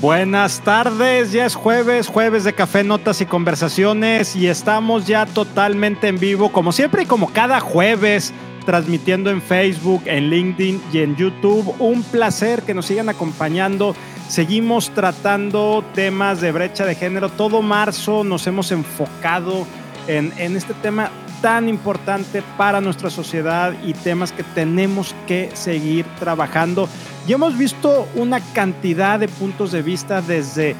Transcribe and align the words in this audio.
Buenas 0.00 0.60
tardes, 0.60 1.30
ya 1.30 1.44
es 1.44 1.54
jueves, 1.54 2.06
jueves 2.06 2.44
de 2.44 2.54
café, 2.54 2.82
notas 2.82 3.20
y 3.20 3.26
conversaciones 3.26 4.34
y 4.34 4.46
estamos 4.46 5.06
ya 5.06 5.26
totalmente 5.26 6.08
en 6.08 6.18
vivo, 6.18 6.50
como 6.52 6.72
siempre 6.72 7.02
y 7.02 7.06
como 7.06 7.30
cada 7.34 7.60
jueves, 7.60 8.32
transmitiendo 8.64 9.28
en 9.28 9.42
Facebook, 9.42 10.00
en 10.06 10.30
LinkedIn 10.30 10.80
y 10.90 11.00
en 11.00 11.16
YouTube. 11.16 11.74
Un 11.78 12.02
placer 12.02 12.62
que 12.62 12.72
nos 12.72 12.86
sigan 12.86 13.10
acompañando. 13.10 13.94
Seguimos 14.26 14.88
tratando 14.88 15.84
temas 15.94 16.40
de 16.40 16.52
brecha 16.52 16.86
de 16.86 16.94
género. 16.94 17.28
Todo 17.28 17.60
marzo 17.60 18.24
nos 18.24 18.46
hemos 18.46 18.72
enfocado 18.72 19.66
en, 20.06 20.32
en 20.38 20.56
este 20.56 20.72
tema 20.72 21.10
tan 21.40 21.68
importante 21.68 22.42
para 22.56 22.80
nuestra 22.80 23.10
sociedad 23.10 23.72
y 23.84 23.94
temas 23.94 24.32
que 24.32 24.42
tenemos 24.42 25.14
que 25.26 25.50
seguir 25.54 26.04
trabajando. 26.18 26.88
Y 27.26 27.32
hemos 27.32 27.56
visto 27.56 28.06
una 28.14 28.40
cantidad 28.52 29.18
de 29.18 29.28
puntos 29.28 29.72
de 29.72 29.82
vista 29.82 30.20
desde, 30.22 30.74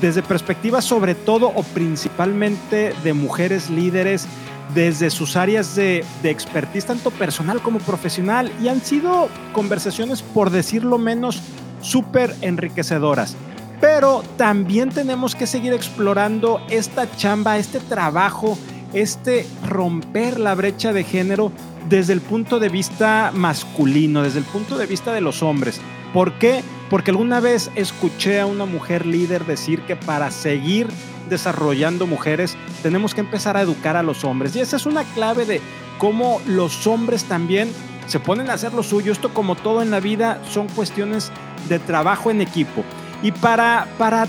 desde 0.00 0.22
perspectivas 0.22 0.84
sobre 0.84 1.14
todo 1.14 1.48
o 1.48 1.62
principalmente 1.62 2.94
de 3.02 3.12
mujeres 3.12 3.70
líderes, 3.70 4.26
desde 4.74 5.10
sus 5.10 5.36
áreas 5.36 5.76
de, 5.76 6.04
de 6.22 6.30
expertise, 6.30 6.86
tanto 6.86 7.10
personal 7.10 7.60
como 7.60 7.78
profesional, 7.80 8.50
y 8.62 8.68
han 8.68 8.80
sido 8.80 9.28
conversaciones, 9.52 10.22
por 10.22 10.50
decirlo 10.50 10.98
menos, 10.98 11.42
súper 11.80 12.34
enriquecedoras. 12.40 13.36
Pero 13.80 14.22
también 14.38 14.88
tenemos 14.88 15.34
que 15.34 15.46
seguir 15.46 15.74
explorando 15.74 16.62
esta 16.70 17.10
chamba, 17.16 17.58
este 17.58 17.80
trabajo 17.80 18.56
este 18.94 19.46
romper 19.66 20.40
la 20.40 20.54
brecha 20.54 20.92
de 20.92 21.04
género 21.04 21.52
desde 21.88 22.12
el 22.12 22.20
punto 22.20 22.60
de 22.60 22.68
vista 22.68 23.30
masculino, 23.34 24.22
desde 24.22 24.38
el 24.38 24.44
punto 24.44 24.78
de 24.78 24.86
vista 24.86 25.12
de 25.12 25.20
los 25.20 25.42
hombres. 25.42 25.80
¿Por 26.12 26.32
qué? 26.38 26.62
Porque 26.88 27.10
alguna 27.10 27.40
vez 27.40 27.70
escuché 27.74 28.40
a 28.40 28.46
una 28.46 28.64
mujer 28.64 29.04
líder 29.04 29.44
decir 29.44 29.82
que 29.82 29.96
para 29.96 30.30
seguir 30.30 30.86
desarrollando 31.28 32.06
mujeres 32.06 32.56
tenemos 32.82 33.14
que 33.14 33.20
empezar 33.20 33.56
a 33.56 33.62
educar 33.62 33.96
a 33.96 34.02
los 34.02 34.24
hombres. 34.24 34.54
Y 34.54 34.60
esa 34.60 34.76
es 34.76 34.86
una 34.86 35.04
clave 35.04 35.44
de 35.44 35.60
cómo 35.98 36.40
los 36.46 36.86
hombres 36.86 37.24
también 37.24 37.70
se 38.06 38.20
ponen 38.20 38.50
a 38.50 38.54
hacer 38.54 38.74
lo 38.74 38.82
suyo. 38.82 39.12
Esto 39.12 39.32
como 39.32 39.56
todo 39.56 39.82
en 39.82 39.90
la 39.90 40.00
vida 40.00 40.40
son 40.50 40.68
cuestiones 40.68 41.32
de 41.68 41.78
trabajo 41.78 42.30
en 42.30 42.40
equipo. 42.40 42.84
Y 43.22 43.32
para, 43.32 43.88
para 43.98 44.28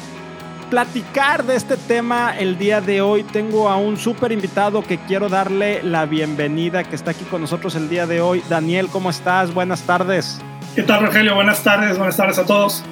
platicar 0.70 1.46
de 1.46 1.56
este 1.56 1.78
tema 1.78 2.38
el 2.38 2.58
día 2.58 2.82
de 2.82 3.02
hoy 3.02 3.24
tengo 3.24 3.70
a 3.70 3.78
un 3.78 3.98
súper 3.98 4.32
invitado 4.32 4.84
que 4.84 4.98
quiero 4.98 5.30
darle 5.30 5.84
la 5.84 6.06
bienvenida, 6.06 6.84
que 6.84 6.96
está 6.96 7.12
aquí 7.12 7.24
con 7.26 7.42
nosotros 7.42 7.76
el 7.76 7.90
día 7.90 8.08
de 8.08 8.22
hoy. 8.22 8.44
Daniel, 8.50 8.88
¿cómo 8.92 9.10
estás? 9.10 9.54
Buenas 9.54 9.84
tardes. 9.84 10.40
¿Qué 10.76 10.84
tal, 10.84 11.06
Rogelio? 11.06 11.36
Buenas 11.36 11.64
tardes, 11.64 11.98
buenas 11.98 12.18
tardes 12.18 12.38
a 12.40 12.46
todos. 12.46 12.84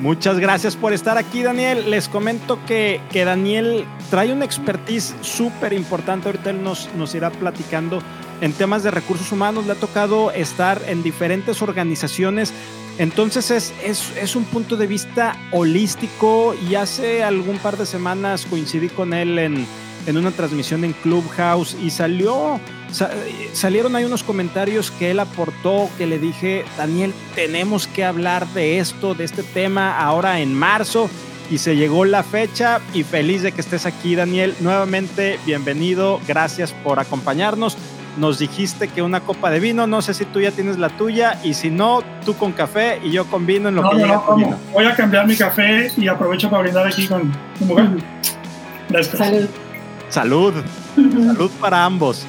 Muchas 0.00 0.38
gracias 0.38 0.76
por 0.76 0.92
estar 0.92 1.16
aquí, 1.16 1.42
Daniel. 1.42 1.90
Les 1.90 2.08
comento 2.08 2.58
que, 2.66 3.00
que 3.10 3.24
Daniel 3.24 3.84
trae 4.10 4.32
una 4.32 4.44
expertise 4.44 5.14
súper 5.20 5.72
importante. 5.72 6.28
Ahorita 6.28 6.50
él 6.50 6.62
nos, 6.62 6.88
nos 6.96 7.14
irá 7.14 7.30
platicando 7.30 8.02
en 8.40 8.52
temas 8.52 8.82
de 8.82 8.90
recursos 8.90 9.30
humanos. 9.30 9.66
Le 9.66 9.72
ha 9.72 9.76
tocado 9.76 10.32
estar 10.32 10.80
en 10.88 11.02
diferentes 11.02 11.62
organizaciones 11.62 12.52
entonces 12.98 13.50
es, 13.50 13.72
es, 13.82 14.36
un 14.36 14.44
punto 14.44 14.76
de 14.76 14.86
vista 14.86 15.36
holístico 15.50 16.54
y 16.68 16.74
hace 16.74 17.22
algún 17.22 17.58
par 17.58 17.76
de 17.78 17.86
semanas 17.86 18.46
coincidí 18.48 18.88
con 18.88 19.14
él 19.14 19.38
en, 19.38 19.66
una 20.14 20.30
transmisión 20.32 20.84
en 20.84 20.92
Clubhouse 20.94 21.76
y 21.80 21.90
salió, 21.90 22.60
salieron 23.52 23.96
ahí 23.96 24.04
unos 24.04 24.24
comentarios 24.24 24.90
que 24.90 25.12
él 25.12 25.20
aportó, 25.20 25.88
que 25.96 26.06
le 26.06 26.18
dije, 26.18 26.64
Daniel, 26.76 27.14
tenemos 27.34 27.86
que 27.86 28.04
hablar 28.04 28.46
de 28.48 28.78
esto, 28.78 29.14
de 29.14 29.24
este 29.24 29.42
tema 29.42 29.96
ahora 29.98 30.40
en 30.40 30.54
marzo 30.54 31.08
y 31.50 31.58
se 31.58 31.76
llegó 31.76 32.04
la 32.04 32.22
fecha 32.22 32.80
y 32.92 33.04
feliz 33.04 33.42
de 33.42 33.52
que 33.52 33.60
estés 33.60 33.86
aquí, 33.86 34.16
Daniel. 34.16 34.54
Nuevamente, 34.60 35.38
bienvenido, 35.46 36.20
gracias 36.26 36.72
por 36.72 36.98
acompañarnos 36.98 37.76
nos 38.16 38.38
dijiste 38.38 38.88
que 38.88 39.02
una 39.02 39.20
copa 39.20 39.50
de 39.50 39.60
vino, 39.60 39.86
no 39.86 40.02
sé 40.02 40.14
si 40.14 40.24
tú 40.24 40.40
ya 40.40 40.50
tienes 40.50 40.78
la 40.78 40.90
tuya 40.90 41.38
y 41.42 41.54
si 41.54 41.70
no, 41.70 42.02
tú 42.24 42.34
con 42.34 42.52
café 42.52 43.00
y 43.02 43.10
yo 43.10 43.26
con 43.26 43.46
vino 43.46 43.68
en 43.68 43.76
lo 43.76 43.88
que 43.88 43.96
llega 43.96 44.22
no, 44.26 44.36
vino. 44.36 44.58
Voy 44.72 44.84
a 44.84 44.94
cambiar 44.94 45.26
mi 45.26 45.36
café 45.36 45.90
y 45.96 46.08
aprovecho 46.08 46.50
para 46.50 46.62
brindar 46.62 46.86
aquí 46.86 47.06
con 47.06 47.32
tu 47.58 47.64
mujer. 47.64 47.88
Gracias. 48.88 49.18
Salud. 49.18 49.48
Salud. 50.08 50.54
Salud 50.94 51.50
para 51.60 51.84
ambos. 51.84 52.26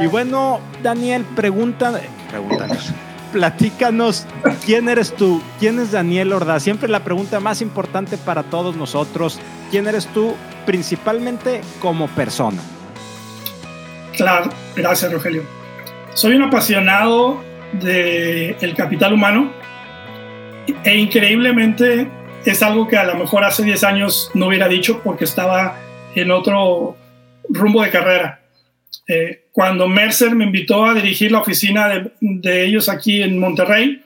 Y 0.00 0.06
bueno, 0.06 0.60
Daniel, 0.82 1.24
pregunta, 1.36 2.00
pregúntanos, 2.30 2.90
platícanos, 3.32 4.26
¿quién 4.64 4.88
eres 4.88 5.14
tú? 5.14 5.42
¿Quién 5.58 5.78
es 5.78 5.92
Daniel 5.92 6.32
Ordaz? 6.32 6.62
Siempre 6.62 6.88
la 6.88 7.04
pregunta 7.04 7.38
más 7.40 7.60
importante 7.60 8.16
para 8.16 8.42
todos 8.42 8.76
nosotros, 8.76 9.38
¿quién 9.70 9.86
eres 9.86 10.06
tú 10.08 10.34
principalmente 10.64 11.60
como 11.80 12.08
persona? 12.08 12.62
Claro, 14.20 14.50
gracias 14.76 15.10
Rogelio. 15.10 15.44
Soy 16.12 16.34
un 16.34 16.42
apasionado 16.42 17.42
del 17.72 18.74
capital 18.76 19.14
humano 19.14 19.50
e 20.84 20.98
increíblemente 20.98 22.06
es 22.44 22.62
algo 22.62 22.86
que 22.86 22.98
a 22.98 23.04
lo 23.04 23.14
mejor 23.14 23.44
hace 23.44 23.62
10 23.62 23.82
años 23.82 24.30
no 24.34 24.48
hubiera 24.48 24.68
dicho 24.68 25.00
porque 25.02 25.24
estaba 25.24 25.80
en 26.14 26.30
otro 26.32 26.98
rumbo 27.48 27.82
de 27.82 27.88
carrera. 27.88 28.42
Eh, 29.08 29.46
cuando 29.52 29.88
Mercer 29.88 30.34
me 30.34 30.44
invitó 30.44 30.84
a 30.84 30.92
dirigir 30.92 31.32
la 31.32 31.38
oficina 31.38 31.88
de, 32.20 32.64
ellos 32.66 32.90
aquí 32.90 33.22
en 33.22 33.38
Monterrey, 33.38 34.04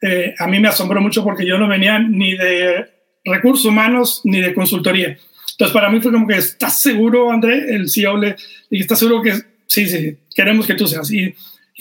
eh, 0.00 0.34
a 0.40 0.48
mí 0.48 0.58
me 0.58 0.66
asombró 0.66 1.00
mucho 1.00 1.22
porque 1.22 1.46
yo 1.46 1.56
no 1.56 1.68
venía 1.68 2.00
ni 2.00 2.36
de 2.36 2.90
recursos 3.24 3.66
humanos 3.66 4.22
ni 4.24 4.40
de 4.40 4.54
consultoría. 4.54 5.16
Entonces, 5.52 5.72
para 5.72 5.88
mí 5.88 6.00
fue 6.00 6.10
como 6.10 6.26
que, 6.26 6.38
¿estás 6.38 6.80
seguro, 6.80 7.30
André? 7.30 7.72
El 7.72 7.88
CEO 7.88 8.16
le 8.16 8.34
dije, 8.68 8.82
¿estás 8.82 8.98
seguro 8.98 9.22
que 9.22 9.51
sí, 9.72 9.88
sí, 9.88 10.18
queremos 10.34 10.66
que 10.66 10.74
tú 10.74 10.86
seas. 10.86 11.10
Y, 11.10 11.34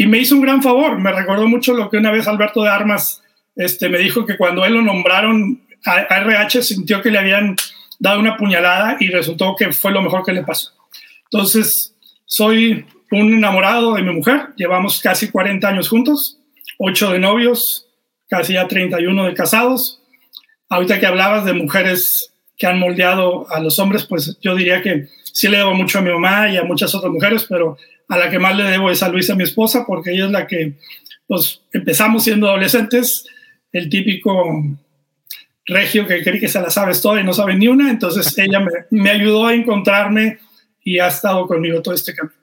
me 0.08 0.18
hizo 0.18 0.34
un 0.36 0.42
gran 0.42 0.64
favor, 0.64 0.98
me 0.98 1.12
recordó 1.12 1.48
mucho 1.48 1.74
lo 1.74 1.90
que 1.90 1.98
una 1.98 2.10
vez 2.10 2.28
Alberto 2.28 2.64
de 2.64 2.70
Armas 2.70 3.22
este, 3.56 3.88
me 3.88 4.00
dijo 4.00 4.26
que 4.26 4.36
cuando 4.36 4.66
él 4.66 4.74
lo 4.74 4.82
nombraron 4.82 5.62
a, 5.86 6.00
RH 6.00 6.64
sintió 6.64 7.04
que 7.04 7.12
le 7.12 7.20
habían 7.20 7.56
dado 8.00 8.20
una 8.20 8.36
puñalada 8.36 8.98
y 9.00 9.10
resultó 9.10 9.56
que 9.56 9.72
fue 9.74 9.92
lo 9.92 10.02
mejor 10.02 10.24
que 10.26 10.32
le 10.32 10.44
pasó. 10.44 10.72
Entonces, 11.26 11.94
soy 12.26 12.86
un 13.12 13.34
enamorado 13.34 13.94
de 13.94 14.02
mi 14.02 14.12
mujer, 14.12 14.54
llevamos 14.56 15.02
casi 15.02 15.30
40 15.30 15.68
años 15.68 15.90
juntos, 15.90 16.40
8 16.80 17.12
de 17.12 17.20
novios, 17.20 17.88
casi 18.28 18.54
ya 18.54 18.68
31 18.68 19.26
de 19.26 19.34
casados. 19.36 20.02
Ahorita 20.68 21.00
que 21.00 21.06
hablabas 21.06 21.46
de 21.46 21.54
mujeres 21.54 22.34
que 22.58 22.66
han 22.66 22.80
moldeado 22.80 23.46
a 23.52 23.60
los 23.60 23.78
hombres, 23.78 24.06
pues 24.06 24.40
yo 24.42 24.56
diría 24.56 24.82
que 24.82 25.10
sí 25.34 25.48
le 25.48 25.58
debo 25.58 25.74
mucho 25.74 26.00
a 26.00 26.02
mi 26.02 26.12
mamá 26.12 26.50
y 26.50 26.58
a 26.58 26.64
muchas 26.64 26.94
otras 26.96 27.12
mujeres, 27.12 27.46
pero 27.48 27.78
a 28.08 28.18
la 28.18 28.30
que 28.30 28.40
más 28.40 28.56
le 28.56 28.64
debo 28.64 28.92
es 28.92 29.04
a 29.04 29.10
Luisa, 29.10 29.36
mi 29.36 29.44
esposa, 29.44 29.86
porque 29.86 30.12
ella 30.12 30.26
es 30.26 30.32
la 30.32 30.48
que, 30.48 30.74
pues, 31.28 31.62
empezamos 31.72 32.24
siendo 32.24 32.48
adolescentes, 32.48 33.26
el 33.72 33.90
típico 33.90 34.64
regio 35.66 36.06
que 36.06 36.24
cree 36.24 36.40
que 36.40 36.48
se 36.48 36.60
la 36.60 36.70
sabes 36.70 37.02
toda 37.02 37.22
y 37.22 37.24
no 37.24 37.34
sabe 37.34 37.56
ni 37.56 37.68
una, 37.68 37.90
entonces 37.90 38.38
ella 38.38 38.60
me, 38.60 38.72
me 38.90 39.10
ayudó 39.10 39.48
a 39.48 39.54
encontrarme 39.54 40.40
y 40.84 41.00
ha 41.00 41.08
estado 41.08 41.48
conmigo 41.48 41.82
todo 41.82 41.94
este 41.94 42.14
camino. 42.14 42.36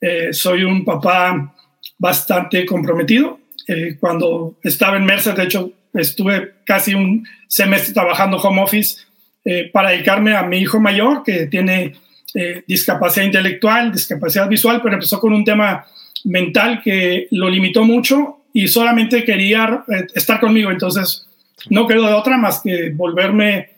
Eh, 0.00 0.32
soy 0.32 0.62
un 0.62 0.84
papá 0.84 1.54
bastante 1.98 2.64
comprometido. 2.66 3.40
Eh, 3.66 3.96
cuando 3.98 4.58
estaba 4.62 4.96
en 4.96 5.04
Mercer, 5.04 5.34
de 5.34 5.44
hecho, 5.44 5.72
estuve 5.94 6.54
casi 6.64 6.94
un 6.94 7.26
semestre 7.48 7.94
trabajando 7.94 8.36
home 8.36 8.62
office 8.62 9.02
eh, 9.44 9.70
para 9.72 9.90
dedicarme 9.90 10.36
a 10.36 10.42
mi 10.42 10.58
hijo 10.58 10.78
mayor, 10.78 11.22
que 11.22 11.46
tiene 11.46 11.94
eh, 12.38 12.62
discapacidad 12.66 13.24
intelectual, 13.24 13.90
discapacidad 13.90 14.46
visual, 14.46 14.82
pero 14.82 14.96
empezó 14.96 15.18
con 15.18 15.32
un 15.32 15.42
tema 15.42 15.86
mental 16.24 16.82
que 16.84 17.28
lo 17.30 17.48
limitó 17.48 17.82
mucho 17.82 18.40
y 18.52 18.68
solamente 18.68 19.24
quería 19.24 19.84
eh, 19.88 20.06
estar 20.14 20.38
conmigo. 20.38 20.70
Entonces, 20.70 21.26
no 21.70 21.86
quedó 21.86 22.06
de 22.06 22.12
otra 22.12 22.36
más 22.36 22.60
que 22.60 22.90
volverme 22.90 23.70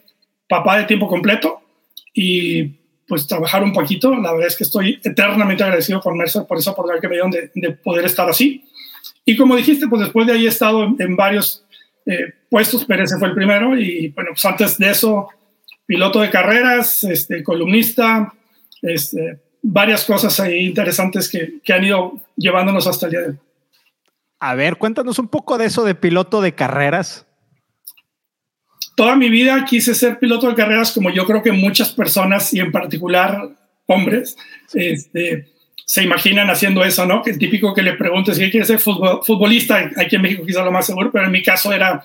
papá 0.49 0.77
de 0.79 0.87
tiempo 0.87 1.07
completo 1.07 1.61
y 2.13 2.65
pues 3.07 3.29
trabajar 3.29 3.63
un 3.63 3.73
poquito. 3.73 4.13
La 4.17 4.33
verdad 4.33 4.49
es 4.49 4.57
que 4.57 4.65
estoy 4.65 4.99
eternamente 5.05 5.63
agradecido 5.63 6.01
con 6.01 6.17
Mercer 6.17 6.45
por 6.49 6.59
esa 6.59 6.73
oportunidad 6.73 7.01
que 7.01 7.09
me 7.09 7.15
dieron 7.15 7.31
de, 7.31 7.71
poder 7.71 8.07
estar 8.07 8.29
así. 8.29 8.65
Y 9.25 9.37
como 9.37 9.55
dijiste, 9.55 9.87
pues 9.87 10.03
después 10.03 10.27
de 10.27 10.33
ahí 10.33 10.47
he 10.47 10.49
estado 10.49 10.83
en, 10.99 11.15
varios 11.15 11.65
eh, 12.07 12.35
puestos, 12.51 12.85
pero 12.87 13.05
ese 13.05 13.19
fue 13.19 13.29
el 13.29 13.35
primero. 13.35 13.79
Y 13.79 14.09
bueno, 14.09 14.31
pues 14.33 14.45
antes 14.45 14.79
de 14.79 14.91
eso, 14.91 15.29
piloto 15.87 16.21
de 16.21 16.31
carreras, 16.31 17.05
este, 17.05 17.45
columnista, 17.45 18.33
este, 18.83 19.41
varias 19.63 20.05
cosas 20.05 20.39
ahí 20.41 20.67
interesantes 20.67 21.29
que, 21.29 21.61
que 21.63 21.73
han 21.73 21.85
ido 21.85 22.21
llevándonos 22.37 22.87
hasta 22.87 23.07
el 23.07 23.13
día 23.13 23.21
de 23.21 23.29
hoy. 23.29 23.39
A 24.41 24.55
ver, 24.55 24.77
cuéntanos 24.77 25.19
un 25.19 25.29
poco 25.29 25.59
de 25.59 25.67
eso 25.67 25.85
de 25.85 25.95
piloto 25.95 26.41
de 26.41 26.55
carreras. 26.55 27.27
Toda 28.95 29.17
mi 29.17 29.29
vida 29.29 29.65
quise 29.65 29.95
ser 29.95 30.19
piloto 30.19 30.49
de 30.49 30.55
carreras 30.55 30.93
como 30.93 31.11
yo 31.11 31.25
creo 31.25 31.43
que 31.43 31.53
muchas 31.53 31.91
personas 31.93 32.53
y 32.53 32.61
en 32.61 32.73
particular 32.73 33.51
hombres 33.87 34.37
este, 34.75 35.49
se 35.85 36.03
imaginan 36.03 36.51
haciendo 36.51 36.85
eso, 36.85 37.07
¿no? 37.07 37.23
Que 37.23 37.31
el 37.31 37.39
típico 37.39 37.75
que 37.75 37.83
le 37.83 37.95
preguntes 37.95 38.37
si 38.37 38.51
quiere 38.51 38.67
ser 38.67 38.79
futbolista, 38.79 39.91
aquí 39.97 40.17
en 40.17 40.23
México 40.23 40.45
quizá 40.45 40.63
lo 40.63 40.73
más 40.73 40.87
seguro, 40.87 41.11
pero 41.11 41.25
en 41.25 41.33
mi 41.33 41.43
caso 41.43 41.73
era 41.73 42.05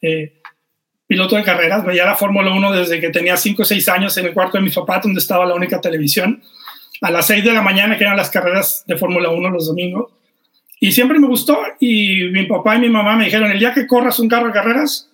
eh, 0.00 0.40
piloto 1.06 1.36
de 1.36 1.42
carreras, 1.42 1.84
veía 1.84 2.04
la 2.04 2.16
Fórmula 2.16 2.52
1 2.52 2.72
desde 2.72 3.00
que 3.00 3.10
tenía 3.10 3.36
5 3.36 3.62
o 3.62 3.64
6 3.64 3.88
años 3.88 4.16
en 4.16 4.26
el 4.26 4.32
cuarto 4.32 4.58
de 4.58 4.64
mi 4.64 4.70
papá, 4.70 5.00
donde 5.02 5.20
estaba 5.20 5.46
la 5.46 5.54
única 5.54 5.80
televisión, 5.80 6.42
a 7.00 7.10
las 7.10 7.26
6 7.26 7.44
de 7.44 7.52
la 7.52 7.62
mañana, 7.62 7.98
que 7.98 8.04
eran 8.04 8.16
las 8.16 8.30
carreras 8.30 8.84
de 8.86 8.96
Fórmula 8.96 9.30
1 9.30 9.50
los 9.50 9.66
domingos. 9.66 10.12
Y 10.80 10.92
siempre 10.92 11.18
me 11.18 11.26
gustó 11.26 11.58
y 11.80 12.24
mi 12.30 12.46
papá 12.46 12.76
y 12.76 12.80
mi 12.80 12.88
mamá 12.88 13.16
me 13.16 13.24
dijeron, 13.26 13.50
el 13.50 13.58
día 13.58 13.72
que 13.72 13.86
corras 13.86 14.18
un 14.18 14.28
carro 14.28 14.46
de 14.46 14.52
carreras, 14.52 15.10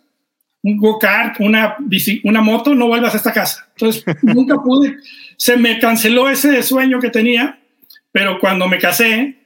un 0.62 0.76
go-kart, 0.76 1.36
una, 1.40 1.76
una 2.24 2.40
moto, 2.40 2.74
no 2.74 2.88
vuelvas 2.88 3.14
a 3.14 3.18
esta 3.18 3.32
casa. 3.32 3.68
Entonces, 3.76 4.04
nunca 4.22 4.56
pude, 4.62 4.96
se 5.36 5.56
me 5.56 5.78
canceló 5.78 6.28
ese 6.28 6.62
sueño 6.62 7.00
que 7.00 7.10
tenía, 7.10 7.58
pero 8.12 8.38
cuando 8.38 8.68
me 8.68 8.78
casé, 8.78 9.36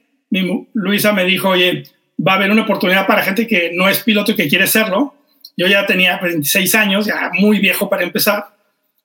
Luisa 0.73 1.13
me 1.13 1.25
dijo, 1.25 1.49
oye, 1.49 1.83
va 2.25 2.33
a 2.33 2.35
haber 2.35 2.51
una 2.51 2.63
oportunidad 2.63 3.07
para 3.07 3.23
gente 3.23 3.47
que 3.47 3.71
no 3.73 3.87
es 3.87 4.03
piloto 4.03 4.31
y 4.31 4.35
que 4.35 4.47
quiere 4.47 4.67
serlo. 4.67 5.15
Yo 5.57 5.67
ya 5.67 5.85
tenía 5.85 6.17
26 6.17 6.75
años, 6.75 7.05
ya 7.05 7.31
muy 7.39 7.59
viejo 7.59 7.89
para 7.89 8.03
empezar. 8.03 8.55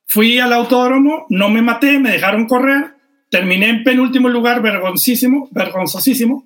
Fui 0.07 0.39
al 0.39 0.53
autódromo, 0.53 1.27
no 1.29 1.49
me 1.49 1.63
maté, 1.63 1.99
me 1.99 2.11
dejaron 2.11 2.47
correr, 2.47 2.95
terminé 3.31 3.69
en 3.69 3.85
penúltimo 3.85 4.29
lugar, 4.29 4.61
vergonzísimo, 4.61 5.49
vergonzosísimo. 5.53 6.45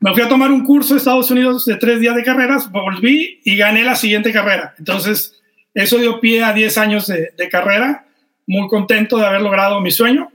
Me 0.00 0.12
fui 0.12 0.22
a 0.22 0.28
tomar 0.28 0.50
un 0.50 0.64
curso 0.64 0.94
de 0.94 0.98
Estados 0.98 1.30
Unidos 1.30 1.64
de 1.64 1.76
tres 1.76 2.00
días 2.00 2.14
de 2.14 2.24
carreras, 2.24 2.70
volví 2.70 3.40
y 3.44 3.56
gané 3.56 3.84
la 3.84 3.96
siguiente 3.96 4.32
carrera. 4.32 4.74
Entonces, 4.78 5.40
eso 5.74 5.98
dio 5.98 6.20
pie 6.20 6.42
a 6.42 6.52
10 6.52 6.78
años 6.78 7.06
de, 7.06 7.48
carrera, 7.48 8.06
muy 8.46 8.68
contento 8.68 9.16
de 9.16 9.26
haber 9.26 9.42
logrado 9.42 9.80
mi 9.80 9.90
sueño. 9.90 10.30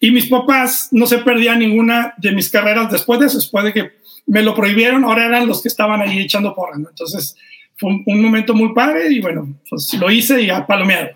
Y 0.00 0.12
mis 0.12 0.26
papás 0.26 0.88
no 0.92 1.06
se 1.06 1.18
perdían 1.18 1.58
ninguna 1.58 2.14
de 2.16 2.32
mis 2.32 2.50
carreras 2.50 2.90
después 2.90 3.20
de 3.20 3.26
eso, 3.26 3.38
después 3.38 3.64
de 3.64 3.72
que 3.72 3.92
me 4.26 4.42
lo 4.42 4.54
prohibieron, 4.54 5.04
ahora 5.04 5.26
eran 5.26 5.46
los 5.46 5.62
que 5.62 5.68
estaban 5.68 6.00
ahí 6.00 6.20
echando 6.20 6.54
porra. 6.54 6.76
Entonces, 6.76 7.36
fue 7.80 7.90
un, 7.90 8.02
un, 8.06 8.22
momento 8.22 8.54
muy 8.54 8.74
padre 8.74 9.10
y 9.10 9.20
bueno, 9.20 9.58
pues 9.68 9.92
lo 9.98 10.10
hice 10.10 10.40
y 10.42 10.50
a 10.50 10.66
palomeado. 10.66 11.08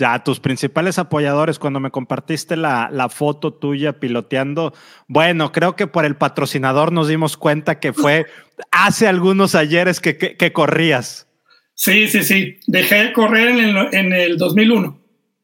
Ya, 0.00 0.18
tus 0.24 0.40
principales 0.40 0.98
apoyadores, 0.98 1.58
cuando 1.58 1.78
me 1.78 1.90
compartiste 1.90 2.56
la, 2.56 2.88
la, 2.90 3.10
foto 3.10 3.52
tuya 3.52 4.00
piloteando, 4.00 4.72
bueno, 5.08 5.52
creo 5.52 5.76
que 5.76 5.86
por 5.86 6.06
el 6.06 6.16
patrocinador 6.16 6.90
nos 6.90 7.06
dimos 7.06 7.36
cuenta 7.36 7.80
que 7.80 7.92
fue 7.92 8.24
hace 8.70 9.06
algunos 9.06 9.54
ayeres 9.54 10.00
que, 10.00 10.16
que, 10.16 10.52
corrías. 10.54 11.28
Sí, 11.74 12.08
sí, 12.08 12.22
sí. 12.22 12.56
Dejé 12.66 13.04
de 13.04 13.12
correr 13.12 13.48
en 13.48 13.58
el, 13.58 13.94
en 13.94 14.12
el 14.14 14.38
2001. 14.38 14.98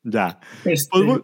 Ya. 0.04 0.40
Este... 0.64 0.88
Pues 0.90 1.04
muy, 1.04 1.22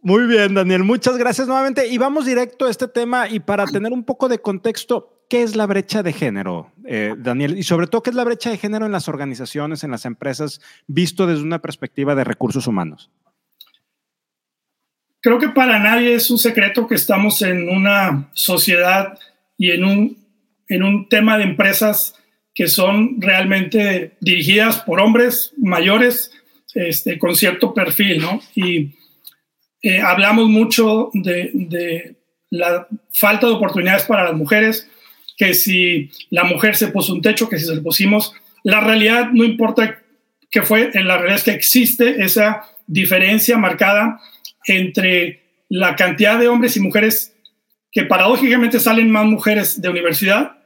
muy 0.00 0.26
bien, 0.26 0.54
Daniel. 0.54 0.82
Muchas 0.82 1.18
gracias 1.18 1.48
nuevamente. 1.48 1.88
Y 1.88 1.98
vamos 1.98 2.24
directo 2.24 2.64
a 2.64 2.70
este 2.70 2.88
tema 2.88 3.28
y 3.28 3.40
para 3.40 3.66
tener 3.72 3.92
un 3.92 4.02
poco 4.02 4.30
de 4.30 4.38
contexto, 4.38 5.24
¿qué 5.28 5.42
es 5.42 5.56
la 5.56 5.66
brecha 5.66 6.02
de 6.02 6.14
género, 6.14 6.72
eh, 6.86 7.14
Daniel? 7.16 7.58
Y 7.58 7.62
sobre 7.62 7.86
todo, 7.86 8.02
¿qué 8.02 8.10
es 8.10 8.16
la 8.16 8.24
brecha 8.24 8.50
de 8.50 8.58
género 8.58 8.86
en 8.86 8.92
las 8.92 9.08
organizaciones, 9.08 9.84
en 9.84 9.90
las 9.90 10.04
empresas, 10.04 10.60
visto 10.86 11.26
desde 11.26 11.42
una 11.42 11.60
perspectiva 11.60 12.14
de 12.14 12.24
recursos 12.24 12.66
humanos? 12.66 13.10
Creo 15.20 15.38
que 15.38 15.48
para 15.48 15.78
nadie 15.78 16.14
es 16.14 16.30
un 16.30 16.38
secreto 16.38 16.86
que 16.86 16.94
estamos 16.94 17.42
en 17.42 17.68
una 17.68 18.30
sociedad 18.34 19.18
y 19.58 19.70
en 19.70 19.84
un, 19.84 20.26
en 20.68 20.82
un 20.82 21.08
tema 21.08 21.36
de 21.38 21.44
empresas 21.44 22.14
que 22.54 22.68
son 22.68 23.20
realmente 23.20 24.16
dirigidas 24.20 24.78
por 24.82 25.00
hombres 25.00 25.52
mayores 25.58 26.30
este, 26.74 27.18
con 27.18 27.34
cierto 27.34 27.74
perfil, 27.74 28.20
¿no? 28.20 28.40
Y 28.54 28.94
eh, 29.82 30.00
hablamos 30.00 30.48
mucho 30.48 31.10
de, 31.12 31.50
de 31.54 32.16
la 32.50 32.86
falta 33.12 33.46
de 33.46 33.54
oportunidades 33.54 34.04
para 34.04 34.24
las 34.24 34.34
mujeres, 34.34 34.88
que 35.36 35.54
si 35.54 36.10
la 36.30 36.44
mujer 36.44 36.76
se 36.76 36.88
puso 36.88 37.12
un 37.12 37.22
techo, 37.22 37.48
que 37.48 37.58
si 37.58 37.66
se 37.66 37.74
lo 37.74 37.82
pusimos. 37.82 38.32
La 38.62 38.80
realidad 38.80 39.30
no 39.32 39.44
importa 39.44 40.00
qué 40.50 40.62
fue, 40.62 40.90
en 40.94 41.06
la 41.06 41.16
realidad 41.16 41.38
es 41.38 41.44
que 41.44 41.50
existe 41.52 42.24
esa 42.24 42.64
diferencia 42.86 43.58
marcada 43.58 44.20
entre 44.66 45.42
la 45.68 45.96
cantidad 45.96 46.38
de 46.38 46.48
hombres 46.48 46.76
y 46.76 46.80
mujeres 46.80 47.34
que 47.92 48.04
paradójicamente 48.04 48.80
salen 48.80 49.10
más 49.10 49.26
mujeres 49.26 49.80
de 49.80 49.88
universidad, 49.88 50.58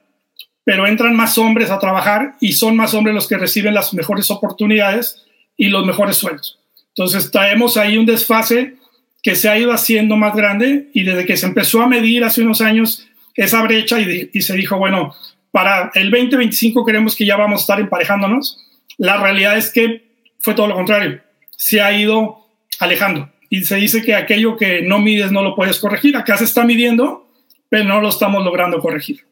pero 0.64 0.86
entran 0.86 1.16
más 1.16 1.38
hombres 1.38 1.70
a 1.70 1.78
trabajar 1.78 2.34
y 2.40 2.52
son 2.52 2.76
más 2.76 2.94
hombres 2.94 3.14
los 3.14 3.28
que 3.28 3.38
reciben 3.38 3.74
las 3.74 3.94
mejores 3.94 4.30
oportunidades 4.30 5.24
y 5.56 5.68
los 5.68 5.86
mejores 5.86 6.16
sueldos. 6.16 6.58
Entonces 6.88 7.30
traemos 7.30 7.76
ahí 7.76 7.96
un 7.96 8.06
desfase 8.06 8.74
que 9.22 9.36
se 9.36 9.48
ha 9.48 9.58
ido 9.58 9.72
haciendo 9.72 10.16
más 10.16 10.34
grande 10.34 10.90
y 10.92 11.02
desde 11.04 11.26
que 11.26 11.36
se 11.36 11.46
empezó 11.46 11.82
a 11.82 11.86
medir 11.86 12.24
hace 12.24 12.42
unos 12.42 12.60
años 12.60 13.06
esa 13.34 13.62
brecha 13.62 14.00
y, 14.00 14.42
se 14.42 14.56
dijo, 14.56 14.76
bueno, 14.76 15.14
para 15.50 15.90
el 15.94 16.10
2025 16.10 16.84
queremos 16.84 17.16
que 17.16 17.26
ya 17.26 17.36
vamos 17.36 17.60
a 17.60 17.62
estar 17.62 17.80
emparejándonos. 17.80 18.58
La 18.98 19.16
realidad 19.16 19.56
es 19.56 19.70
que 19.72 20.10
fue 20.38 20.54
todo 20.54 20.68
lo 20.68 20.74
contrario. 20.74 21.20
Se 21.50 21.80
ha 21.80 21.92
ido 21.92 22.46
alejando 22.78 23.30
y 23.48 23.64
se 23.64 23.76
dice 23.76 24.02
que 24.02 24.14
aquello 24.14 24.56
que 24.56 24.82
no 24.82 24.98
mides 24.98 25.32
no 25.32 25.42
lo 25.42 25.54
puedes 25.54 25.78
corregir. 25.78 26.16
Acá 26.16 26.36
se 26.36 26.44
está 26.44 26.64
midiendo, 26.64 27.28
pero 27.68 27.84
no 27.84 28.00
lo 28.00 28.08
estamos 28.08 28.44
logrando 28.44 28.80
corregir. 28.80 29.24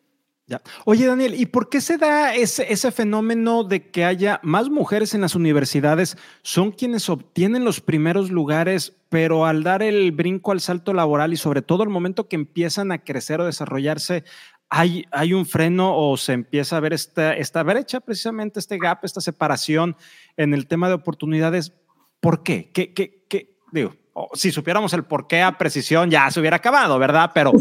Oye, 0.85 1.06
Daniel, 1.06 1.35
¿y 1.35 1.47
por 1.47 1.69
qué 1.69 1.81
se 1.81 1.99
da 1.99 2.35
ese, 2.35 2.73
ese, 2.73 2.91
fenómeno 2.91 3.65
de 3.65 3.91
que 3.91 4.05
haya 4.05 4.41
más 4.43 4.71
mujeres 4.71 5.12
en 5.15 5.21
las 5.21 5.35
universidades? 5.35 6.17
Son 6.43 6.73
quienes 6.73 7.11
obtienen 7.11 7.65
los 7.65 7.81
primeros 7.81 8.31
lugares, 8.31 8.97
pero 9.11 9.45
al 9.45 9.62
dar 9.62 9.83
el 9.83 10.12
brinco 10.12 10.53
al 10.53 10.61
salto 10.61 10.95
laboral 10.95 11.33
y 11.33 11.37
sobre 11.37 11.61
todo 11.61 11.83
el 11.83 11.91
momento 11.91 12.29
que 12.29 12.37
empiezan 12.37 12.93
a 12.93 12.99
crecer 13.05 13.41
o 13.41 13.47
desarrollarse, 13.47 14.25
hay, 14.71 15.05
hay 15.11 15.35
un 15.35 15.47
freno 15.47 15.97
o 15.97 16.17
se 16.17 16.33
empieza 16.33 16.77
a 16.77 16.81
ver 16.81 16.93
esta, 16.93 17.35
esta 17.35 17.62
brecha, 17.62 18.00
precisamente 18.00 18.61
este 18.61 18.79
gap, 18.79 19.05
esta 19.05 19.21
separación 19.21 19.97
en 20.37 20.55
el 20.55 20.67
tema 20.67 20.89
de 20.89 20.95
oportunidades. 20.95 21.73
¿Por 22.21 22.43
qué? 22.43 22.71
¿Qué, 22.73 22.93
qué, 22.95 23.25
qué? 23.29 23.59
Digo, 23.71 23.95
si 24.35 24.50
supiéramos 24.50 24.93
el 24.93 25.05
por 25.05 25.27
qué 25.27 25.43
a 25.43 25.56
precisión 25.56 26.11
ya 26.11 26.31
se 26.31 26.41
hubiera 26.41 26.56
acabado, 26.56 26.99
¿verdad? 26.99 27.31
Pero, 27.35 27.53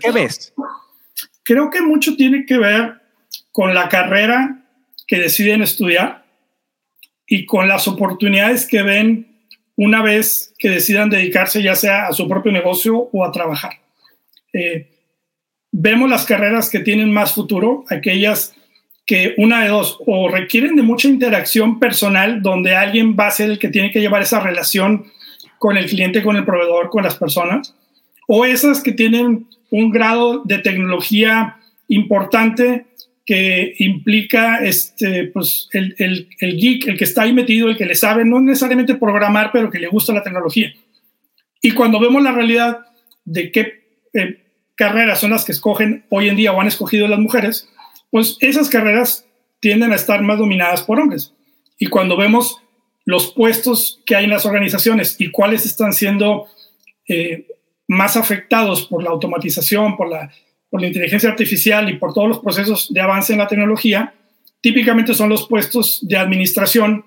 ¿qué 0.00 0.10
ves? 0.10 0.54
Creo 1.46 1.70
que 1.70 1.80
mucho 1.80 2.16
tiene 2.16 2.44
que 2.44 2.58
ver 2.58 3.00
con 3.52 3.72
la 3.72 3.88
carrera 3.88 4.64
que 5.06 5.20
deciden 5.20 5.62
estudiar 5.62 6.24
y 7.24 7.46
con 7.46 7.68
las 7.68 7.86
oportunidades 7.86 8.66
que 8.66 8.82
ven 8.82 9.28
una 9.76 10.02
vez 10.02 10.52
que 10.58 10.70
decidan 10.70 11.08
dedicarse 11.08 11.62
ya 11.62 11.76
sea 11.76 12.08
a 12.08 12.12
su 12.12 12.28
propio 12.28 12.50
negocio 12.50 12.96
o 13.12 13.24
a 13.24 13.30
trabajar. 13.30 13.74
Eh, 14.52 14.88
vemos 15.70 16.10
las 16.10 16.26
carreras 16.26 16.68
que 16.68 16.80
tienen 16.80 17.12
más 17.12 17.32
futuro, 17.32 17.84
aquellas 17.90 18.52
que 19.06 19.36
una 19.38 19.62
de 19.62 19.68
dos, 19.68 19.98
o 20.04 20.28
requieren 20.28 20.74
de 20.74 20.82
mucha 20.82 21.06
interacción 21.06 21.78
personal, 21.78 22.42
donde 22.42 22.74
alguien 22.74 23.14
va 23.16 23.28
a 23.28 23.30
ser 23.30 23.50
el 23.50 23.60
que 23.60 23.68
tiene 23.68 23.92
que 23.92 24.00
llevar 24.00 24.22
esa 24.22 24.40
relación 24.40 25.06
con 25.60 25.76
el 25.76 25.86
cliente, 25.86 26.24
con 26.24 26.34
el 26.34 26.44
proveedor, 26.44 26.90
con 26.90 27.04
las 27.04 27.14
personas, 27.14 27.72
o 28.26 28.44
esas 28.44 28.82
que 28.82 28.90
tienen 28.90 29.46
un 29.70 29.90
grado 29.90 30.42
de 30.44 30.58
tecnología 30.58 31.56
importante 31.88 32.86
que 33.24 33.74
implica 33.78 34.58
este, 34.58 35.24
pues, 35.24 35.68
el, 35.72 35.96
el, 35.98 36.56
geek, 36.56 36.86
el 36.86 36.96
que 36.96 37.04
está 37.04 37.22
ahí 37.22 37.32
metido, 37.32 37.68
el 37.68 37.76
que 37.76 37.84
le 37.84 37.96
sabe, 37.96 38.24
no 38.24 38.40
necesariamente 38.40 38.94
programar, 38.94 39.50
pero 39.52 39.70
que 39.70 39.80
le 39.80 39.88
gusta 39.88 40.12
la 40.12 40.22
tecnología. 40.22 40.72
Y 41.60 41.72
cuando 41.72 41.98
vemos 41.98 42.22
la 42.22 42.30
realidad 42.30 42.86
de 43.24 43.50
qué 43.50 43.82
eh, 44.14 44.44
carreras 44.76 45.20
son 45.20 45.32
las 45.32 45.44
que 45.44 45.52
escogen 45.52 46.04
hoy 46.08 46.28
en 46.28 46.36
día 46.36 46.52
o 46.52 46.60
han 46.60 46.68
escogido 46.68 47.08
las 47.08 47.18
mujeres, 47.18 47.68
pues 48.10 48.36
esas 48.40 48.68
carreras 48.68 49.26
tienden 49.58 49.90
a 49.90 49.96
estar 49.96 50.22
más 50.22 50.38
dominadas 50.38 50.82
por 50.82 51.00
hombres. 51.00 51.34
Y 51.78 51.86
cuando 51.86 52.16
vemos 52.16 52.62
los 53.04 53.32
puestos 53.32 54.02
que 54.06 54.14
hay 54.14 54.24
en 54.24 54.30
las 54.30 54.46
organizaciones 54.46 55.16
y 55.18 55.30
cuáles 55.30 55.66
están 55.66 55.92
siendo 55.92 56.46
eh, 57.08 57.46
más 57.88 58.16
afectados 58.16 58.86
por 58.86 59.02
la 59.02 59.10
automatización, 59.10 59.96
por 59.96 60.08
la, 60.08 60.30
por 60.70 60.80
la 60.80 60.88
inteligencia 60.88 61.30
artificial 61.30 61.88
y 61.88 61.96
por 61.96 62.12
todos 62.12 62.28
los 62.28 62.38
procesos 62.40 62.92
de 62.92 63.00
avance 63.00 63.32
en 63.32 63.38
la 63.38 63.46
tecnología, 63.48 64.14
típicamente 64.60 65.14
son 65.14 65.28
los 65.28 65.46
puestos 65.46 66.00
de 66.02 66.16
administración 66.16 67.04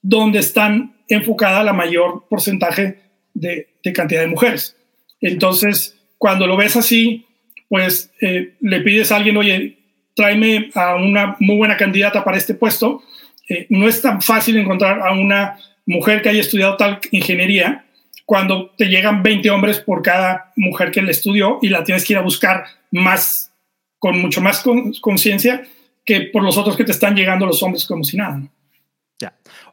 donde 0.00 0.38
están 0.38 0.96
enfocada 1.08 1.62
la 1.62 1.72
mayor 1.72 2.24
porcentaje 2.28 3.00
de, 3.34 3.68
de 3.82 3.92
cantidad 3.92 4.20
de 4.22 4.28
mujeres. 4.28 4.76
Entonces, 5.20 5.96
cuando 6.18 6.46
lo 6.46 6.56
ves 6.56 6.76
así, 6.76 7.26
pues 7.68 8.10
eh, 8.20 8.54
le 8.60 8.80
pides 8.80 9.12
a 9.12 9.16
alguien, 9.16 9.36
oye, 9.36 9.78
tráeme 10.14 10.70
a 10.74 10.94
una 10.94 11.36
muy 11.40 11.56
buena 11.56 11.76
candidata 11.76 12.24
para 12.24 12.36
este 12.36 12.54
puesto. 12.54 13.02
Eh, 13.48 13.66
no 13.68 13.88
es 13.88 14.00
tan 14.00 14.22
fácil 14.22 14.56
encontrar 14.56 15.00
a 15.00 15.12
una 15.12 15.58
mujer 15.86 16.22
que 16.22 16.30
haya 16.30 16.40
estudiado 16.40 16.76
tal 16.76 17.00
ingeniería 17.10 17.83
cuando 18.24 18.70
te 18.76 18.86
llegan 18.86 19.22
20 19.22 19.50
hombres 19.50 19.80
por 19.80 20.02
cada 20.02 20.52
mujer 20.56 20.90
que 20.90 21.02
le 21.02 21.10
estudió 21.10 21.58
y 21.60 21.68
la 21.68 21.84
tienes 21.84 22.04
que 22.04 22.14
ir 22.14 22.18
a 22.18 22.22
buscar 22.22 22.64
más, 22.90 23.52
con 23.98 24.18
mucho 24.20 24.40
más 24.40 24.64
conciencia 25.00 25.66
que 26.04 26.22
por 26.32 26.42
los 26.42 26.56
otros 26.56 26.76
que 26.76 26.84
te 26.84 26.92
están 26.92 27.14
llegando 27.14 27.46
los 27.46 27.62
hombres 27.62 27.86
como 27.86 28.04
si 28.04 28.16
nada. 28.16 28.42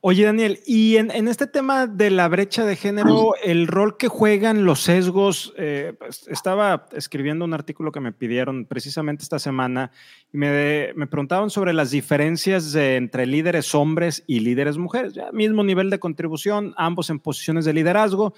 Oye, 0.04 0.26
Daniel, 0.26 0.60
y 0.66 0.98
en, 0.98 1.28
este 1.28 1.46
tema 1.46 1.86
de 1.86 2.10
la 2.10 2.28
brecha 2.28 2.66
de 2.66 2.76
género, 2.76 3.36
el 3.44 3.68
rol 3.68 3.98
que 3.98 4.08
juegan 4.08 4.66
los 4.66 4.82
sesgos, 4.82 5.54
eh, 5.58 5.94
pues, 6.00 6.28
estaba 6.28 6.88
escribiendo 6.94 7.46
un 7.46 7.54
artículo 7.54 7.92
que 7.92 8.00
me 8.00 8.12
pidieron 8.12 8.66
precisamente 8.66 9.22
esta 9.22 9.38
semana 9.38 9.92
y 10.34 10.40
me, 10.40 10.92
me 10.96 11.06
preguntaban 11.06 11.52
sobre 11.52 11.72
las 11.74 11.92
diferencias 11.92 12.74
entre 12.74 13.28
líderes 13.28 13.76
hombres 13.76 14.24
y 14.26 14.40
líderes 14.40 14.80
mujeres, 14.80 15.14
ya 15.14 15.32
mismo 15.32 15.64
nivel 15.64 15.92
de 15.92 16.00
contribución, 16.00 16.74
ambos 16.78 17.12
en 17.12 17.20
posiciones 17.20 17.66
de 17.66 17.74
liderazgo. 17.74 18.34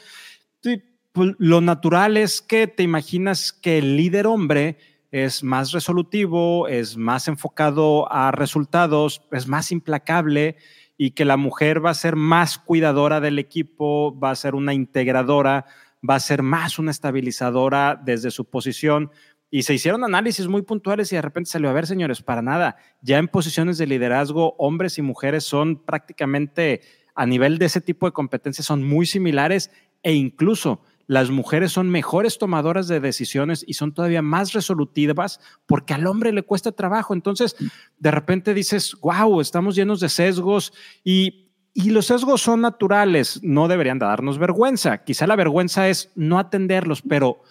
pues, 1.13 1.31
lo 1.37 1.61
natural 1.61 2.17
es 2.17 2.41
que 2.41 2.67
te 2.67 2.83
imaginas 2.83 3.53
que 3.53 3.77
el 3.77 3.95
líder 3.95 4.27
hombre 4.27 4.79
es 5.11 5.43
más 5.43 5.71
resolutivo, 5.71 6.67
es 6.67 6.97
más 6.97 7.29
enfocado 7.29 8.11
a 8.11 8.31
resultados, 8.31 9.21
es 9.31 9.47
más 9.47 9.71
implacable 9.71 10.57
y 10.97 11.11
que 11.11 11.25
la 11.25 11.37
mujer 11.37 11.83
va 11.83 11.89
a 11.89 11.95
ser 11.95 12.15
más 12.15 12.57
cuidadora 12.57 13.19
del 13.19 13.39
equipo, 13.39 14.17
va 14.17 14.31
a 14.31 14.35
ser 14.35 14.55
una 14.55 14.73
integradora, 14.73 15.65
va 16.07 16.15
a 16.15 16.19
ser 16.19 16.43
más 16.43 16.79
una 16.79 16.91
estabilizadora 16.91 17.99
desde 18.03 18.31
su 18.31 18.45
posición. 18.45 19.11
Y 19.49 19.63
se 19.63 19.73
hicieron 19.73 20.03
análisis 20.03 20.47
muy 20.47 20.63
puntuales 20.63 21.11
y 21.11 21.15
de 21.15 21.21
repente 21.21 21.51
salió 21.51 21.69
a 21.69 21.73
ver, 21.73 21.85
señores, 21.87 22.21
para 22.21 22.41
nada. 22.41 22.75
Ya 23.01 23.17
en 23.17 23.27
posiciones 23.27 23.77
de 23.77 23.87
liderazgo, 23.87 24.55
hombres 24.57 24.97
y 24.97 25.01
mujeres 25.01 25.43
son 25.43 25.83
prácticamente 25.83 26.81
a 27.15 27.25
nivel 27.25 27.59
de 27.59 27.65
ese 27.65 27.81
tipo 27.81 28.07
de 28.07 28.13
competencias, 28.13 28.65
son 28.65 28.83
muy 28.83 29.05
similares 29.05 29.71
e 30.01 30.13
incluso 30.13 30.81
las 31.07 31.29
mujeres 31.29 31.71
son 31.71 31.89
mejores 31.89 32.37
tomadoras 32.37 32.87
de 32.87 32.99
decisiones 32.99 33.63
y 33.67 33.73
son 33.73 33.93
todavía 33.93 34.21
más 34.21 34.53
resolutivas 34.53 35.39
porque 35.65 35.93
al 35.93 36.07
hombre 36.07 36.31
le 36.31 36.43
cuesta 36.43 36.71
trabajo. 36.71 37.13
Entonces, 37.13 37.55
de 37.97 38.11
repente 38.11 38.53
dices, 38.53 38.95
wow, 39.01 39.41
estamos 39.41 39.75
llenos 39.75 39.99
de 39.99 40.09
sesgos 40.09 40.73
y, 41.03 41.51
y 41.73 41.89
los 41.89 42.05
sesgos 42.05 42.41
son 42.41 42.61
naturales, 42.61 43.39
no 43.43 43.67
deberían 43.67 43.99
darnos 43.99 44.37
vergüenza. 44.37 45.03
Quizá 45.03 45.27
la 45.27 45.35
vergüenza 45.35 45.89
es 45.89 46.11
no 46.15 46.39
atenderlos, 46.39 47.01
pero 47.01 47.41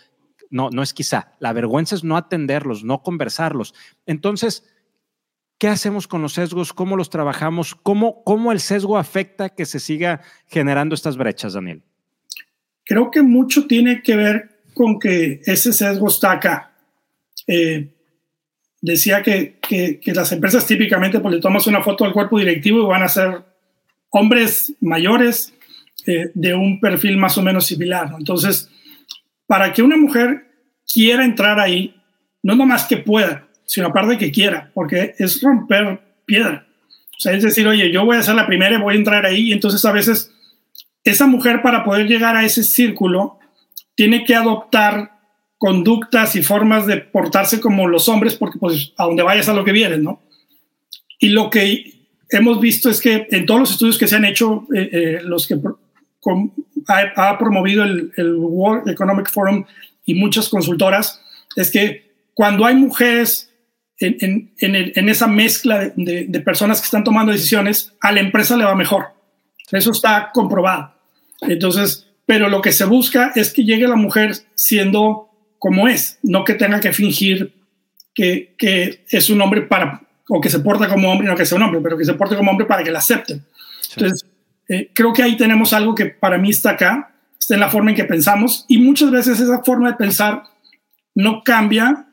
no, 0.50 0.70
no 0.70 0.82
es 0.82 0.94
quizá, 0.94 1.32
la 1.38 1.52
vergüenza 1.52 1.94
es 1.94 2.04
no 2.04 2.16
atenderlos, 2.16 2.84
no 2.84 3.02
conversarlos. 3.02 3.74
Entonces, 4.06 4.68
¿Qué 5.62 5.68
hacemos 5.68 6.08
con 6.08 6.22
los 6.22 6.32
sesgos? 6.32 6.72
¿Cómo 6.72 6.96
los 6.96 7.08
trabajamos? 7.08 7.76
¿Cómo, 7.76 8.24
¿Cómo 8.24 8.50
el 8.50 8.58
sesgo 8.58 8.98
afecta 8.98 9.48
que 9.48 9.64
se 9.64 9.78
siga 9.78 10.20
generando 10.48 10.96
estas 10.96 11.16
brechas, 11.16 11.52
Daniel? 11.52 11.84
Creo 12.84 13.10
que 13.10 13.22
mucho 13.22 13.66
tiene 13.66 14.02
que 14.02 14.16
ver 14.16 14.50
con 14.74 14.98
que 14.98 15.40
ese 15.44 15.72
sesgo 15.72 16.08
está 16.08 16.32
acá. 16.32 16.72
Eh, 17.46 17.88
decía 18.80 19.22
que, 19.22 19.58
que, 19.60 20.00
las 20.12 20.32
empresas 20.32 20.66
típicamente 20.66 21.20
pues 21.20 21.34
le 21.34 21.40
tomas 21.40 21.66
una 21.66 21.82
foto 21.82 22.04
al 22.04 22.12
cuerpo 22.12 22.38
directivo 22.38 22.82
y 22.82 22.86
van 22.86 23.02
a 23.02 23.08
ser 23.08 23.42
hombres 24.10 24.74
mayores 24.80 25.54
eh, 26.06 26.30
de 26.34 26.54
un 26.54 26.80
perfil 26.80 27.16
más 27.16 27.38
o 27.38 27.42
menos 27.42 27.66
similar. 27.66 28.10
Entonces, 28.18 28.68
para 29.46 29.72
que 29.72 29.82
una 29.82 29.96
mujer 29.96 30.46
quiera 30.92 31.24
entrar 31.24 31.60
ahí, 31.60 31.94
no 32.42 32.56
nomás 32.56 32.84
que 32.84 32.96
pueda, 32.96 33.48
sino 33.64 33.86
aparte 33.86 34.18
que 34.18 34.32
quiera, 34.32 34.70
porque 34.74 35.14
es 35.18 35.40
romper 35.40 36.00
piedra. 36.24 36.66
O 37.16 37.20
sea, 37.20 37.32
es 37.32 37.44
decir, 37.44 37.66
oye, 37.68 37.92
yo 37.92 38.04
voy 38.04 38.16
a 38.16 38.22
ser 38.22 38.34
la 38.34 38.46
primera 38.46 38.74
y 38.74 38.80
voy 38.80 38.94
a 38.94 38.98
entrar 38.98 39.24
ahí, 39.24 39.48
y 39.48 39.52
entonces 39.52 39.84
a 39.84 39.92
veces 39.92 40.31
esa 41.04 41.26
mujer 41.26 41.62
para 41.62 41.84
poder 41.84 42.06
llegar 42.06 42.36
a 42.36 42.44
ese 42.44 42.62
círculo 42.62 43.38
tiene 43.94 44.24
que 44.24 44.34
adoptar 44.34 45.20
conductas 45.58 46.34
y 46.36 46.42
formas 46.42 46.86
de 46.86 46.98
portarse 46.98 47.60
como 47.60 47.86
los 47.86 48.08
hombres, 48.08 48.34
porque 48.34 48.58
pues 48.58 48.92
a 48.96 49.04
donde 49.04 49.22
vayas 49.22 49.48
a 49.48 49.54
lo 49.54 49.64
que 49.64 49.72
vienes, 49.72 50.00
¿no? 50.00 50.20
Y 51.18 51.28
lo 51.28 51.50
que 51.50 52.08
hemos 52.30 52.60
visto 52.60 52.90
es 52.90 53.00
que 53.00 53.28
en 53.30 53.46
todos 53.46 53.60
los 53.60 53.70
estudios 53.70 53.98
que 53.98 54.08
se 54.08 54.16
han 54.16 54.24
hecho, 54.24 54.66
eh, 54.74 54.88
eh, 54.92 55.20
los 55.22 55.46
que 55.46 55.56
ha, 56.88 57.38
promovido 57.38 57.84
el, 57.84 58.34
World 58.36 58.88
Economic 58.88 59.30
Forum 59.30 59.64
y 60.04 60.14
muchas 60.14 60.48
consultoras, 60.48 61.20
es 61.54 61.70
que 61.70 62.10
cuando 62.34 62.64
hay 62.64 62.74
mujeres 62.74 63.50
en, 64.00 64.50
esa 65.08 65.28
mezcla 65.28 65.92
de 65.94 66.40
personas 66.40 66.80
que 66.80 66.86
están 66.86 67.04
tomando 67.04 67.30
decisiones, 67.30 67.92
a 68.00 68.10
la 68.10 68.20
empresa 68.20 68.56
le 68.56 68.64
va 68.64 68.74
mejor 68.74 69.21
eso 69.72 69.90
está 69.90 70.30
comprobado. 70.32 70.94
Entonces, 71.42 72.06
pero 72.26 72.48
lo 72.48 72.62
que 72.62 72.72
se 72.72 72.84
busca 72.84 73.32
es 73.34 73.52
que 73.52 73.64
llegue 73.64 73.88
la 73.88 73.96
mujer 73.96 74.32
siendo 74.54 75.28
como 75.58 75.88
es, 75.88 76.18
no 76.22 76.44
que 76.44 76.54
tenga 76.54 76.80
que 76.80 76.92
fingir 76.92 77.54
que, 78.14 78.54
que 78.58 79.04
es 79.08 79.30
un 79.30 79.40
hombre 79.40 79.62
para, 79.62 80.02
o 80.28 80.40
que 80.40 80.50
se 80.50 80.58
porta 80.58 80.88
como 80.88 81.10
hombre, 81.10 81.28
no 81.28 81.36
que 81.36 81.46
sea 81.46 81.56
un 81.56 81.62
hombre, 81.62 81.80
pero 81.80 81.96
que 81.96 82.04
se 82.04 82.14
porte 82.14 82.36
como 82.36 82.50
hombre 82.50 82.66
para 82.66 82.82
que 82.82 82.90
la 82.90 82.98
acepten. 82.98 83.44
Entonces, 83.94 84.26
eh, 84.68 84.90
creo 84.92 85.12
que 85.12 85.22
ahí 85.22 85.36
tenemos 85.36 85.72
algo 85.72 85.94
que 85.94 86.06
para 86.06 86.38
mí 86.38 86.50
está 86.50 86.70
acá, 86.70 87.14
está 87.38 87.54
en 87.54 87.60
la 87.60 87.70
forma 87.70 87.90
en 87.90 87.96
que 87.96 88.04
pensamos 88.04 88.64
y 88.68 88.78
muchas 88.78 89.10
veces 89.10 89.40
esa 89.40 89.62
forma 89.62 89.90
de 89.90 89.96
pensar 89.96 90.42
no 91.14 91.42
cambia, 91.44 92.06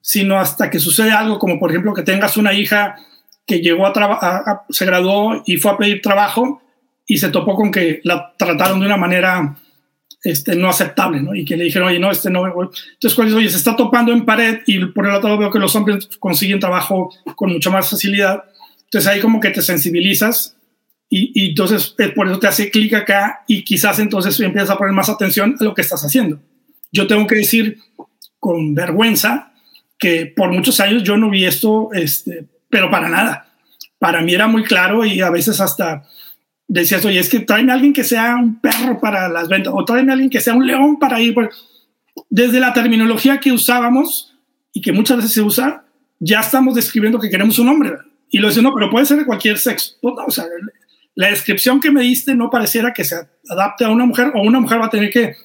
sino 0.00 0.38
hasta 0.38 0.70
que 0.70 0.78
sucede 0.78 1.12
algo, 1.12 1.38
como 1.38 1.58
por 1.58 1.70
ejemplo 1.70 1.94
que 1.94 2.02
tengas 2.02 2.36
una 2.36 2.52
hija 2.52 2.96
que 3.46 3.60
llegó 3.60 3.86
a, 3.86 3.92
a 3.92 4.64
se 4.70 4.86
graduó 4.86 5.42
y 5.44 5.56
fue 5.56 5.72
a 5.72 5.76
pedir 5.76 6.00
trabajo 6.00 6.62
y 7.06 7.18
se 7.18 7.28
topó 7.28 7.54
con 7.54 7.70
que 7.70 8.00
la 8.04 8.34
trataron 8.36 8.80
de 8.80 8.86
una 8.86 8.96
manera 8.96 9.56
este, 10.22 10.56
no 10.56 10.68
aceptable, 10.68 11.20
¿no? 11.20 11.34
Y 11.34 11.44
que 11.44 11.56
le 11.56 11.64
dijeron, 11.64 11.88
oye, 11.88 11.98
no, 11.98 12.10
este 12.10 12.30
no. 12.30 12.46
Entonces, 12.46 13.14
¿cuál 13.14 13.28
es? 13.28 13.34
Oye, 13.34 13.50
se 13.50 13.58
está 13.58 13.76
topando 13.76 14.12
en 14.12 14.24
pared 14.24 14.60
y 14.66 14.84
por 14.86 15.06
el 15.06 15.12
otro 15.12 15.28
lado 15.28 15.38
veo 15.38 15.50
que 15.50 15.58
los 15.58 15.76
hombres 15.76 16.08
consiguen 16.18 16.58
trabajo 16.58 17.14
con 17.36 17.52
mucha 17.52 17.70
más 17.70 17.90
facilidad. 17.90 18.44
Entonces 18.84 19.10
ahí 19.10 19.20
como 19.20 19.38
que 19.38 19.50
te 19.50 19.60
sensibilizas 19.60 20.56
y, 21.10 21.30
y 21.34 21.50
entonces 21.50 21.94
por 22.14 22.26
eso 22.26 22.38
te 22.38 22.46
hace 22.46 22.70
clic 22.70 22.94
acá 22.94 23.44
y 23.46 23.64
quizás 23.64 23.98
entonces 23.98 24.38
empiezas 24.40 24.70
a 24.70 24.78
poner 24.78 24.94
más 24.94 25.08
atención 25.10 25.56
a 25.60 25.64
lo 25.64 25.74
que 25.74 25.82
estás 25.82 26.02
haciendo. 26.02 26.40
Yo 26.90 27.06
tengo 27.06 27.26
que 27.26 27.36
decir 27.36 27.78
con 28.38 28.74
vergüenza 28.74 29.52
que 29.98 30.26
por 30.26 30.52
muchos 30.52 30.80
años 30.80 31.02
yo 31.02 31.16
no 31.16 31.28
vi 31.28 31.44
esto, 31.44 31.90
este, 31.92 32.46
pero 32.70 32.90
para 32.90 33.08
nada. 33.08 33.52
Para 33.98 34.22
mí 34.22 34.32
era 34.32 34.46
muy 34.46 34.62
claro 34.62 35.04
y 35.04 35.20
a 35.20 35.30
veces 35.30 35.60
hasta 35.60 36.04
decías, 36.68 37.04
oye, 37.04 37.18
es 37.18 37.28
que 37.28 37.40
tráeme 37.40 37.72
a 37.72 37.74
alguien 37.74 37.92
que 37.92 38.04
sea 38.04 38.36
un 38.36 38.60
perro 38.60 38.98
para 39.00 39.28
las 39.28 39.48
ventas 39.48 39.72
o 39.74 39.84
tráeme 39.84 40.12
a 40.12 40.14
alguien 40.14 40.30
que 40.30 40.40
sea 40.40 40.54
un 40.54 40.66
león 40.66 40.98
para 40.98 41.20
ir. 41.20 41.34
Desde 42.28 42.60
la 42.60 42.72
terminología 42.72 43.38
que 43.38 43.52
usábamos 43.52 44.34
y 44.72 44.80
que 44.80 44.92
muchas 44.92 45.18
veces 45.18 45.32
se 45.32 45.42
usa, 45.42 45.84
ya 46.18 46.40
estamos 46.40 46.74
describiendo 46.74 47.18
que 47.18 47.30
queremos 47.30 47.58
un 47.58 47.68
hombre. 47.68 47.92
Y 48.30 48.38
lo 48.38 48.48
dice, 48.48 48.62
no, 48.62 48.72
pero 48.74 48.90
puede 48.90 49.06
ser 49.06 49.18
de 49.18 49.26
cualquier 49.26 49.58
sexo. 49.58 49.92
Pues 50.00 50.14
o 50.26 50.30
sea, 50.30 50.44
la 51.14 51.28
descripción 51.28 51.80
que 51.80 51.90
me 51.90 52.02
diste 52.02 52.34
no 52.34 52.50
pareciera 52.50 52.92
que 52.92 53.04
se 53.04 53.16
adapte 53.48 53.84
a 53.84 53.90
una 53.90 54.06
mujer 54.06 54.32
o 54.34 54.42
una 54.42 54.60
mujer 54.60 54.80
va 54.80 54.86
a 54.86 54.90
tener 54.90 55.10
que 55.10 55.36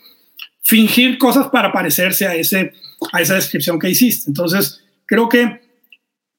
fingir 0.61 1.17
cosas 1.17 1.47
para 1.47 1.71
parecerse 1.71 2.27
a, 2.27 2.35
ese, 2.35 2.73
a 3.11 3.21
esa 3.21 3.35
descripción 3.35 3.77
que 3.77 3.89
hiciste. 3.89 4.29
Entonces, 4.29 4.83
creo 5.05 5.29
que 5.29 5.61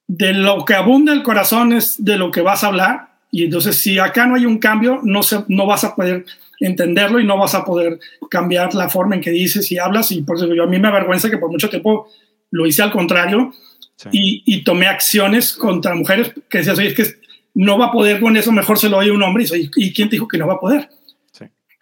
de 0.08 0.32
lo 0.32 0.64
que 0.64 0.74
abunda 0.74 1.12
el 1.12 1.22
corazón 1.22 1.72
es 1.72 2.02
de 2.02 2.16
lo 2.16 2.30
que 2.30 2.40
vas 2.40 2.64
a 2.64 2.68
hablar 2.68 3.09
y 3.30 3.44
entonces, 3.44 3.76
si 3.76 3.98
acá 3.98 4.26
no 4.26 4.34
hay 4.34 4.46
un 4.46 4.58
cambio, 4.58 5.00
no, 5.04 5.22
se, 5.22 5.44
no 5.48 5.66
vas 5.66 5.84
a 5.84 5.94
poder 5.94 6.24
entenderlo 6.58 7.20
y 7.20 7.24
no 7.24 7.38
vas 7.38 7.54
a 7.54 7.64
poder 7.64 7.98
cambiar 8.30 8.74
la 8.74 8.88
forma 8.88 9.14
en 9.14 9.20
que 9.20 9.30
dices 9.30 9.70
y 9.70 9.78
hablas. 9.78 10.10
Y 10.12 10.22
por 10.22 10.36
eso 10.36 10.52
yo 10.52 10.64
a 10.64 10.66
mí 10.66 10.78
me 10.78 10.88
avergüenza 10.88 11.30
que 11.30 11.38
por 11.38 11.50
mucho 11.50 11.70
tiempo 11.70 12.08
lo 12.50 12.66
hice 12.66 12.82
al 12.82 12.90
contrario 12.90 13.52
y, 14.10 14.42
y, 14.46 14.64
tomé 14.64 14.86
acciones 14.86 15.52
contra 15.52 15.94
mujeres 15.94 16.32
que 16.48 16.58
decías, 16.58 16.78
oye, 16.78 16.88
es 16.88 16.94
que 16.94 17.04
no 17.54 17.78
va 17.78 17.86
a 17.86 17.92
poder 17.92 18.18
con 18.20 18.36
eso, 18.36 18.50
mejor 18.50 18.78
se 18.78 18.88
lo 18.88 18.98
oye 18.98 19.10
un 19.10 19.22
hombre. 19.22 19.44
Y, 19.44 19.70
¿y 19.76 19.92
quién 19.92 20.08
te 20.08 20.16
dijo 20.16 20.26
que 20.26 20.38
no 20.38 20.46
va 20.46 20.54
a 20.54 20.60
poder? 20.60 20.88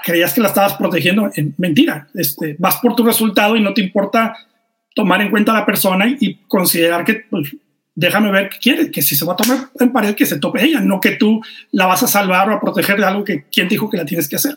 Creías 0.04 0.32
que 0.32 0.40
la 0.40 0.48
estabas 0.48 0.74
protegiendo. 0.74 1.30
En, 1.34 1.54
mentira. 1.58 2.08
Este, 2.14 2.56
vas 2.58 2.76
por 2.76 2.94
tu 2.94 3.04
resultado 3.04 3.56
y 3.56 3.60
no 3.60 3.74
te 3.74 3.80
importa 3.80 4.36
tomar 4.94 5.20
en 5.22 5.30
cuenta 5.30 5.52
a 5.52 5.60
la 5.60 5.66
persona 5.66 6.06
y, 6.06 6.16
y 6.20 6.34
considerar 6.46 7.04
que 7.04 7.24
pues, 7.30 7.54
déjame 7.98 8.30
ver 8.30 8.48
qué 8.48 8.58
quiere, 8.58 8.90
que 8.92 9.02
si 9.02 9.16
se 9.16 9.24
va 9.24 9.32
a 9.32 9.36
tomar 9.36 9.70
en 9.80 9.92
pared, 9.92 10.14
que 10.14 10.24
se 10.24 10.38
tope 10.38 10.64
ella, 10.64 10.80
no 10.80 11.00
que 11.00 11.16
tú 11.16 11.40
la 11.72 11.86
vas 11.86 12.04
a 12.04 12.06
salvar 12.06 12.48
o 12.48 12.54
a 12.54 12.60
proteger 12.60 12.96
de 12.96 13.04
algo 13.04 13.24
que 13.24 13.46
quien 13.46 13.66
dijo 13.66 13.90
que 13.90 13.96
la 13.96 14.04
tienes 14.04 14.28
que 14.28 14.36
hacer. 14.36 14.56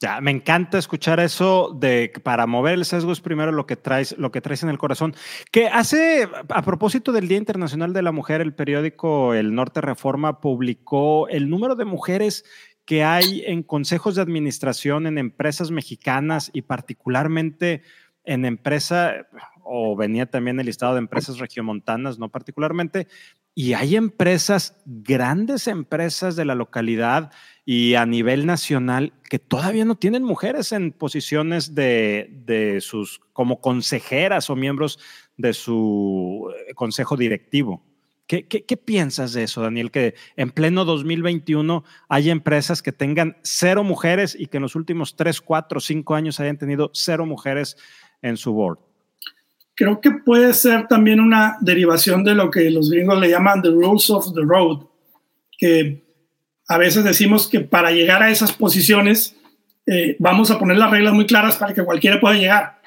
Ya, 0.00 0.20
me 0.20 0.32
encanta 0.32 0.76
escuchar 0.76 1.20
eso 1.20 1.72
de 1.78 2.12
para 2.24 2.46
mover 2.48 2.74
el 2.74 2.84
sesgo 2.84 3.12
es 3.12 3.20
primero 3.20 3.52
lo 3.52 3.66
que 3.66 3.76
traes, 3.76 4.16
lo 4.18 4.32
que 4.32 4.40
traes 4.40 4.64
en 4.64 4.70
el 4.70 4.78
corazón. 4.78 5.14
Que 5.52 5.68
hace, 5.68 6.28
a 6.48 6.62
propósito 6.62 7.12
del 7.12 7.28
Día 7.28 7.38
Internacional 7.38 7.92
de 7.92 8.02
la 8.02 8.10
Mujer, 8.10 8.40
el 8.40 8.54
periódico 8.54 9.34
El 9.34 9.54
Norte 9.54 9.80
Reforma 9.80 10.40
publicó 10.40 11.28
el 11.28 11.48
número 11.48 11.76
de 11.76 11.84
mujeres 11.84 12.44
que 12.84 13.04
hay 13.04 13.44
en 13.46 13.62
consejos 13.62 14.16
de 14.16 14.22
administración 14.22 15.06
en 15.06 15.18
empresas 15.18 15.70
mexicanas 15.70 16.50
y 16.52 16.62
particularmente 16.62 17.82
en 18.28 18.44
empresa, 18.44 19.26
o 19.68 19.94
venía 19.96 20.26
también 20.26 20.58
el 20.58 20.66
listado 20.66 20.94
de 20.94 21.00
empresas 21.00 21.38
regiomontanas, 21.38 22.18
no 22.18 22.30
particularmente, 22.30 23.06
y 23.54 23.74
hay 23.74 23.96
empresas, 23.96 24.80
grandes 24.86 25.66
empresas 25.66 26.36
de 26.36 26.44
la 26.44 26.54
localidad 26.54 27.32
y 27.64 27.94
a 27.94 28.06
nivel 28.06 28.46
nacional 28.46 29.12
que 29.28 29.38
todavía 29.38 29.84
no 29.84 29.96
tienen 29.96 30.22
mujeres 30.22 30.72
en 30.72 30.92
posiciones 30.92 31.74
de, 31.74 32.78
sus, 32.80 33.20
como 33.32 33.60
consejeras 33.60 34.48
o 34.48 34.56
miembros 34.56 34.98
de 35.36 35.52
su 35.54 36.52
eh, 36.68 36.74
consejo 36.74 37.16
directivo. 37.16 37.84
¿Qué, 38.28 38.46
qué, 38.46 38.76
piensas 38.76 39.32
de 39.32 39.44
eso, 39.44 39.62
Daniel? 39.62 39.90
Que 39.90 40.14
en 40.36 40.50
pleno 40.50 40.84
2021 40.84 41.82
hay 42.10 42.28
empresas 42.30 42.82
que 42.82 42.92
tengan 42.92 43.38
cero 43.42 43.82
mujeres 43.84 44.36
y 44.38 44.46
que 44.46 44.58
en 44.58 44.64
los 44.64 44.76
últimos 44.76 45.16
tres, 45.16 45.40
cuatro, 45.40 45.80
cinco 45.80 46.14
años 46.14 46.38
hayan 46.38 46.58
tenido 46.58 46.90
cero 46.92 47.24
mujeres 47.24 47.78
en 48.20 48.36
su 48.36 48.52
board. 48.52 48.87
Creo 49.78 50.00
que 50.00 50.10
puede 50.10 50.54
ser 50.54 50.88
también 50.88 51.20
una 51.20 51.56
derivación 51.60 52.24
de 52.24 52.34
lo 52.34 52.50
que 52.50 52.68
los 52.68 52.90
gringos 52.90 53.20
le 53.20 53.30
llaman 53.30 53.62
the 53.62 53.68
rules 53.68 54.10
of 54.10 54.34
the 54.34 54.40
road, 54.42 54.80
que 55.56 56.02
a 56.66 56.76
veces 56.78 57.04
decimos 57.04 57.46
que 57.46 57.60
para 57.60 57.92
llegar 57.92 58.20
a 58.20 58.28
esas 58.28 58.50
posiciones 58.50 59.36
eh, 59.86 60.16
vamos 60.18 60.50
a 60.50 60.58
poner 60.58 60.78
las 60.78 60.90
reglas 60.90 61.14
muy 61.14 61.26
claras 61.26 61.54
para 61.54 61.74
que 61.74 61.84
cualquiera 61.84 62.18
pueda 62.18 62.34
llegar. 62.34 62.80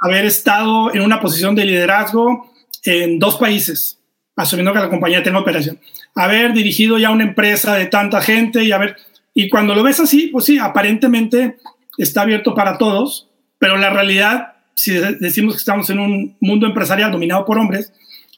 Haber 0.00 0.24
estado 0.24 0.94
en 0.94 1.02
una 1.02 1.20
posición 1.20 1.54
de 1.54 1.66
liderazgo 1.66 2.50
en 2.82 3.18
dos 3.18 3.36
países, 3.36 3.98
asumiendo 4.34 4.72
que 4.72 4.78
la 4.78 4.88
compañía 4.88 5.22
tenga 5.22 5.38
operación. 5.38 5.78
Haber 6.14 6.54
dirigido 6.54 6.96
ya 6.96 7.10
una 7.10 7.24
empresa 7.24 7.74
de 7.74 7.88
tanta 7.88 8.22
gente 8.22 8.64
y 8.64 8.72
haber... 8.72 8.96
Y 9.34 9.50
cuando 9.50 9.74
lo 9.74 9.82
ves 9.82 10.00
así, 10.00 10.28
pues 10.28 10.46
sí, 10.46 10.56
aparentemente 10.56 11.58
está 11.98 12.22
abierto 12.22 12.54
para 12.54 12.78
todos, 12.78 13.28
pero 13.58 13.76
la 13.76 13.90
realidad, 13.90 14.51
si 14.74 14.92
decimos 14.92 15.54
que 15.54 15.58
estamos 15.58 15.88
en 15.90 15.98
un 15.98 16.36
mundo 16.40 16.66
empresarial 16.66 17.10
dominado 17.10 17.44
por 17.44 17.58
hombres, 17.58 17.92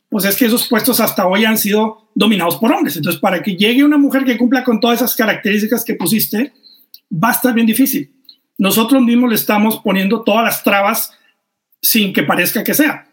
pues 0.09 0.25
es 0.25 0.37
que 0.37 0.47
esos 0.47 0.69
puestos 0.69 1.01
hasta 1.01 1.27
hoy 1.27 1.45
han 1.45 1.59
sido 1.59 2.09
dominados 2.15 2.57
por 2.57 2.73
hombres. 2.73 2.97
Entonces, 2.97 3.21
para 3.21 3.43
que 3.43 3.57
llegue 3.57 3.85
una 3.85 3.99
mujer 3.99 4.25
que 4.25 4.37
cumpla 4.37 4.63
con 4.63 4.81
todas 4.81 5.01
esas 5.01 5.15
características 5.15 5.85
que 5.85 5.95
pusiste, 5.95 6.53
va 7.13 7.31
a 7.31 7.33
estar 7.33 7.55
bien 7.55 7.67
difícil. 7.67 8.13
Nosotros 8.57 9.03
mismos 9.03 9.31
le 9.31 9.37
estamos 9.37 9.81
poniendo 9.81 10.23
todas 10.23 10.45
las 10.45 10.63
trabas 10.63 11.13
sin 11.83 12.13
que 12.13 12.23
parezca 12.23 12.63
que 12.63 12.75
sea. 12.75 13.09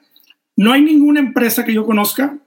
No 0.56 0.74
hay 0.74 0.82
ninguna 0.82 1.20
empresa 1.20 1.66
que 1.66 1.74
yo 1.74 1.86
conozca, 1.86 2.38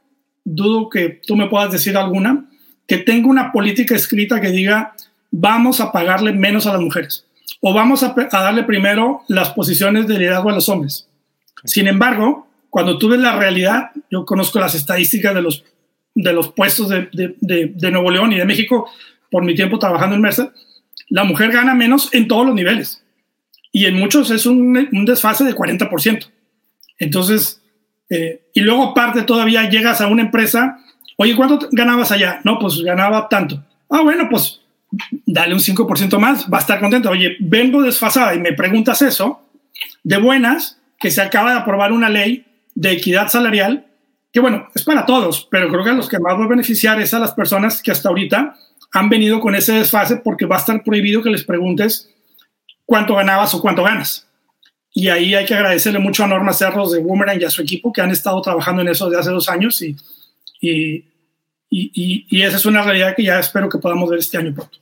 dudo 0.45 0.89
que 0.89 1.21
tú 1.27 1.37
me 1.37 1.49
puedas 1.49 1.73
decir 1.73 1.97
alguna, 1.97 2.49
que 2.87 2.99
tenga 2.99 3.29
una 3.29 3.51
política 3.51 3.97
escrita 3.97 4.41
que 4.41 4.51
diga 4.51 4.95
vamos 5.31 5.81
a 5.81 5.91
pagarle 5.91 6.33
menos 6.33 6.67
a 6.67 6.73
las 6.73 6.81
mujeres 6.81 7.27
o 7.67 7.73
vamos 7.73 8.03
a, 8.03 8.15
darle 8.31 8.63
primero 8.65 9.23
las 9.27 9.49
posiciones 9.49 10.07
de 10.07 10.19
liderazgo 10.19 10.51
a 10.51 10.53
los 10.53 10.69
hombres. 10.69 11.09
Sin 11.65 11.89
embargo, 11.89 12.47
cuando 12.69 12.99
tú 12.99 13.09
ves 13.09 13.21
la 13.21 13.37
realidad, 13.37 13.91
yo 14.11 14.27
conozco 14.27 14.61
las 14.61 14.75
estadísticas 14.75 15.35
de 15.35 15.41
los, 15.41 15.65
de 16.15 16.35
los 16.35 16.53
puestos 16.53 16.91
de, 16.91 17.09
de, 17.11 17.91
Nuevo 17.91 18.11
León 18.11 18.35
y 18.35 18.37
de 18.37 18.45
México 18.45 18.91
por 19.31 19.47
mi 19.47 19.55
tiempo 19.55 19.79
trabajando 19.79 20.15
en 20.15 20.21
Mercer, 20.21 20.53
la 21.09 21.25
mujer 21.25 21.53
gana 21.53 21.75
menos 21.75 22.13
en 22.13 22.29
todos 22.29 22.45
los 22.45 22.55
niveles. 22.55 23.03
Y 23.73 23.87
en 23.87 23.95
muchos 23.95 24.31
es 24.31 24.45
un, 24.45 24.87
un 24.93 25.05
desfase 25.07 25.45
de 25.45 25.55
40%. 25.55 26.27
Entonces, 26.99 27.63
eh, 28.11 28.43
y 28.53 28.61
luego 28.61 28.91
aparte 28.91 29.23
todavía 29.23 29.71
llegas 29.71 30.03
a 30.03 30.09
una 30.09 30.21
empresa, 30.21 30.81
oye, 31.17 31.35
¿cuánto 31.35 31.67
ganabas 31.73 32.13
allá? 32.13 32.43
No, 32.45 32.59
pues 32.59 32.83
ganaba 32.83 33.27
tanto. 33.31 33.65
Ah, 33.89 34.03
bueno, 34.03 34.29
pues 34.29 34.61
dale 35.27 35.55
un 35.55 35.61
5% 35.61 36.19
más, 36.19 36.47
va 36.53 36.59
a 36.59 36.61
estar 36.61 36.81
contento. 36.81 37.11
Oye, 37.11 37.37
vengo 37.41 37.83
desfasada 37.83 38.35
y 38.35 38.39
me 38.39 38.53
preguntas 38.53 39.03
eso, 39.03 39.43
de 40.03 40.19
buenas, 40.19 40.79
que 40.99 41.11
se 41.11 41.23
acaba 41.23 41.53
de 41.53 41.61
aprobar 41.61 41.93
una 41.93 42.09
ley 42.09 42.45
de 42.75 42.93
equidad 42.93 43.29
salarial, 43.29 43.87
que 44.33 44.41
bueno, 44.41 44.69
es 44.75 44.83
para 44.83 45.07
todos, 45.07 45.47
pero 45.51 45.69
creo 45.69 45.85
que 45.85 45.91
a 45.91 45.95
los 45.95 46.09
que 46.09 46.19
más 46.19 46.39
va 46.39 46.45
a 46.45 46.49
beneficiar 46.49 47.01
es 47.01 47.15
a 47.15 47.19
las 47.19 47.33
personas 47.33 47.83
que 47.83 47.93
hasta 47.93 48.09
ahorita 48.09 48.57
han 48.93 49.09
venido 49.09 49.41
con 49.41 49.55
ese 49.55 49.73
desfase 49.73 50.17
porque 50.17 50.47
va 50.47 50.57
a 50.57 50.59
estar 50.59 50.83
prohibido 50.83 51.23
que 51.23 51.31
les 51.31 51.45
preguntes 51.45 52.11
cuánto 52.85 53.15
ganabas 53.15 53.55
o 53.55 53.61
cuánto 53.61 53.83
ganas. 53.83 54.27
Y 54.93 55.09
ahí 55.09 55.35
hay 55.35 55.45
que 55.45 55.55
agradecerle 55.55 55.99
mucho 55.99 56.23
a 56.23 56.29
Norma 56.29 56.53
Cerros 56.53 56.93
de 56.93 57.01
Boomerang 57.01 57.41
y 57.41 57.45
a 57.45 57.51
su 57.51 57.63
equipo 57.63 57.93
que 57.93 58.01
han 58.01 58.11
estado 58.11 58.41
trabajando 58.43 58.83
en 58.83 58.89
eso 58.89 59.09
desde 59.09 59.21
hace 59.21 59.31
dos 59.31 59.49
años 59.49 59.83
y, 59.83 59.97
y, 60.61 61.05
y, 61.71 62.27
y 62.29 62.43
esa 62.43 62.57
es 62.57 62.67
una 62.67 62.83
realidad 62.83 63.15
que 63.17 63.25
ya 63.25 63.41
espero 63.41 63.69
que 63.69 63.79
podamos 63.79 64.09
ver 64.09 64.21
este 64.21 64.39
año 64.39 64.55
pronto. 64.55 64.79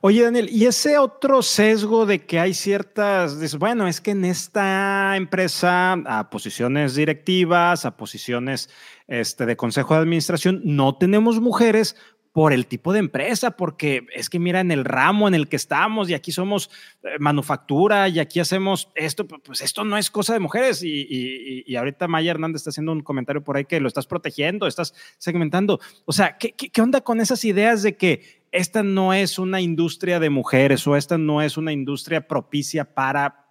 Oye, 0.00 0.22
Daniel, 0.22 0.48
y 0.50 0.66
ese 0.66 0.98
otro 0.98 1.42
sesgo 1.42 2.06
de 2.06 2.24
que 2.24 2.38
hay 2.38 2.54
ciertas, 2.54 3.56
bueno, 3.58 3.86
es 3.86 4.00
que 4.00 4.12
en 4.12 4.24
esta 4.24 5.16
empresa, 5.16 5.92
a 5.92 6.30
posiciones 6.30 6.94
directivas, 6.94 7.84
a 7.84 7.96
posiciones 7.96 8.70
este, 9.06 9.46
de 9.46 9.56
consejo 9.56 9.94
de 9.94 10.00
administración, 10.00 10.60
no 10.64 10.96
tenemos 10.96 11.40
mujeres 11.40 11.96
por 12.36 12.52
el 12.52 12.66
tipo 12.66 12.92
de 12.92 12.98
empresa, 12.98 13.52
porque 13.52 14.06
es 14.14 14.28
que 14.28 14.38
mira 14.38 14.60
en 14.60 14.70
el 14.70 14.84
ramo 14.84 15.26
en 15.26 15.34
el 15.34 15.48
que 15.48 15.56
estamos 15.56 16.10
y 16.10 16.12
aquí 16.12 16.32
somos 16.32 16.68
eh, 17.02 17.16
manufactura 17.18 18.10
y 18.10 18.18
aquí 18.18 18.40
hacemos 18.40 18.90
esto, 18.94 19.26
pues 19.26 19.62
esto 19.62 19.84
no 19.84 19.96
es 19.96 20.10
cosa 20.10 20.34
de 20.34 20.38
mujeres. 20.38 20.82
Y, 20.82 21.64
y, 21.66 21.76
ahorita 21.76 22.08
Maya 22.08 22.32
Hernández 22.32 22.60
está 22.60 22.68
haciendo 22.68 22.92
un 22.92 23.00
comentario 23.00 23.42
por 23.42 23.56
ahí 23.56 23.64
que 23.64 23.80
lo 23.80 23.88
estás 23.88 24.06
protegiendo, 24.06 24.66
estás 24.66 24.92
segmentando. 25.16 25.80
O 26.04 26.12
sea, 26.12 26.36
¿qué, 26.36 26.52
qué, 26.52 26.68
qué 26.68 26.82
onda 26.82 27.00
con 27.00 27.22
esas 27.22 27.42
ideas 27.46 27.82
de 27.82 27.96
que 27.96 28.35
esta 28.52 28.82
no 28.82 29.12
es 29.12 29.38
una 29.38 29.60
industria 29.60 30.20
de 30.20 30.30
mujeres 30.30 30.86
o 30.86 30.96
esta 30.96 31.18
no 31.18 31.42
es 31.42 31.56
una 31.56 31.72
industria 31.72 32.26
propicia 32.26 32.84
para... 32.84 33.46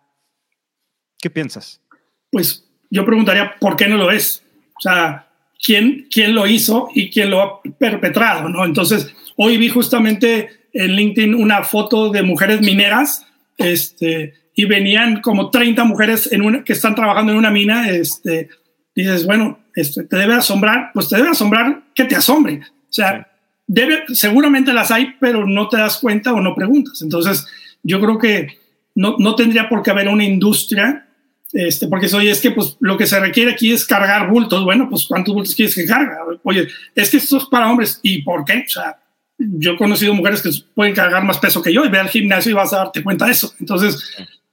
¿Qué 1.19 1.29
piensas? 1.29 1.81
Pues 2.31 2.67
yo 2.89 3.05
preguntaría, 3.05 3.55
¿por 3.59 3.75
qué 3.75 3.87
no 3.87 3.97
lo 3.97 4.11
es? 4.11 4.43
O 4.77 4.81
sea, 4.81 5.27
¿quién, 5.63 6.07
quién 6.11 6.35
lo 6.35 6.47
hizo 6.47 6.89
y 6.93 7.09
quién 7.09 7.29
lo 7.29 7.41
ha 7.41 7.61
perpetrado? 7.61 8.49
¿no? 8.49 8.65
Entonces, 8.65 9.13
hoy 9.35 9.57
vi 9.57 9.69
justamente 9.69 10.67
en 10.73 10.91
LinkedIn 10.91 11.33
una 11.33 11.63
foto 11.63 12.09
de 12.09 12.21
mujeres 12.21 12.61
mineras 12.61 13.25
este, 13.57 14.33
y 14.53 14.65
venían 14.65 15.21
como 15.21 15.49
30 15.49 15.83
mujeres 15.85 16.31
en 16.31 16.41
una, 16.41 16.63
que 16.63 16.73
están 16.73 16.95
trabajando 16.95 17.31
en 17.31 17.37
una 17.37 17.51
mina. 17.51 17.89
Este, 17.89 18.49
dices, 18.93 19.25
bueno, 19.25 19.59
este, 19.75 20.03
te 20.03 20.17
debe 20.17 20.33
asombrar, 20.33 20.91
pues 20.93 21.09
te 21.09 21.17
debe 21.17 21.29
asombrar 21.29 21.83
que 21.93 22.05
te 22.05 22.15
asombre. 22.15 22.61
O 22.63 22.93
sea, 22.93 23.34
Debe, 23.67 24.03
seguramente 24.13 24.73
las 24.73 24.91
hay, 24.91 25.15
pero 25.19 25.47
no 25.47 25.67
te 25.67 25.77
das 25.77 25.97
cuenta 25.97 26.33
o 26.33 26.41
no 26.41 26.55
preguntas. 26.55 27.01
Entonces, 27.01 27.47
yo 27.83 27.99
creo 27.99 28.17
que 28.17 28.59
no, 28.93 29.15
no 29.17 29.35
tendría 29.35 29.67
por 29.67 29.81
qué 29.81 29.91
haber 29.91 30.07
una 30.07 30.23
industria, 30.23 31.07
este, 31.51 31.87
porque 31.87 32.13
oye, 32.15 32.31
es 32.31 32.41
que 32.41 32.51
pues, 32.51 32.77
lo 32.79 32.97
que 32.97 33.07
se 33.07 33.19
requiere 33.19 33.51
aquí 33.51 33.71
es 33.71 33.85
cargar 33.85 34.29
bultos. 34.29 34.63
Bueno, 34.63 34.89
pues 34.89 35.05
¿cuántos 35.05 35.33
bultos 35.33 35.55
quieres 35.55 35.75
que 35.75 35.85
carga? 35.85 36.19
Oye, 36.43 36.67
es 36.93 37.09
que 37.09 37.17
esto 37.17 37.37
es 37.37 37.45
para 37.45 37.69
hombres. 37.69 37.99
¿Y 38.03 38.21
por 38.23 38.43
qué? 38.45 38.65
O 38.67 38.69
sea, 38.69 38.97
yo 39.37 39.73
he 39.73 39.77
conocido 39.77 40.13
mujeres 40.13 40.41
que 40.41 40.49
pueden 40.73 40.93
cargar 40.93 41.23
más 41.23 41.37
peso 41.37 41.61
que 41.61 41.73
yo 41.73 41.85
y 41.85 41.89
ve 41.89 41.99
al 41.99 42.09
gimnasio 42.09 42.51
y 42.51 42.55
vas 42.55 42.73
a 42.73 42.77
darte 42.77 43.03
cuenta 43.03 43.25
de 43.25 43.31
eso. 43.31 43.53
Entonces, 43.59 44.01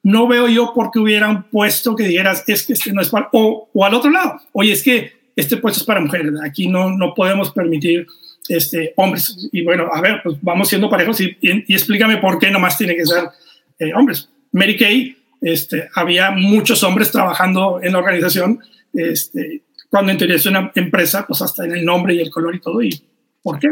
no 0.02 0.26
veo 0.26 0.48
yo 0.48 0.72
por 0.74 0.90
qué 0.90 0.98
hubiera 0.98 1.28
un 1.28 1.44
puesto 1.44 1.94
que 1.94 2.04
dijeras, 2.04 2.44
es 2.46 2.66
que 2.66 2.72
este 2.72 2.92
no 2.92 3.00
es 3.00 3.08
para... 3.08 3.28
O, 3.32 3.68
o 3.72 3.84
al 3.84 3.94
otro 3.94 4.10
lado, 4.10 4.40
oye, 4.52 4.72
es 4.72 4.82
que 4.82 5.12
este 5.36 5.56
puesto 5.56 5.80
es 5.80 5.86
para 5.86 6.00
mujeres. 6.00 6.32
Aquí 6.44 6.66
no, 6.66 6.90
no 6.90 7.14
podemos 7.14 7.50
permitir 7.52 8.06
este, 8.48 8.92
hombres. 8.96 9.48
Y 9.52 9.62
bueno, 9.62 9.88
a 9.92 10.00
ver, 10.00 10.20
pues 10.22 10.36
vamos 10.40 10.68
siendo 10.68 10.90
parejos 10.90 11.20
y, 11.20 11.36
explícame 11.68 12.18
por 12.18 12.38
qué 12.38 12.50
nomás 12.50 12.78
tiene 12.78 12.96
que 12.96 13.06
ser 13.06 13.24
eh, 13.78 13.92
hombres. 13.94 14.28
Mary 14.52 14.76
Kay, 14.76 15.16
este, 15.40 15.88
había 15.94 16.30
muchos 16.30 16.82
hombres 16.82 17.10
trabajando 17.10 17.80
en 17.82 17.92
la 17.92 17.98
organización. 17.98 18.60
Este, 18.92 19.62
cuando 19.88 20.12
es 20.12 20.46
una 20.46 20.72
empresa, 20.74 21.26
pues 21.26 21.42
hasta 21.42 21.64
en 21.64 21.72
el 21.72 21.84
nombre 21.84 22.14
y 22.14 22.20
el 22.20 22.30
color 22.30 22.54
y 22.54 22.60
todo. 22.60 22.82
¿Y 22.82 23.02
por 23.42 23.58
qué? 23.58 23.68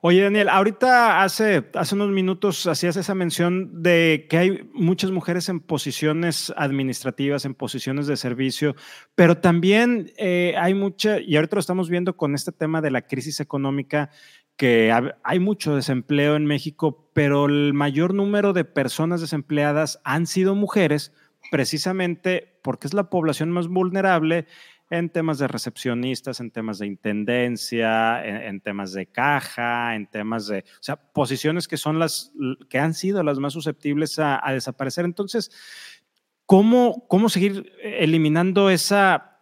Oye, 0.00 0.22
Daniel, 0.22 0.48
ahorita 0.48 1.22
hace, 1.22 1.70
hace 1.74 1.94
unos 1.94 2.10
minutos 2.10 2.66
hacías 2.66 2.96
esa 2.96 3.14
mención 3.14 3.82
de 3.82 4.26
que 4.28 4.38
hay 4.38 4.70
muchas 4.74 5.12
mujeres 5.12 5.48
en 5.48 5.60
posiciones 5.60 6.52
administrativas, 6.56 7.44
en 7.44 7.54
posiciones 7.54 8.08
de 8.08 8.16
servicio, 8.16 8.74
pero 9.14 9.38
también 9.38 10.12
eh, 10.16 10.54
hay 10.58 10.74
mucha, 10.74 11.20
y 11.20 11.36
ahorita 11.36 11.56
lo 11.56 11.60
estamos 11.60 11.88
viendo 11.88 12.16
con 12.16 12.34
este 12.34 12.50
tema 12.50 12.80
de 12.80 12.90
la 12.90 13.02
crisis 13.02 13.38
económica, 13.38 14.10
que 14.56 14.92
hay 15.22 15.38
mucho 15.38 15.76
desempleo 15.76 16.34
en 16.34 16.46
México, 16.46 17.10
pero 17.12 17.44
el 17.44 17.72
mayor 17.74 18.14
número 18.14 18.52
de 18.52 18.64
personas 18.64 19.20
desempleadas 19.20 20.00
han 20.02 20.26
sido 20.26 20.54
mujeres 20.54 21.12
precisamente 21.50 22.58
porque 22.62 22.88
es 22.88 22.94
la 22.94 23.10
población 23.10 23.50
más 23.50 23.68
vulnerable 23.68 24.46
en 24.88 25.10
temas 25.10 25.38
de 25.38 25.48
recepcionistas, 25.48 26.40
en 26.40 26.50
temas 26.50 26.78
de 26.78 26.86
intendencia, 26.86 28.24
en, 28.24 28.60
temas 28.60 28.92
de 28.92 29.06
caja, 29.06 29.96
en 29.96 30.06
temas 30.06 30.46
de, 30.46 30.60
o 30.60 30.82
sea, 30.82 30.96
posiciones 30.96 31.66
que 31.66 31.76
son 31.76 31.98
las 31.98 32.32
que 32.68 32.78
han 32.78 32.94
sido 32.94 33.22
las 33.22 33.38
más 33.38 33.52
susceptibles 33.52 34.18
a, 34.18 34.40
desaparecer. 34.52 35.04
Entonces, 35.04 35.50
¿cómo, 36.44 37.04
¿cómo 37.08 37.28
seguir 37.28 37.72
eliminando 37.82 38.70
esa, 38.70 39.40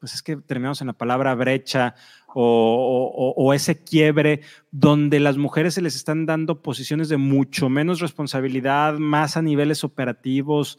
pues 0.00 0.14
es 0.14 0.22
que 0.22 0.36
terminamos 0.36 0.80
en 0.80 0.86
la 0.86 0.94
palabra 0.94 1.34
brecha 1.34 1.94
o, 2.28 3.34
o, 3.36 3.52
ese 3.54 3.82
quiebre 3.82 4.40
donde 4.70 5.20
las 5.20 5.36
mujeres 5.36 5.74
se 5.74 5.82
les 5.82 5.94
están 5.94 6.26
dando 6.26 6.62
posiciones 6.62 7.08
de 7.08 7.16
mucho 7.18 7.68
menos 7.68 8.00
responsabilidad, 8.00 8.94
más 8.94 9.36
a 9.36 9.42
niveles 9.42 9.84
operativos? 9.84 10.78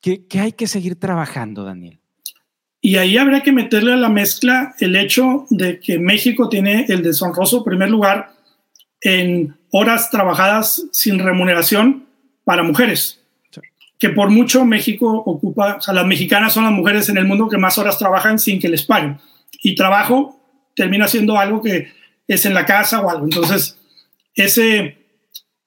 ¿Qué, 0.00 0.26
qué 0.26 0.40
hay 0.40 0.52
que 0.52 0.66
seguir 0.66 0.98
trabajando, 0.98 1.64
Daniel? 1.64 2.00
Y 2.80 2.96
ahí 2.96 3.16
habría 3.16 3.42
que 3.42 3.52
meterle 3.52 3.92
a 3.92 3.96
la 3.96 4.08
mezcla 4.08 4.74
el 4.78 4.94
hecho 4.96 5.46
de 5.50 5.80
que 5.80 5.98
México 5.98 6.48
tiene 6.48 6.86
el 6.88 7.02
deshonroso 7.02 7.64
primer 7.64 7.90
lugar 7.90 8.32
en 9.00 9.56
horas 9.70 10.10
trabajadas 10.10 10.86
sin 10.92 11.18
remuneración 11.18 12.06
para 12.44 12.62
mujeres. 12.62 13.20
Que 13.98 14.10
por 14.10 14.30
mucho 14.30 14.64
México 14.64 15.12
ocupa, 15.26 15.76
o 15.76 15.80
sea, 15.80 15.92
las 15.92 16.06
mexicanas 16.06 16.52
son 16.52 16.64
las 16.64 16.72
mujeres 16.72 17.08
en 17.08 17.16
el 17.16 17.24
mundo 17.24 17.48
que 17.48 17.58
más 17.58 17.78
horas 17.78 17.98
trabajan 17.98 18.38
sin 18.38 18.60
que 18.60 18.68
les 18.68 18.82
paguen. 18.82 19.18
y 19.60 19.74
trabajo, 19.74 20.38
termina 20.76 21.08
siendo 21.08 21.36
algo 21.36 21.60
que 21.60 21.88
es 22.28 22.46
en 22.46 22.54
la 22.54 22.64
casa 22.64 23.00
o 23.00 23.10
algo. 23.10 23.24
Entonces, 23.24 23.76
ese 24.34 24.98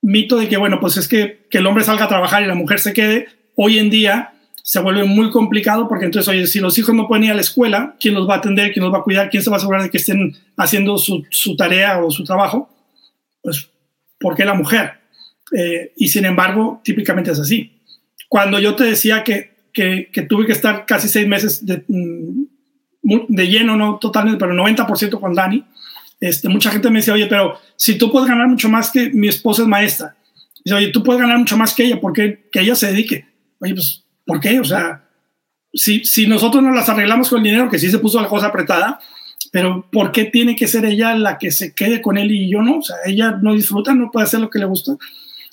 mito 0.01 0.37
de 0.37 0.47
que, 0.47 0.55
bueno, 0.55 0.79
pues 0.79 0.95
es 0.95 1.09
que, 1.09 1.45
que 1.49 1.57
el 1.57 1.67
hombre 1.67 1.83
salga 1.83 2.05
a 2.05 2.07
trabajar 2.07 2.41
y 2.41 2.47
la 2.47 2.55
mujer 2.55 2.79
se 2.79 2.93
quede, 2.93 3.27
hoy 3.55 3.79
en 3.79 3.89
día 3.89 4.30
se 4.71 4.79
vuelve 4.79 5.03
muy 5.03 5.29
complicado 5.31 5.85
porque 5.89 6.05
entonces, 6.05 6.29
oye, 6.29 6.47
si 6.47 6.61
los 6.61 6.77
hijos 6.77 6.95
no 6.95 7.05
pueden 7.05 7.25
ir 7.25 7.31
a 7.31 7.35
la 7.35 7.41
escuela, 7.41 7.97
¿quién 7.99 8.13
los 8.13 8.25
va 8.25 8.35
a 8.35 8.37
atender? 8.37 8.71
¿Quién 8.71 8.85
los 8.85 8.93
va 8.93 8.99
a 8.99 9.03
cuidar? 9.03 9.29
¿Quién 9.29 9.43
se 9.43 9.49
va 9.49 9.57
a 9.57 9.59
asegurar 9.59 9.83
de 9.83 9.89
que 9.89 9.97
estén 9.97 10.33
haciendo 10.55 10.97
su, 10.97 11.25
su 11.29 11.57
tarea 11.57 12.01
o 12.01 12.09
su 12.09 12.23
trabajo? 12.23 12.73
Pues, 13.41 13.69
¿por 14.17 14.33
qué 14.33 14.45
la 14.45 14.53
mujer? 14.53 14.93
Eh, 15.51 15.91
y 15.97 16.07
sin 16.07 16.23
embargo, 16.23 16.79
típicamente 16.85 17.31
es 17.31 17.39
así. 17.41 17.81
Cuando 18.29 18.61
yo 18.61 18.73
te 18.73 18.85
decía 18.85 19.25
que, 19.25 19.55
que, 19.73 20.09
que 20.09 20.21
tuve 20.21 20.45
que 20.45 20.53
estar 20.53 20.85
casi 20.85 21.09
seis 21.09 21.27
meses 21.27 21.65
de, 21.65 21.83
mm, 21.89 22.45
de 23.27 23.47
lleno, 23.49 23.75
no 23.75 23.99
totalmente, 23.99 24.39
pero 24.39 24.53
90% 24.53 25.19
con 25.19 25.33
Dani, 25.33 25.65
este, 26.21 26.47
mucha 26.47 26.71
gente 26.71 26.89
me 26.89 26.99
decía, 26.99 27.15
oye, 27.15 27.27
pero 27.27 27.59
si 27.75 27.97
tú 27.97 28.09
puedes 28.09 28.29
ganar 28.29 28.47
mucho 28.47 28.69
más 28.69 28.89
que 28.89 29.09
mi 29.09 29.27
esposa 29.27 29.63
es 29.63 29.67
maestra, 29.67 30.15
dice, 30.63 30.75
oye, 30.77 30.87
tú 30.93 31.03
puedes 31.03 31.21
ganar 31.21 31.37
mucho 31.37 31.57
más 31.57 31.73
que 31.73 31.83
ella, 31.83 31.99
¿por 31.99 32.13
qué 32.13 32.47
que 32.49 32.61
ella 32.61 32.75
se 32.75 32.87
dedique? 32.87 33.25
Oye, 33.59 33.73
pues, 33.73 34.00
¿por 34.31 34.39
qué? 34.39 34.61
O 34.61 34.63
sea, 34.63 35.03
si, 35.73 36.05
si 36.05 36.25
nosotros 36.25 36.63
nos 36.63 36.73
las 36.73 36.87
arreglamos 36.87 37.29
con 37.29 37.39
el 37.39 37.43
dinero, 37.43 37.69
que 37.69 37.77
sí 37.77 37.91
se 37.91 37.99
puso 37.99 38.21
la 38.21 38.29
cosa 38.29 38.47
apretada, 38.47 38.97
pero 39.51 39.85
¿por 39.91 40.13
qué 40.13 40.23
tiene 40.23 40.55
que 40.55 40.69
ser 40.69 40.85
ella 40.85 41.13
la 41.15 41.37
que 41.37 41.51
se 41.51 41.73
quede 41.73 42.01
con 42.01 42.17
él 42.17 42.31
y 42.31 42.49
yo 42.49 42.61
no? 42.61 42.77
O 42.77 42.81
sea, 42.81 42.95
ella 43.05 43.37
no 43.41 43.53
disfruta, 43.53 43.93
no 43.93 44.09
puede 44.09 44.23
hacer 44.23 44.39
lo 44.39 44.49
que 44.49 44.59
le 44.59 44.63
gusta. 44.63 44.93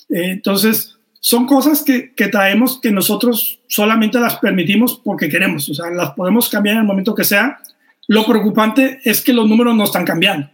Eh, 0.07 0.31
entonces, 0.31 0.97
son 1.19 1.45
cosas 1.45 1.83
que, 1.83 2.13
que, 2.13 2.29
traemos 2.29 2.79
que 2.79 2.89
nosotros 2.89 3.59
solamente 3.67 4.17
las 4.17 4.37
permitimos 4.37 5.01
porque 5.03 5.27
queremos, 5.27 5.67
o 5.67 5.73
sea, 5.73 5.89
las 5.89 6.11
podemos 6.11 6.47
cambiar 6.47 6.75
en 6.75 6.83
el 6.83 6.87
momento 6.87 7.13
que 7.13 7.25
sea. 7.25 7.59
Lo 8.07 8.25
preocupante 8.25 9.01
es 9.03 9.19
que 9.19 9.33
los 9.33 9.45
números 9.45 9.75
no 9.75 9.83
están 9.83 10.05
cambiando. 10.05 10.49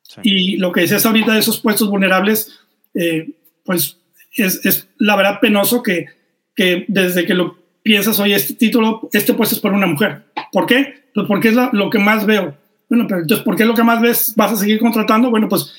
Sí. 0.00 0.20
Y 0.22 0.56
lo 0.56 0.72
que 0.72 0.80
decías 0.80 1.04
ahorita 1.04 1.34
de 1.34 1.40
esos 1.40 1.60
puestos 1.60 1.90
vulnerables, 1.90 2.58
eh, 2.94 3.32
pues 3.66 3.98
es, 4.34 4.64
es, 4.64 4.88
la 4.96 5.14
verdad 5.14 5.40
penoso 5.40 5.82
que, 5.82 6.06
que 6.54 6.86
desde 6.88 7.26
que 7.26 7.34
lo 7.34 7.65
piensas, 7.86 8.18
oye, 8.18 8.34
este 8.34 8.54
título, 8.54 9.08
este 9.12 9.32
puesto 9.32 9.54
es 9.54 9.60
para 9.60 9.76
una 9.76 9.86
mujer. 9.86 10.24
¿Por 10.50 10.66
qué? 10.66 11.04
Pues 11.14 11.26
porque 11.28 11.48
es 11.48 11.54
la, 11.54 11.70
lo 11.72 11.88
que 11.88 12.00
más 12.00 12.26
veo. 12.26 12.56
Bueno, 12.90 13.06
pero 13.06 13.20
entonces, 13.20 13.44
¿por 13.44 13.54
qué 13.54 13.62
es 13.62 13.68
lo 13.68 13.76
que 13.76 13.84
más 13.84 14.00
ves? 14.00 14.34
¿Vas 14.36 14.52
a 14.52 14.56
seguir 14.56 14.80
contratando? 14.80 15.30
Bueno, 15.30 15.48
pues 15.48 15.72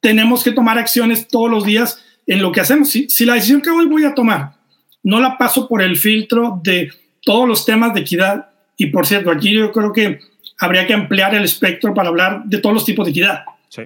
tenemos 0.00 0.42
que 0.42 0.52
tomar 0.52 0.78
acciones 0.78 1.28
todos 1.28 1.50
los 1.50 1.64
días 1.64 2.02
en 2.26 2.40
lo 2.40 2.50
que 2.50 2.62
hacemos. 2.62 2.88
Si, 2.88 3.10
si 3.10 3.26
la 3.26 3.34
decisión 3.34 3.60
que 3.60 3.68
hoy 3.68 3.86
voy 3.86 4.04
a 4.04 4.14
tomar 4.14 4.54
no 5.02 5.20
la 5.20 5.36
paso 5.36 5.68
por 5.68 5.82
el 5.82 5.98
filtro 5.98 6.60
de 6.64 6.90
todos 7.22 7.46
los 7.46 7.66
temas 7.66 7.92
de 7.92 8.00
equidad, 8.00 8.48
y 8.78 8.86
por 8.86 9.06
cierto, 9.06 9.30
aquí 9.30 9.52
yo 9.52 9.70
creo 9.70 9.92
que 9.92 10.20
habría 10.58 10.86
que 10.86 10.94
ampliar 10.94 11.34
el 11.34 11.44
espectro 11.44 11.92
para 11.92 12.08
hablar 12.08 12.42
de 12.46 12.58
todos 12.58 12.74
los 12.74 12.84
tipos 12.86 13.04
de 13.04 13.10
equidad. 13.10 13.44
Sí. 13.68 13.82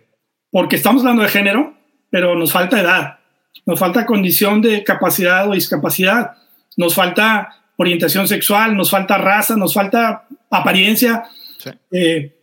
Porque 0.50 0.76
estamos 0.76 1.02
hablando 1.02 1.22
de 1.22 1.28
género, 1.28 1.74
pero 2.08 2.36
nos 2.36 2.52
falta 2.52 2.80
edad, 2.80 3.18
nos 3.66 3.80
falta 3.80 4.06
condición 4.06 4.60
de 4.62 4.84
capacidad 4.84 5.48
o 5.48 5.54
discapacidad, 5.54 6.36
nos 6.76 6.94
falta 6.94 7.63
orientación 7.76 8.28
sexual, 8.28 8.76
nos 8.76 8.90
falta 8.90 9.18
raza, 9.18 9.56
nos 9.56 9.74
falta 9.74 10.26
apariencia. 10.50 11.24
Sí. 11.58 11.70
Eh, 11.90 12.34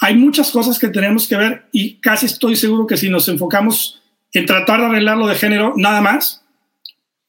hay 0.00 0.16
muchas 0.16 0.50
cosas 0.50 0.78
que 0.78 0.88
tenemos 0.88 1.26
que 1.26 1.36
ver 1.36 1.66
y 1.72 1.96
casi 2.00 2.26
estoy 2.26 2.56
seguro 2.56 2.86
que 2.86 2.96
si 2.96 3.08
nos 3.08 3.28
enfocamos 3.28 4.02
en 4.32 4.44
tratar 4.44 4.80
de 4.80 4.86
arreglar 4.86 5.16
lo 5.16 5.26
de 5.26 5.36
género 5.36 5.72
nada 5.76 6.00
más, 6.00 6.44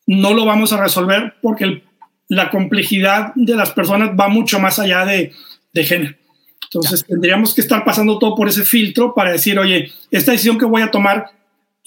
no 0.05 0.33
lo 0.33 0.45
vamos 0.45 0.73
a 0.73 0.81
resolver 0.81 1.35
porque 1.41 1.63
el, 1.63 1.83
la 2.27 2.49
complejidad 2.49 3.33
de 3.35 3.55
las 3.55 3.71
personas 3.71 4.11
va 4.19 4.27
mucho 4.27 4.59
más 4.59 4.79
allá 4.79 5.05
de, 5.05 5.31
de 5.73 5.83
género. 5.83 6.15
Entonces 6.63 7.05
tendríamos 7.05 7.55
que 7.55 7.61
estar 7.61 7.85
pasando 7.85 8.19
todo 8.19 8.35
por 8.35 8.49
ese 8.49 8.63
filtro 8.63 9.13
para 9.13 9.31
decir, 9.31 9.57
oye, 9.57 9.91
esta 10.11 10.31
decisión 10.31 10.57
que 10.57 10.65
voy 10.65 10.81
a 10.81 10.91
tomar 10.91 11.31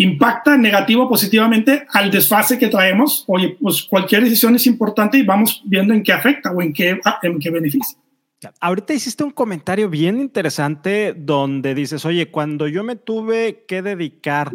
impacta 0.02 0.56
negativo 0.56 1.04
o 1.04 1.08
positivamente 1.08 1.86
al 1.92 2.10
desfase 2.10 2.58
que 2.58 2.68
traemos. 2.68 3.24
Oye, 3.26 3.56
pues 3.60 3.82
cualquier 3.82 4.24
decisión 4.24 4.54
es 4.54 4.66
importante 4.66 5.18
y 5.18 5.22
vamos 5.22 5.62
viendo 5.66 5.92
en 5.92 6.02
qué 6.02 6.12
afecta 6.12 6.50
o 6.52 6.62
en 6.62 6.72
qué, 6.72 6.98
en 7.22 7.38
qué 7.38 7.50
beneficia. 7.50 7.98
Ahorita 8.60 8.94
hiciste 8.94 9.22
un 9.22 9.30
comentario 9.30 9.90
bien 9.90 10.18
interesante 10.18 11.14
donde 11.14 11.74
dices, 11.74 12.06
oye, 12.06 12.30
cuando 12.30 12.66
yo 12.66 12.82
me 12.82 12.96
tuve 12.96 13.66
que 13.68 13.82
dedicar 13.82 14.52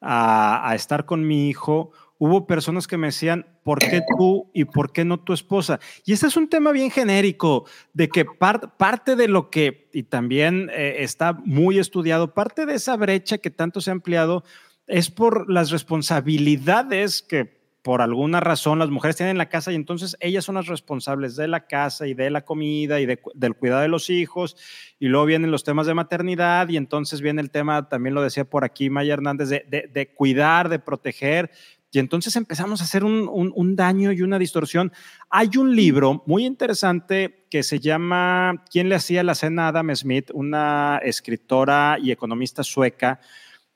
a, 0.00 0.70
a 0.70 0.76
estar 0.76 1.04
con 1.04 1.26
mi 1.26 1.48
hijo, 1.48 1.90
hubo 2.18 2.46
personas 2.46 2.86
que 2.86 2.96
me 2.96 3.08
decían, 3.08 3.46
¿por 3.64 3.80
qué 3.80 4.00
tú 4.16 4.48
y 4.54 4.64
por 4.64 4.92
qué 4.92 5.04
no 5.04 5.18
tu 5.18 5.32
esposa? 5.32 5.80
Y 6.04 6.12
este 6.12 6.28
es 6.28 6.36
un 6.36 6.48
tema 6.48 6.70
bien 6.70 6.92
genérico, 6.92 7.64
de 7.92 8.08
que 8.08 8.24
par, 8.24 8.76
parte 8.76 9.16
de 9.16 9.26
lo 9.26 9.50
que, 9.50 9.88
y 9.92 10.04
también 10.04 10.70
eh, 10.72 10.98
está 11.00 11.32
muy 11.32 11.80
estudiado, 11.80 12.32
parte 12.32 12.64
de 12.66 12.74
esa 12.74 12.96
brecha 12.96 13.38
que 13.38 13.50
tanto 13.50 13.80
se 13.80 13.90
ha 13.90 13.94
ampliado 13.94 14.44
es 14.86 15.10
por 15.10 15.50
las 15.50 15.70
responsabilidades 15.70 17.22
que 17.22 17.64
por 17.82 18.00
alguna 18.00 18.40
razón 18.40 18.78
las 18.78 18.88
mujeres 18.88 19.16
tienen 19.16 19.32
en 19.32 19.38
la 19.38 19.50
casa 19.50 19.70
y 19.70 19.74
entonces 19.74 20.16
ellas 20.20 20.46
son 20.46 20.54
las 20.54 20.68
responsables 20.68 21.36
de 21.36 21.48
la 21.48 21.66
casa 21.66 22.06
y 22.06 22.14
de 22.14 22.30
la 22.30 22.42
comida 22.42 22.98
y 22.98 23.04
de, 23.04 23.20
del 23.34 23.54
cuidado 23.54 23.82
de 23.82 23.88
los 23.88 24.08
hijos 24.08 24.56
y 24.98 25.08
luego 25.08 25.26
vienen 25.26 25.50
los 25.50 25.64
temas 25.64 25.86
de 25.86 25.92
maternidad 25.92 26.70
y 26.70 26.78
entonces 26.78 27.20
viene 27.20 27.42
el 27.42 27.50
tema, 27.50 27.90
también 27.90 28.14
lo 28.14 28.22
decía 28.22 28.44
por 28.44 28.64
aquí 28.64 28.88
Maya 28.88 29.12
Hernández, 29.12 29.50
de, 29.50 29.66
de, 29.68 29.90
de 29.92 30.14
cuidar, 30.14 30.70
de 30.70 30.78
proteger 30.78 31.50
y 31.94 31.98
entonces 31.98 32.34
empezamos 32.36 32.80
a 32.80 32.84
hacer 32.84 33.04
un, 33.04 33.28
un, 33.30 33.52
un, 33.54 33.76
daño 33.76 34.10
y 34.10 34.22
una 34.22 34.36
distorsión. 34.36 34.90
Hay 35.30 35.50
un 35.56 35.76
libro 35.76 36.24
muy 36.26 36.44
interesante 36.44 37.46
que 37.48 37.62
se 37.62 37.78
llama 37.78 38.64
¿Quién 38.68 38.88
le 38.88 38.96
hacía 38.96 39.22
la 39.22 39.36
cena 39.36 39.66
a 39.66 39.68
Adam 39.68 39.94
Smith? 39.94 40.30
Una 40.34 40.98
escritora 41.04 41.98
y 42.02 42.10
economista 42.10 42.64
sueca 42.64 43.20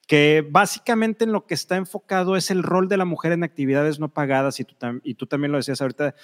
que 0.08 0.44
básicamente 0.50 1.24
en 1.24 1.32
lo 1.32 1.46
que 1.46 1.54
está 1.54 1.76
enfocado 1.76 2.34
es 2.36 2.50
el 2.50 2.64
rol 2.64 2.88
de 2.88 2.96
la 2.96 3.04
mujer 3.04 3.30
en 3.30 3.44
actividades 3.44 4.00
no 4.00 4.08
pagadas, 4.08 4.58
y 4.58 4.64
tú, 4.64 4.74
y 5.04 5.14
tú 5.14 5.26
también 5.26 5.52
lo 5.52 5.58
decías 5.58 5.80
ahorita, 5.80 6.16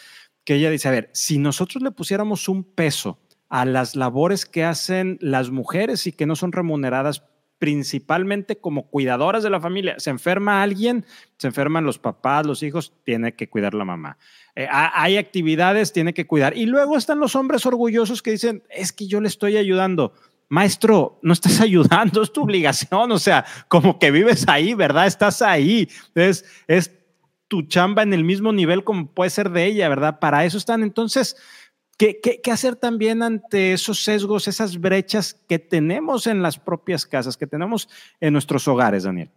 que 0.42 0.54
ella 0.54 0.70
dice, 0.70 0.88
a 0.88 0.90
ver, 0.90 1.10
si 1.12 1.38
nosotros 1.38 1.82
le 1.82 1.90
pusiéramos 1.92 2.48
un 2.48 2.64
peso 2.64 3.20
a 3.50 3.66
las 3.66 3.94
labores 3.94 4.46
que 4.46 4.64
hacen 4.64 5.18
las 5.20 5.50
mujeres 5.50 6.06
y 6.06 6.12
que 6.12 6.26
no 6.26 6.34
son 6.34 6.50
remuneradas 6.50 7.24
principalmente 7.58 8.56
como 8.56 8.88
cuidadoras 8.88 9.42
de 9.42 9.50
la 9.50 9.60
familia. 9.60 9.94
Se 9.98 10.10
enferma 10.10 10.62
alguien, 10.62 11.04
se 11.38 11.46
enferman 11.46 11.84
los 11.84 11.98
papás, 11.98 12.46
los 12.46 12.62
hijos, 12.62 12.92
tiene 13.04 13.34
que 13.34 13.48
cuidar 13.48 13.74
la 13.74 13.84
mamá. 13.84 14.18
Eh, 14.56 14.66
hay 14.70 15.16
actividades, 15.16 15.92
tiene 15.92 16.14
que 16.14 16.26
cuidar. 16.26 16.56
Y 16.56 16.66
luego 16.66 16.96
están 16.96 17.20
los 17.20 17.36
hombres 17.36 17.64
orgullosos 17.64 18.22
que 18.22 18.32
dicen, 18.32 18.62
es 18.70 18.92
que 18.92 19.06
yo 19.06 19.20
le 19.20 19.28
estoy 19.28 19.56
ayudando 19.56 20.14
maestro, 20.48 21.18
no 21.22 21.32
estás 21.32 21.60
ayudando, 21.60 22.22
es 22.22 22.32
tu 22.32 22.42
obligación, 22.42 23.10
o 23.12 23.18
sea, 23.18 23.44
como 23.68 23.98
que 23.98 24.10
vives 24.10 24.46
ahí, 24.48 24.74
¿verdad? 24.74 25.06
Estás 25.06 25.42
ahí. 25.42 25.88
Es 26.14 26.92
tu 27.48 27.62
chamba 27.62 28.02
en 28.02 28.12
el 28.14 28.24
mismo 28.24 28.52
nivel 28.52 28.84
como 28.84 29.06
puede 29.06 29.30
ser 29.30 29.50
de 29.50 29.66
ella, 29.66 29.88
¿verdad? 29.88 30.18
Para 30.18 30.44
eso 30.44 30.58
están. 30.58 30.82
Entonces, 30.82 31.36
¿qué, 31.98 32.20
qué, 32.20 32.40
qué 32.42 32.50
hacer 32.50 32.76
también 32.76 33.22
ante 33.22 33.72
esos 33.72 34.02
sesgos, 34.02 34.48
esas 34.48 34.80
brechas 34.80 35.34
que 35.48 35.58
tenemos 35.58 36.26
en 36.26 36.42
las 36.42 36.58
propias 36.58 37.06
casas, 37.06 37.36
que 37.36 37.46
tenemos 37.46 37.88
en 38.20 38.32
nuestros 38.32 38.66
hogares, 38.66 39.04
Daniel? 39.04 39.30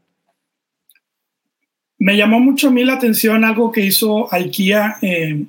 Me 1.99 2.15
llamó 2.15 2.39
mucho 2.39 2.67
a 2.67 2.71
mí 2.71 2.83
la 2.83 2.93
atención 2.93 3.43
algo 3.43 3.71
que 3.71 3.81
hizo 3.81 4.31
IKEA 4.33 4.97
eh, 5.01 5.45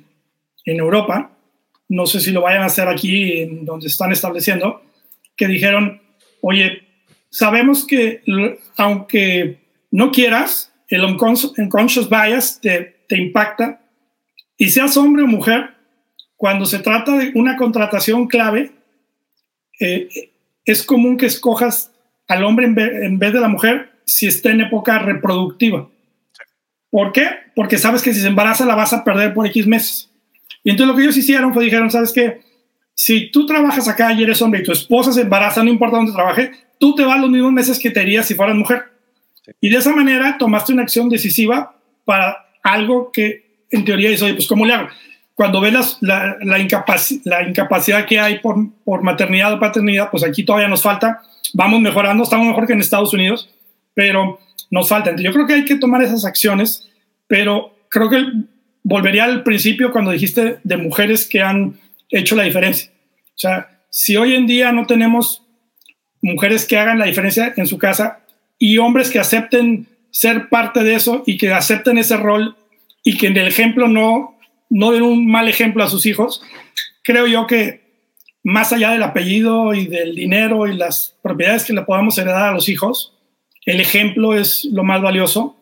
en 0.65 0.79
Europa. 0.79 1.31
No 1.87 2.05
sé 2.05 2.19
si 2.19 2.31
lo 2.31 2.41
vayan 2.41 2.63
a 2.63 2.67
hacer 2.67 2.87
aquí, 2.87 3.45
donde 3.63 3.87
están 3.87 4.11
estableciendo 4.11 4.81
que 5.39 5.47
dijeron, 5.47 6.01
oye, 6.41 6.83
sabemos 7.29 7.87
que 7.87 8.21
aunque 8.75 9.57
no 9.89 10.11
quieras, 10.11 10.73
el 10.89 11.05
unconscious 11.05 12.09
bias 12.09 12.59
te, 12.59 13.05
te 13.07 13.17
impacta 13.17 13.81
y 14.57 14.67
seas 14.69 14.97
hombre 14.97 15.23
o 15.23 15.27
mujer, 15.27 15.75
cuando 16.35 16.65
se 16.65 16.79
trata 16.79 17.17
de 17.17 17.31
una 17.35 17.55
contratación 17.55 18.27
clave, 18.27 18.73
eh, 19.79 20.09
es 20.65 20.83
común 20.83 21.15
que 21.15 21.27
escojas 21.27 21.93
al 22.27 22.43
hombre 22.43 22.65
en 22.65 22.75
vez, 22.75 22.91
en 23.03 23.17
vez, 23.17 23.31
de 23.31 23.39
la 23.39 23.47
mujer 23.47 23.93
si 24.05 24.27
está 24.27 24.51
en 24.51 24.61
época 24.61 24.99
reproductiva. 24.99 25.89
¿Por 26.89 27.13
qué? 27.13 27.29
Porque 27.55 27.77
sabes 27.77 28.01
que 28.01 28.13
si 28.13 28.19
se 28.19 28.27
embaraza 28.27 28.65
la 28.65 28.75
vas 28.75 28.91
a 28.91 29.05
perder 29.05 29.33
por 29.33 29.47
X 29.47 29.65
meses. 29.65 30.09
Y 30.65 30.71
entonces 30.71 30.91
lo 30.91 30.97
que 30.97 31.03
ellos 31.03 31.17
hicieron 31.17 31.53
fue 31.53 31.63
dijeron, 31.63 31.89
¿sabes 31.89 32.11
qué? 32.11 32.41
Si 33.01 33.31
tú 33.31 33.45
trabajas 33.45 33.87
acá 33.87 34.11
y 34.11 34.21
eres 34.23 34.41
hombre 34.41 34.59
y 34.59 34.63
tu 34.63 34.73
esposa 34.73 35.13
se 35.13 35.21
embaraza, 35.21 35.63
no 35.63 35.69
importa 35.69 35.95
dónde 35.95 36.11
trabaje, 36.11 36.51
tú 36.77 36.95
te 36.95 37.05
vas 37.05 37.17
los 37.17 37.29
mismos 37.29 37.53
meses 37.53 37.79
que 37.79 37.91
te 37.91 38.03
irías 38.03 38.27
si 38.27 38.35
fueras 38.35 38.57
mujer. 38.57 38.91
Sí. 39.35 39.53
Y 39.61 39.69
de 39.69 39.77
esa 39.77 39.95
manera 39.95 40.35
tomaste 40.37 40.73
una 40.73 40.81
acción 40.81 41.07
decisiva 41.07 41.77
para 42.03 42.45
algo 42.61 43.09
que 43.13 43.63
en 43.71 43.85
teoría 43.85 44.09
dice, 44.09 44.25
oye, 44.25 44.33
pues 44.33 44.49
¿cómo 44.49 44.65
le 44.65 44.73
hago? 44.73 44.89
Cuando 45.33 45.61
ves 45.61 45.97
la, 46.01 46.35
la, 46.41 46.59
incapac 46.59 46.99
la, 47.23 47.47
incapacidad 47.47 48.05
que 48.05 48.19
hay 48.19 48.39
por, 48.39 48.57
por 48.83 49.01
maternidad 49.01 49.53
o 49.53 49.61
paternidad, 49.61 50.11
pues 50.11 50.25
aquí 50.25 50.43
todavía 50.43 50.67
nos 50.67 50.81
falta, 50.81 51.21
vamos 51.53 51.79
mejorando, 51.79 52.23
estamos 52.23 52.47
mejor 52.47 52.67
que 52.67 52.73
en 52.73 52.81
Estados 52.81 53.13
Unidos, 53.13 53.49
pero 53.93 54.41
nos 54.69 54.89
falta. 54.89 55.11
Entonces, 55.11 55.25
yo 55.25 55.33
creo 55.33 55.47
que 55.47 55.53
hay 55.53 55.63
que 55.63 55.75
tomar 55.75 56.03
esas 56.03 56.25
acciones, 56.25 56.89
pero 57.27 57.77
creo 57.87 58.09
que 58.09 58.25
volvería 58.83 59.23
al 59.23 59.43
principio 59.43 59.93
cuando 59.93 60.11
dijiste 60.11 60.57
de 60.65 60.75
mujeres 60.75 61.25
que 61.25 61.41
han 61.41 61.79
hecho 62.09 62.35
la 62.35 62.43
diferencia. 62.43 62.91
O 63.27 63.37
sea, 63.37 63.81
si 63.89 64.17
hoy 64.17 64.35
en 64.35 64.47
día 64.47 64.71
no 64.71 64.85
tenemos 64.85 65.43
mujeres 66.21 66.65
que 66.65 66.77
hagan 66.77 66.99
la 66.99 67.05
diferencia 67.05 67.53
en 67.55 67.67
su 67.67 67.77
casa 67.77 68.19
y 68.57 68.77
hombres 68.77 69.09
que 69.09 69.19
acepten 69.19 69.87
ser 70.11 70.49
parte 70.49 70.83
de 70.83 70.95
eso 70.95 71.23
y 71.25 71.37
que 71.37 71.53
acepten 71.53 71.97
ese 71.97 72.17
rol 72.17 72.57
y 73.03 73.17
que 73.17 73.27
en 73.27 73.37
el 73.37 73.47
ejemplo 73.47 73.87
no, 73.87 74.37
no 74.69 74.91
den 74.91 75.03
un 75.03 75.25
mal 75.25 75.47
ejemplo 75.47 75.83
a 75.83 75.87
sus 75.87 76.05
hijos, 76.05 76.41
creo 77.03 77.27
yo 77.27 77.47
que 77.47 77.81
más 78.43 78.73
allá 78.73 78.91
del 78.91 79.03
apellido 79.03 79.73
y 79.73 79.87
del 79.87 80.15
dinero 80.15 80.67
y 80.67 80.75
las 80.75 81.15
propiedades 81.21 81.65
que 81.65 81.73
le 81.73 81.83
podamos 81.83 82.17
heredar 82.17 82.49
a 82.49 82.51
los 82.51 82.69
hijos, 82.69 83.13
el 83.65 83.79
ejemplo 83.79 84.35
es 84.35 84.65
lo 84.65 84.83
más 84.83 85.01
valioso. 85.01 85.55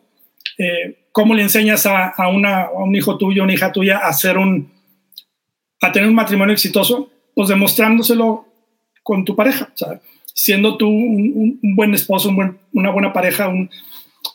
Eh, 0.58 1.06
¿Cómo 1.12 1.34
le 1.34 1.42
enseñas 1.42 1.86
a, 1.86 2.08
a, 2.08 2.28
una, 2.28 2.70
un 2.70 2.94
hijo 2.94 3.18
tuyo, 3.18 3.42
una 3.42 3.52
hija 3.52 3.72
tuya 3.72 3.98
a, 3.98 4.08
hacer 4.08 4.38
un, 4.38 4.70
a 5.80 5.92
tener 5.92 6.08
un 6.08 6.14
matrimonio 6.14 6.52
exitoso? 6.52 7.10
Pues 7.34 7.48
demostrándoselo 7.48 8.46
con 9.02 9.24
tu 9.24 9.34
pareja, 9.34 9.72
siendo 10.34 10.76
tú 10.76 10.88
un, 10.88 11.58
buen 11.74 11.94
esposo, 11.94 12.30
una 12.72 12.90
buena 12.90 13.12
pareja, 13.12 13.50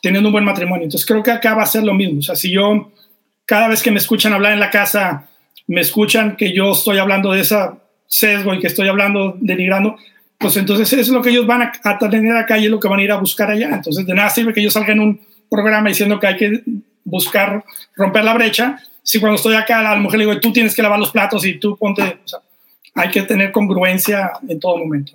teniendo 0.02 0.28
un 0.28 0.32
buen 0.32 0.44
matrimonio. 0.44 0.84
Entonces 0.84 1.06
creo 1.06 1.22
que 1.22 1.30
acá 1.30 1.54
va 1.54 1.62
a 1.62 1.66
ser 1.66 1.84
lo 1.84 1.94
mismo. 1.94 2.18
O 2.18 2.22
sea, 2.22 2.34
si 2.34 2.50
yo, 2.50 2.90
cada 3.44 3.68
vez 3.68 3.82
que 3.82 3.90
me 3.90 3.98
escuchan 3.98 4.32
hablar 4.32 4.52
en 4.52 4.60
la 4.60 4.70
casa, 4.70 5.28
me 5.66 5.80
escuchan 5.80 6.36
que 6.36 6.52
yo 6.52 6.72
estoy 6.72 6.98
hablando 6.98 7.32
de 7.32 7.40
esa 7.40 7.78
sesgo 8.06 8.54
y 8.54 8.60
que 8.60 8.66
estoy 8.66 8.88
hablando, 8.88 9.36
denigrando, 9.40 9.96
pues 10.38 10.56
entonces 10.56 10.92
eso 10.92 11.00
es 11.00 11.08
lo 11.08 11.22
que 11.22 11.30
ellos 11.30 11.46
van 11.46 11.62
a, 11.62 11.98
tener 11.98 12.36
acá 12.36 12.58
y 12.58 12.66
es 12.66 12.70
lo 12.70 12.78
que 12.78 12.88
van 12.88 13.00
a 13.00 13.02
ir 13.02 13.12
a 13.12 13.18
buscar 13.18 13.50
allá. 13.50 13.70
Entonces 13.72 14.06
de 14.06 14.14
nada 14.14 14.30
sirve 14.30 14.52
que 14.52 14.62
yo 14.62 14.70
salga 14.70 14.92
en 14.92 15.00
un 15.00 15.20
programa 15.50 15.88
diciendo 15.88 16.20
que 16.20 16.26
hay 16.26 16.36
que 16.36 16.62
buscar 17.04 17.64
romper 17.96 18.24
la 18.24 18.34
brecha, 18.34 18.78
si 19.04 19.20
cuando 19.20 19.36
estoy 19.36 19.54
acá 19.54 19.80
la 19.82 19.94
mujer 19.96 20.18
le 20.18 20.26
digo, 20.26 20.40
tú 20.40 20.52
tienes 20.52 20.74
que 20.74 20.82
lavar 20.82 20.98
los 20.98 21.12
platos 21.12 21.46
y 21.46 21.60
tú 21.60 21.76
ponte, 21.76 22.02
o 22.02 22.28
sea, 22.28 22.40
hay 22.96 23.10
que 23.10 23.22
tener 23.22 23.52
congruencia 23.52 24.32
en 24.48 24.58
todo 24.58 24.78
momento. 24.78 25.12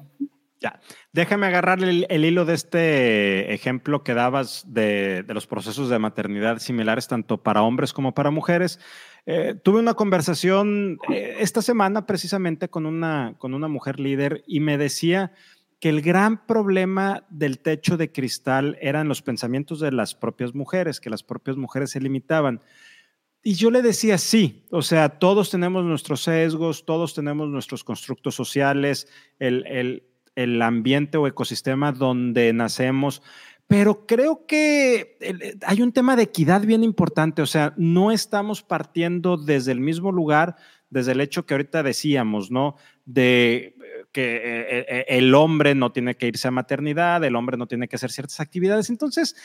Ya, 0.61 0.79
déjame 1.13 1.47
agarrar 1.47 1.81
el, 1.83 2.25
hilo 2.25 2.45
de 2.45 2.53
este 2.53 3.53
ejemplo 3.53 4.03
que 4.03 4.13
dabas 4.13 4.65
de, 4.67 5.23
de, 5.23 5.33
los 5.33 5.47
procesos 5.47 5.89
de 5.89 5.97
maternidad 5.99 6.59
similares 6.59 7.07
tanto 7.07 7.41
para 7.41 7.63
hombres 7.63 7.93
como 7.93 8.13
para 8.13 8.29
mujeres. 8.29 8.79
Eh, 9.25 9.55
tuve 9.63 9.79
una 9.79 9.93
conversación 9.93 10.97
eh, 11.13 11.37
esta 11.39 11.61
semana 11.61 12.05
precisamente 12.05 12.69
con 12.69 12.85
una, 12.85 13.35
con 13.37 13.53
una 13.53 13.67
mujer 13.67 13.99
líder 13.99 14.43
y 14.47 14.59
me 14.59 14.77
decía 14.77 15.31
que 15.79 15.89
el 15.89 16.01
gran 16.01 16.45
problema 16.45 17.23
del 17.29 17.59
techo 17.59 17.95
de 17.95 18.11
cristal 18.11 18.77
eran 18.81 19.07
los 19.07 19.21
pensamientos 19.21 19.79
de 19.79 19.91
las 19.91 20.13
propias 20.13 20.53
mujeres, 20.53 20.99
que 20.99 21.09
las 21.09 21.23
propias 21.23 21.55
mujeres 21.55 21.91
se 21.91 22.01
limitaban. 22.01 22.59
Y 23.41 23.53
yo 23.53 23.71
le 23.71 23.81
decía, 23.81 24.17
sí, 24.17 24.65
o 24.69 24.81
sea, 24.81 25.09
todos 25.09 25.49
tenemos 25.49 25.85
nuestros 25.85 26.23
sesgos, 26.23 26.85
todos 26.85 27.13
tenemos 27.13 27.47
nuestros 27.49 27.83
constructos 27.83 28.35
sociales, 28.35 29.07
el, 29.39 29.65
el, 29.67 30.03
el 30.35 30.61
ambiente 30.61 31.17
o 31.17 31.25
ecosistema 31.25 31.91
donde 31.93 32.51
nacemos, 32.51 33.21
pero 33.69 34.07
creo 34.07 34.47
que 34.47 35.15
eh, 35.21 35.55
hay 35.65 35.81
un 35.83 35.91
tema 35.91 36.15
de 36.15 36.23
equidad 36.23 36.61
bien 36.61 36.83
importante, 36.83 37.41
o 37.41 37.45
sea, 37.45 37.73
no 37.77 38.11
estamos 38.11 38.63
partiendo 38.63 39.37
desde 39.37 39.71
el 39.71 39.79
mismo 39.79 40.11
lugar, 40.11 40.55
desde 40.89 41.11
el 41.11 41.21
hecho 41.21 41.45
que 41.45 41.53
ahorita 41.53 41.83
decíamos, 41.83 42.49
¿no? 42.49 42.77
De 43.05 43.75
que 44.11 44.41
eh, 44.43 45.05
el 45.07 45.33
hombre 45.35 45.75
no 45.75 45.91
tiene 45.91 46.15
que 46.15 46.27
irse 46.27 46.47
a 46.47 46.51
maternidad, 46.51 47.23
el 47.23 47.35
hombre 47.35 47.57
no 47.57 47.67
tiene 47.67 47.87
que 47.87 47.95
hacer 47.95 48.11
ciertas 48.11 48.39
actividades. 48.39 48.89
Entonces, 48.89 49.35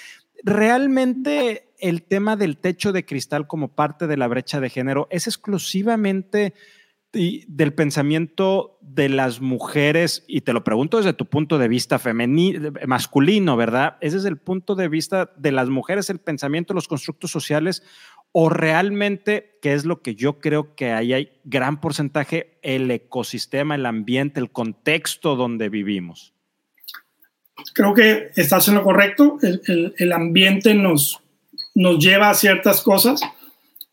realmente 0.42 1.72
el 1.78 2.02
tema 2.02 2.36
del 2.36 2.58
techo 2.58 2.92
de 2.92 3.04
cristal 3.04 3.46
como 3.46 3.74
parte 3.74 4.06
de 4.06 4.16
la 4.16 4.28
brecha 4.28 4.60
de 4.60 4.70
género 4.70 5.08
es 5.10 5.26
exclusivamente 5.26 6.54
del 7.14 7.72
pensamiento 7.74 8.78
de 8.80 9.08
las 9.08 9.40
mujeres, 9.40 10.24
y 10.26 10.40
te 10.40 10.52
lo 10.52 10.64
pregunto 10.64 10.96
desde 10.96 11.12
tu 11.12 11.26
punto 11.26 11.58
de 11.58 11.68
vista 11.68 12.00
femenino, 12.00 12.72
masculino, 12.86 13.56
¿verdad? 13.56 13.98
¿Es 14.00 14.14
desde 14.14 14.28
el 14.28 14.36
punto 14.36 14.74
de 14.74 14.88
vista 14.88 15.30
de 15.36 15.52
las 15.52 15.68
mujeres 15.68 16.10
el 16.10 16.18
pensamiento, 16.18 16.74
los 16.74 16.88
constructos 16.88 17.30
sociales, 17.30 17.84
o 18.36 18.48
realmente, 18.48 19.58
que 19.62 19.74
es 19.74 19.84
lo 19.84 20.02
que 20.02 20.16
yo 20.16 20.40
creo 20.40 20.74
que 20.74 20.90
ahí 20.90 21.12
hay 21.12 21.30
gran 21.44 21.80
porcentaje, 21.80 22.58
el 22.62 22.90
ecosistema, 22.90 23.76
el 23.76 23.86
ambiente, 23.86 24.40
el 24.40 24.50
contexto 24.50 25.36
donde 25.36 25.68
vivimos? 25.68 26.34
Creo 27.74 27.94
que 27.94 28.32
estás 28.34 28.66
en 28.66 28.74
lo 28.74 28.82
correcto. 28.82 29.38
El, 29.40 29.94
el, 29.96 30.12
ambiente 30.12 30.74
nos, 30.74 31.22
nos 31.76 32.04
lleva 32.04 32.28
a 32.28 32.34
ciertas 32.34 32.82
cosas. 32.82 33.20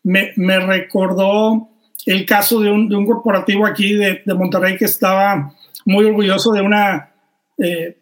Me, 0.02 0.32
me 0.34 0.58
recordó 0.58 1.68
el 2.04 2.26
caso 2.26 2.60
de 2.60 2.72
un, 2.72 2.88
de 2.88 2.96
un 2.96 3.06
corporativo 3.06 3.64
aquí 3.64 3.94
de, 3.94 4.22
de, 4.26 4.34
Monterrey 4.34 4.76
que 4.76 4.86
estaba 4.86 5.54
muy 5.84 6.04
orgulloso 6.04 6.50
de 6.50 6.62
una 6.62 7.12
eh, 7.58 7.96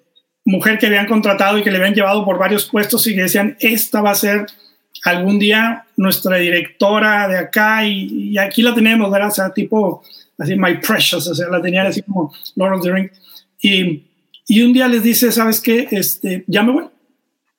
mujer 0.46 0.78
que 0.78 0.86
habían 0.86 1.06
contratado 1.06 1.58
y 1.58 1.62
que 1.62 1.70
le 1.70 1.76
habían 1.76 1.94
llevado 1.94 2.24
por 2.24 2.38
varios 2.38 2.64
puestos 2.64 3.06
y 3.06 3.14
que 3.14 3.24
decían, 3.24 3.58
esta 3.60 4.00
va 4.00 4.12
a 4.12 4.14
ser 4.14 4.46
algún 5.04 5.38
día 5.38 5.84
nuestra 5.96 6.36
directora 6.36 7.28
de 7.28 7.38
acá 7.38 7.86
y, 7.86 8.30
y 8.30 8.38
aquí 8.38 8.62
la 8.62 8.74
tenemos, 8.74 9.10
¿verdad? 9.10 9.28
O 9.28 9.32
sea, 9.32 9.50
tipo, 9.50 10.02
así, 10.38 10.56
my 10.56 10.76
precious, 10.78 11.26
o 11.26 11.34
sea, 11.34 11.48
la 11.48 11.62
tenían 11.62 11.86
así 11.86 12.02
como 12.02 12.32
Lord 12.56 12.74
of 12.74 12.82
the 12.82 12.92
Rings. 12.92 13.12
Y, 13.62 14.04
y 14.46 14.62
un 14.62 14.72
día 14.72 14.88
les 14.88 15.02
dice, 15.02 15.30
¿sabes 15.32 15.60
qué? 15.60 15.88
Este, 15.90 16.44
ya 16.46 16.62
me 16.62 16.72
voy. 16.72 16.84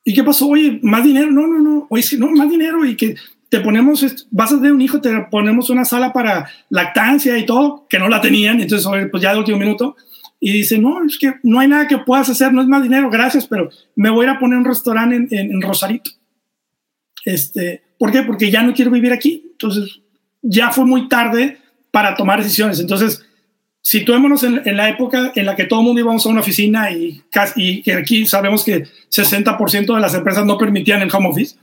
¿Y 0.04 0.14
qué 0.14 0.24
pasó? 0.24 0.48
Oye, 0.48 0.80
más 0.82 1.04
dinero. 1.04 1.32
No, 1.32 1.48
no, 1.48 1.60
no. 1.60 1.88
Oye, 1.90 2.04
no, 2.18 2.32
más 2.32 2.50
dinero. 2.50 2.84
Y 2.86 2.96
que 2.96 3.16
te 3.52 3.60
ponemos, 3.60 4.26
vas 4.32 4.54
a 4.54 4.56
tener 4.56 4.72
un 4.72 4.82
hijo, 4.82 5.02
te 5.02 5.14
ponemos 5.30 5.70
una 5.70 5.84
sala 5.84 6.14
para 6.14 6.50
lactancia 6.70 7.38
y 7.38 7.46
todo, 7.46 7.86
que 7.90 8.00
no 8.00 8.08
la 8.08 8.22
tenían, 8.22 8.62
entonces 8.62 8.90
pues 9.12 9.22
ya 9.22 9.34
de 9.34 9.40
último 9.40 9.58
minuto, 9.58 9.98
y 10.40 10.54
dice, 10.54 10.80
no, 10.80 11.04
es 11.04 11.18
que 11.18 11.34
no 11.44 11.60
hay 11.60 11.68
nada 11.68 11.86
que 11.86 11.98
puedas 11.98 12.30
hacer, 12.30 12.54
no 12.54 12.62
es 12.62 12.68
más 12.70 12.82
dinero, 12.82 13.10
gracias, 13.10 13.46
pero 13.46 13.70
me 13.94 14.10
voy 14.10 14.26
a, 14.26 14.30
ir 14.30 14.36
a 14.38 14.40
poner 14.40 14.58
un 14.58 14.64
restaurante 14.64 15.28
en, 15.38 15.62
Rosarito. 15.62 16.12
Este, 17.26 17.84
¿Por 17.98 18.12
qué? 18.12 18.24
Porque 18.24 18.50
ya 18.50 18.64
no 18.64 18.74
quiero 18.74 18.92
vivir 18.92 19.14
aquí, 19.14 19.44
entonces 19.52 20.00
ya 20.42 20.72
fue 20.72 20.86
muy 20.86 21.08
tarde 21.08 21.60
para 21.92 22.16
tomar 22.16 22.42
decisiones, 22.42 22.80
entonces 22.80 23.24
situémonos 23.82 24.44
en, 24.44 24.62
en 24.66 24.78
la 24.78 24.90
época 24.90 25.32
en 25.36 25.46
la 25.46 25.56
que 25.56 25.66
todo 25.66 25.82
el 25.82 25.86
mundo 25.86 26.02
íbamos 26.02 26.26
a 26.26 26.30
una 26.30 26.42
oficina 26.42 26.92
y, 26.92 27.22
y 27.56 27.82
que 27.82 27.94
aquí 27.94 28.26
sabemos 28.26 28.64
que 28.64 28.86
60% 29.12 29.96
de 29.96 30.02
las 30.02 30.14
empresas 30.14 30.46
no 30.46 30.58
permitían 30.58 31.02
el 31.02 31.14
home 31.14 31.30
office. 31.30 31.56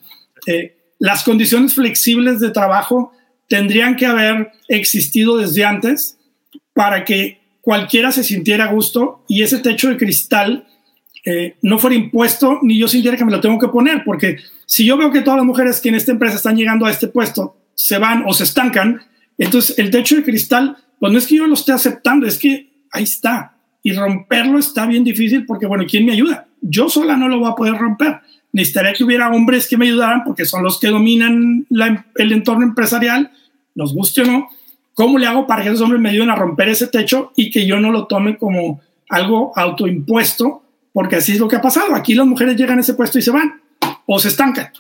Eh, 0.47 0.77
las 0.99 1.23
condiciones 1.23 1.75
flexibles 1.75 2.41
de 2.41 2.51
trabajo 2.51 3.13
tendrían 3.49 3.97
que 3.97 4.07
haber 4.07 4.53
existido 4.69 5.39
desde 5.39 5.65
antes 5.65 6.19
para 6.73 7.05
que 7.05 7.41
cualquiera 7.61 8.13
se 8.13 8.23
sintiera 8.23 8.65
a 8.65 8.73
gusto 8.73 9.25
y 9.29 9.43
ese 9.43 9.59
techo 9.59 9.89
de 9.89 9.97
cristal 9.97 10.68
eh, 11.31 11.57
no 11.63 11.79
fuera 11.79 11.97
impuesto 11.97 12.61
ni 12.63 12.79
yo 12.79 12.89
sintiera 12.89 13.17
que 13.17 13.25
me 13.25 13.33
lo 13.33 13.41
tengo 13.41 13.59
que 13.59 13.69
poner, 13.69 14.03
porque 14.05 14.39
si 14.67 14.87
yo 14.87 14.97
veo 14.97 15.11
que 15.11 15.21
todas 15.21 15.39
las 15.39 15.47
mujeres 15.47 15.81
que 15.81 15.89
en 15.89 15.97
esta 15.97 16.13
empresa 16.13 16.37
están 16.37 16.57
llegando 16.57 16.87
a 16.87 16.91
este 16.91 17.09
puesto 17.09 17.57
se 17.75 17.99
van 17.99 18.25
o 18.27 18.33
se 18.33 18.45
estancan, 18.45 19.03
entonces 19.37 19.79
el 19.79 19.91
techo 19.91 20.17
de 20.17 20.25
cristal, 20.25 20.77
pues 20.99 21.13
no 21.13 21.19
es 21.19 21.27
que 21.27 21.37
yo 21.37 21.47
lo 21.47 21.55
esté 21.55 21.73
aceptando, 21.73 22.27
es 22.27 22.39
que 22.39 22.71
ahí 22.91 23.05
está. 23.05 23.55
Y 23.83 23.93
romperlo 23.93 24.59
está 24.59 24.87
bien 24.87 25.05
difícil 25.05 25.47
porque, 25.47 25.67
bueno, 25.67 25.85
¿quién 25.89 26.05
me 26.05 26.13
ayuda? 26.13 26.49
Yo 26.61 26.89
sola 26.89 27.17
no 27.17 27.29
lo 27.29 27.39
voy 27.39 27.51
a 27.51 27.55
poder 27.55 27.75
romper 27.75 28.21
necesitaría 28.53 28.93
que 28.93 29.05
hubiera 29.05 29.31
hombres 29.31 29.69
que 29.69 29.77
me 29.77 29.87
ayudaran 29.87 30.25
porque 30.25 30.45
son 30.45 30.63
los 30.63 30.79
que 30.79 30.89
dominan 30.89 31.67
el 32.17 32.33
entorno 32.33 32.65
empresarial, 32.65 33.31
nos 33.75 33.95
guste 33.95 34.23
o 34.23 34.25
no. 34.25 34.49
¿Cómo 34.95 35.19
le 35.19 35.27
hago 35.27 35.47
para 35.47 35.63
que 35.63 35.69
esos 35.69 35.81
hombres 35.83 36.01
me 36.01 36.11
ayuden 36.11 36.31
a 36.31 36.35
romper 36.35 36.69
ese 36.69 36.89
techo 36.89 37.33
y 37.37 37.51
que 37.51 37.67
yo 37.67 37.79
no 37.79 37.93
lo 37.93 38.07
tome 38.07 38.37
como 38.37 38.81
algo 39.09 39.53
autoimpuesto? 39.55 40.63
Porque 40.93 41.17
así 41.17 41.33
es 41.33 41.41
lo 41.41 41.49
que 41.49 41.57
ha 41.57 41.63
pasado. 41.63 41.95
Aquí 41.95 42.15
las 42.15 42.27
mujeres 42.27 42.57
llegan 42.57 42.79
a 42.79 42.81
ese 42.81 42.95
puesto 42.95 43.19
y 43.19 43.23
se 43.23 43.31
van 43.31 43.61
o 44.07 44.19
se 44.19 44.29
estancan. 44.29 44.73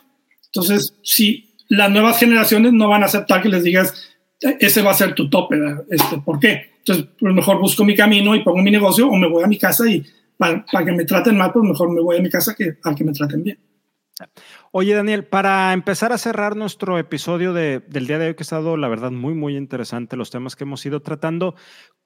Entonces, 0.47 0.95
si 1.03 1.55
las 1.69 1.91
nuevas 1.91 2.19
generaciones 2.19 2.73
no 2.73 2.89
van 2.89 3.03
a 3.03 3.07
aceptar 3.07 3.43
que 3.43 3.49
les 3.49 3.63
digas, 3.63 3.95
ese 4.41 4.83
va 4.83 4.93
a 4.93 4.95
ser 4.95 5.15
tu 5.15 5.29
tope, 5.29 5.57
este, 5.91 6.19
¿por 6.19 6.39
qué? 6.39 6.71
Entonces, 6.79 7.07
pues 7.19 7.35
mejor 7.35 7.61
busco 7.61 7.85
mi 7.85 7.95
camino 7.95 8.35
y 8.35 8.43
pongo 8.43 8.63
mi 8.63 8.71
negocio 8.71 9.09
o 9.09 9.17
me 9.17 9.29
voy 9.29 9.45
a 9.45 9.47
mi 9.47 9.59
casa 9.59 9.89
y 9.89 10.05
para, 10.39 10.65
que 10.85 10.93
me 10.93 11.05
traten 11.05 11.37
mal, 11.37 11.53
pues 11.53 11.65
mejor 11.65 11.91
me 11.91 12.01
voy 12.01 12.17
a 12.17 12.23
mi 12.23 12.31
casa 12.31 12.55
que 12.55 12.79
al 12.85 12.95
que 12.95 13.05
me 13.05 13.13
traten 13.13 13.43
bien. 13.43 13.59
Oye, 14.73 14.95
Daniel, 14.95 15.25
para 15.25 15.73
empezar 15.73 16.13
a 16.13 16.19
cerrar 16.19 16.57
nuestro 16.57 16.99
episodio 16.99 17.53
de, 17.53 17.81
del 17.81 18.07
día 18.07 18.19
de 18.19 18.29
hoy, 18.29 18.35
que 18.35 18.43
ha 18.43 18.45
estado, 18.45 18.77
la 18.77 18.89
verdad, 18.89 19.11
muy, 19.11 19.35
muy 19.35 19.57
interesante 19.57 20.17
los 20.17 20.31
temas 20.31 20.57
que 20.57 20.65
hemos 20.65 20.85
ido 20.87 21.03
tratando, 21.03 21.55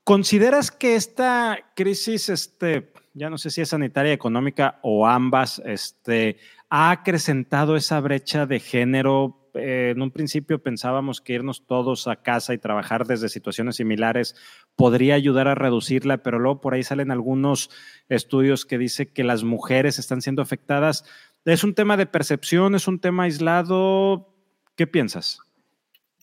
¿consideras 0.04 0.70
que 0.70 0.94
esta 0.94 1.72
crisis, 1.74 2.28
este, 2.28 2.92
ya 3.14 3.30
no 3.30 3.38
sé 3.38 3.50
si 3.50 3.60
es 3.60 3.68
sanitaria, 3.68 4.12
económica 4.12 4.78
o 4.82 5.06
ambas, 5.06 5.62
este, 5.64 6.38
ha 6.68 6.90
acrecentado 6.90 7.76
esa 7.76 8.00
brecha 8.00 8.46
de 8.46 8.60
género 8.60 9.42
eh, 9.54 9.92
en 9.94 10.00
un 10.00 10.10
principio 10.10 10.62
pensábamos 10.62 11.20
que 11.20 11.34
irnos 11.34 11.66
todos 11.66 12.08
a 12.08 12.16
casa 12.16 12.54
y 12.54 12.58
trabajar 12.58 13.06
desde 13.06 13.28
situaciones 13.28 13.76
similares 13.76 14.34
podría 14.76 15.14
ayudar 15.14 15.48
a 15.48 15.54
reducirla, 15.54 16.22
pero 16.22 16.38
luego 16.38 16.60
por 16.60 16.74
ahí 16.74 16.82
salen 16.82 17.10
algunos 17.10 17.70
estudios 18.08 18.64
que 18.64 18.78
dicen 18.78 19.10
que 19.12 19.24
las 19.24 19.44
mujeres 19.44 19.98
están 19.98 20.22
siendo 20.22 20.42
afectadas. 20.42 21.04
¿Es 21.44 21.64
un 21.64 21.74
tema 21.74 21.96
de 21.96 22.06
percepción? 22.06 22.74
¿Es 22.74 22.88
un 22.88 22.98
tema 22.98 23.24
aislado? 23.24 24.34
¿Qué 24.74 24.86
piensas? 24.86 25.40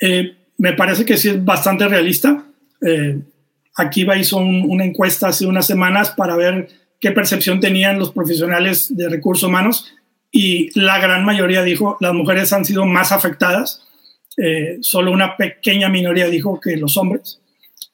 Eh, 0.02 0.48
me 0.58 0.74
parece 0.74 1.06
que 1.06 1.18
sí 1.18 1.30
es 1.30 1.44
bastante 1.44 1.88
realista. 1.88 2.46
Eh, 2.82 3.22
Akiva 3.80 4.18
hizo 4.18 4.38
una 4.38 4.86
encuesta 4.86 5.30
hace 5.30 5.46
unas 5.46 5.66
semanas 5.66 6.12
para 6.12 6.36
ver 6.36 6.68
qué 7.00 7.12
percepción 7.12 7.60
tenían 7.60 7.98
los 7.98 8.12
profesionales 8.12 8.96
de 8.96 9.10
recursos 9.10 9.48
humanos 9.48 9.94
y 10.32 10.70
la 10.80 11.00
gran 11.00 11.26
mayoría 11.26 11.64
dijo 11.64 11.98
las 12.00 12.14
mujeres 12.14 12.54
han 12.54 12.66
sido 12.66 12.86
más 12.86 13.12
afectadas, 13.12 13.84
eh, 14.38 14.78
solo 14.82 15.12
una 15.12 15.38
pequeña 15.38 15.90
minoría 15.90 16.28
dijo 16.28 16.60
que 16.60 16.78
los 16.78 16.98
hombres 16.98 17.42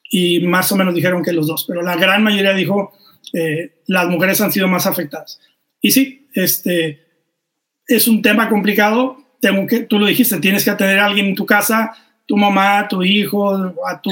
y 0.09 0.39
más 0.41 0.71
o 0.71 0.75
menos 0.75 0.93
dijeron 0.93 1.23
que 1.23 1.33
los 1.33 1.47
dos, 1.47 1.65
pero 1.67 1.81
la 1.81 1.95
gran 1.95 2.23
mayoría 2.23 2.53
dijo 2.53 2.93
eh, 3.33 3.81
las 3.87 4.07
mujeres 4.07 4.41
han 4.41 4.51
sido 4.51 4.67
más 4.67 4.85
afectadas. 4.85 5.39
Y 5.81 5.91
sí, 5.91 6.27
este 6.33 7.01
es 7.87 8.07
un 8.07 8.21
tema 8.21 8.49
complicado, 8.49 9.17
tengo 9.39 9.67
que, 9.67 9.81
tú 9.81 9.99
lo 9.99 10.07
dijiste, 10.07 10.39
tienes 10.39 10.63
que 10.63 10.71
atender 10.71 10.99
a 10.99 11.05
alguien 11.05 11.27
en 11.27 11.35
tu 11.35 11.45
casa, 11.45 11.91
tu 12.25 12.37
mamá, 12.37 12.87
tu 12.87 13.03
hijo, 13.03 13.53
a 13.87 14.01
tu 14.01 14.11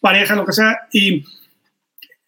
pareja, 0.00 0.34
lo 0.34 0.46
que 0.46 0.52
sea, 0.52 0.78
y 0.92 1.24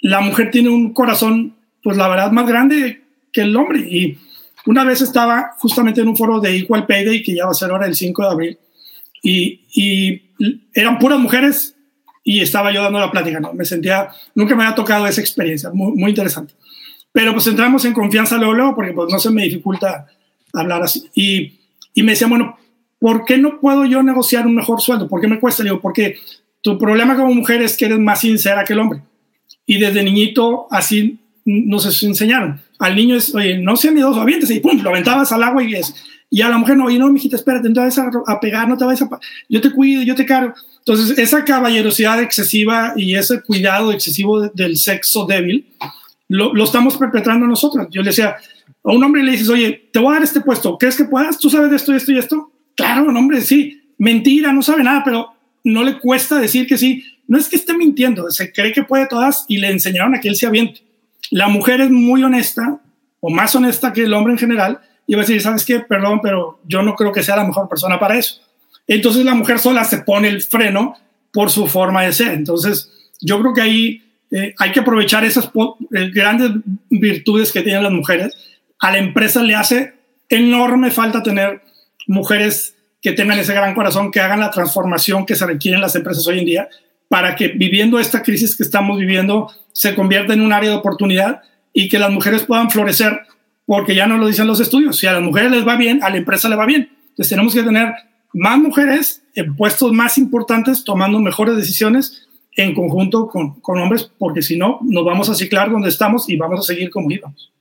la 0.01 0.21
mujer 0.21 0.51
tiene 0.51 0.69
un 0.69 0.93
corazón, 0.93 1.57
pues 1.83 1.97
la 1.97 2.09
verdad, 2.09 2.31
más 2.31 2.47
grande 2.47 3.03
que 3.33 3.43
el 3.43 3.57
hombre. 3.57 3.81
Y 3.81 4.19
una 4.67 4.85
vez 4.85 5.01
estaba 5.01 5.53
justamente 5.59 6.01
en 6.01 6.09
un 6.09 6.17
foro 6.17 6.41
de 6.41 6.57
Equal 6.57 6.87
Pay 6.87 7.05
Day, 7.05 7.23
que 7.23 7.35
ya 7.35 7.47
va 7.47 7.53
a 7.53 7.55
ser 7.55 7.71
ahora 7.71 7.87
el 7.87 7.95
5 7.95 8.23
de 8.23 8.29
abril, 8.29 8.59
y, 9.23 9.61
y 9.75 10.23
eran 10.75 10.99
puras 10.99 11.19
mujeres 11.19 11.77
y 12.25 12.41
estaba 12.41 12.73
yo 12.73 12.83
dando 12.83 13.01
la 13.01 13.11
plática, 13.11 13.41
¿no? 13.41 13.53
Me 13.53 13.65
sentía, 13.65 14.09
nunca 14.35 14.55
me 14.55 14.65
había 14.65 14.75
tocado 14.75 15.07
esa 15.07 15.21
experiencia, 15.21 15.71
muy, 15.73 15.93
muy 15.93 16.11
interesante. 16.11 16.55
Pero 17.13 17.33
pues 17.33 17.47
entramos 17.47 17.85
en 17.85 17.93
confianza 17.93 18.37
luego, 18.37 18.55
luego, 18.55 18.75
porque 18.75 18.93
pues 18.93 19.13
no 19.13 19.19
se 19.19 19.31
me 19.31 19.43
dificulta 19.43 20.07
hablar 20.53 20.83
así. 20.83 21.09
Y, 21.15 21.59
y 21.95 22.03
me 22.03 22.13
decía, 22.13 22.29
bueno, 22.29 22.57
¿por 22.99 23.25
qué 23.25 23.39
no 23.39 23.61
puedo 23.61 23.85
yo 23.85 24.03
negociar 24.03 24.47
un 24.47 24.55
mejor 24.55 24.81
sueldo? 24.81 25.09
¿Por 25.09 25.21
qué 25.21 25.27
me 25.27 25.41
cuesta? 25.41 25.63
Le 25.63 25.71
digo, 25.71 25.81
porque 25.81 26.17
tu 26.63 26.79
problema 26.79 27.17
como 27.17 27.35
mujer 27.35 27.61
es 27.61 27.77
que 27.77 27.87
eres 27.87 27.99
más 27.99 28.21
sincera 28.21 28.65
que 28.65 28.73
el 28.73 28.79
hombre. 28.79 29.03
Y 29.67 29.79
desde 29.79 30.03
niñito 30.03 30.67
así 30.71 31.19
nos 31.45 32.03
enseñaron. 32.03 32.61
Al 32.79 32.97
niño 32.97 33.17
es, 33.17 33.35
oye, 33.35 33.59
no 33.59 33.77
seas 33.77 33.95
miedoso, 33.95 34.21
aviéntese 34.21 34.55
y 34.55 34.61
pum, 34.61 34.81
lo 34.81 34.91
aventabas 34.91 35.33
al 35.33 35.43
agua 35.43 35.63
y 35.63 35.75
es. 35.75 35.95
Y 36.31 36.41
a 36.41 36.49
la 36.49 36.57
mujer 36.57 36.77
no, 36.77 36.87
oye, 36.87 36.99
no, 36.99 37.13
mijita, 37.13 37.37
espérate, 37.37 37.69
no 37.69 37.75
te 37.75 37.81
vas 37.81 37.99
a, 37.99 38.41
pegar, 38.41 38.69
no 38.69 38.77
te 38.77 38.85
vas 38.85 39.03
a... 39.03 39.09
Yo 39.49 39.61
te 39.61 39.71
cuido, 39.71 40.03
yo 40.03 40.15
te 40.15 40.25
cargo. 40.25 40.55
Entonces, 40.79 41.19
esa 41.19 41.45
caballerosidad 41.45 42.23
excesiva 42.23 42.95
y 42.97 43.15
ese 43.15 43.43
cuidado 43.43 43.93
excesivo 43.93 44.49
del 44.49 44.77
sexo 44.77 45.27
débil, 45.27 45.67
lo, 46.29 46.55
lo, 46.55 46.65
estamos 46.65 46.97
perpetrando 46.97 47.47
nosotros. 47.47 47.87
Yo 47.91 48.03
le 48.03 48.09
decía, 48.09 48.37
a 48.85 48.93
un 48.93 49.05
hombre 49.05 49.23
le 49.23 49.33
dices, 49.33 49.49
oye, 49.49 49.91
te 49.93 49.99
voy 49.99 50.11
a 50.11 50.15
dar 50.15 50.23
este 50.23 50.41
puesto, 50.41 50.79
¿crees 50.79 50.97
que 50.97 51.05
puedas? 51.05 51.39
¿Tú 51.39 51.51
sabes 51.51 51.71
de 51.71 51.77
esto, 51.77 51.95
esto 51.95 52.13
y 52.13 52.19
esto? 52.19 52.51
Claro, 52.75 53.05
un 53.05 53.17
hombre, 53.17 53.43
sí. 53.43 53.81
Mentira, 53.99 54.53
no 54.53 54.63
sabe 54.63 54.83
nada, 54.83 55.03
pero 55.05 55.32
no 55.65 55.85
le 55.85 55.99
cuesta 55.99 56.39
decir 56.39 56.67
que 56.67 56.79
sí. 56.79 57.05
No 57.29 57.39
es 57.39 57.49
que 57.49 57.57
esté 57.57 57.77
mintiendo, 57.77 58.31
se 58.31 58.53
cree 58.53 58.73
que 58.73 58.83
puede 58.83 59.07
todas 59.07 59.45
y 59.49 59.59
le 59.59 59.71
enseñaron 59.71 60.15
a 60.15 60.21
que 60.21 60.29
él 60.29 60.37
se 60.37 60.47
aviente. 60.47 60.83
La 61.31 61.49
mujer 61.49 61.81
es 61.81 61.91
muy 61.91 62.23
honesta, 62.23 62.81
o 63.21 63.31
más 63.31 63.55
honesta 63.55 63.93
que 63.93 64.03
el 64.03 64.13
hombre 64.13 64.33
en 64.33 64.39
general, 64.39 64.81
y 65.07 65.15
va 65.15 65.23
a 65.23 65.25
decir, 65.25 65.41
¿sabes 65.41 65.65
qué? 65.65 65.81
Perdón, 65.81 66.21
pero 66.23 66.61
yo 66.67 66.83
no 66.83 66.95
creo 66.95 67.13
que 67.13 67.23
sea 67.23 67.37
la 67.37 67.45
mejor 67.45 67.69
persona 67.69 67.99
para 67.99 68.19
eso. 68.19 68.41
Entonces 68.87 69.25
la 69.25 69.35
mujer 69.35 69.59
sola 69.59 69.85
se 69.85 69.99
pone 69.99 70.29
el 70.29 70.43
freno 70.43 70.97
por 71.33 71.51
su 71.51 71.67
forma 71.67 72.03
de 72.03 72.13
ser. 72.13 72.33
Entonces 72.33 72.91
yo 73.21 73.41
creo 73.41 73.55
que 73.55 73.61
ahí 73.61 74.03
eh, 74.31 74.55
hay 74.59 74.73
que 74.73 74.81
aprovechar 74.81 75.25
esas 75.25 75.47
eh, 75.47 76.11
grandes 76.13 76.51
virtudes 76.91 77.53
que 77.53 77.63
tienen 77.63 77.83
las 77.83 77.93
mujeres. 77.93 78.35
A 78.79 78.91
la 78.91 78.99
empresa 78.99 79.43
le 79.43 79.55
hace 79.55 79.95
enorme 80.29 80.91
falta 80.91 81.23
tener 81.23 81.63
mujeres 82.07 82.75
que 83.03 83.13
tengan 83.13 83.39
ese 83.39 83.53
gran 83.53 83.75
corazón, 83.75 84.11
que 84.13 84.21
hagan 84.21 84.41
la 84.41 84.51
transformación 84.51 85.27
que 85.27 85.35
se 85.35 85.45
requiere 85.45 85.75
en 85.75 85.83
las 85.83 85.95
empresas 85.97 86.27
hoy 86.29 86.39
en 86.39 86.47
día 86.47 86.69
para 87.09 87.37
que 87.37 87.49
viviendo 87.49 87.99
esta 87.99 88.23
crisis 88.23 88.57
que 88.57 88.63
estamos 88.63 88.99
viviendo 88.99 89.51
se 89.73 89.95
convierta 89.95 90.33
en 90.33 90.41
un 90.41 90.53
área 90.53 90.71
de 90.71 90.77
oportunidad 90.77 91.43
y 91.75 91.89
que 91.89 91.99
las 91.99 92.11
mujeres 92.11 92.45
puedan 92.45 92.71
florecer, 92.71 93.23
porque 93.67 93.95
ya 93.95 94.07
no 94.07 94.17
lo 94.17 94.27
dicen 94.27 94.47
los 94.47 94.61
estudios, 94.61 94.97
si 94.97 95.07
a 95.07 95.13
las 95.13 95.23
mujeres 95.23 95.51
les 95.51 95.67
va 95.67 95.77
bien, 95.77 96.03
a 96.03 96.11
la 96.11 96.17
empresa 96.17 96.49
le 96.49 96.57
va 96.57 96.65
bien. 96.65 96.91
Entonces 97.11 97.29
tenemos 97.29 97.55
que 97.55 97.63
tener 97.63 97.93
más 98.33 98.59
mujeres 98.59 99.23
en 99.35 99.55
puestos 99.57 99.93
más 99.93 100.17
importantes, 100.17 100.85
tomando 100.85 101.19
mejores 101.19 101.57
decisiones 101.57 102.29
en 102.57 102.75
conjunto 102.75 103.29
con, 103.29 103.61
con 103.61 103.79
hombres, 103.79 104.11
porque 104.19 104.43
si 104.43 104.57
no, 104.57 104.79
nos 104.83 105.05
vamos 105.05 105.29
a 105.29 105.35
ciclar 105.35 105.71
donde 105.71 105.89
estamos 105.89 106.31
y 106.31 106.37
vamos 106.37 106.61
a 106.61 106.63
seguir 106.63 106.91
como 106.91 107.11
íbamos. 107.11 107.53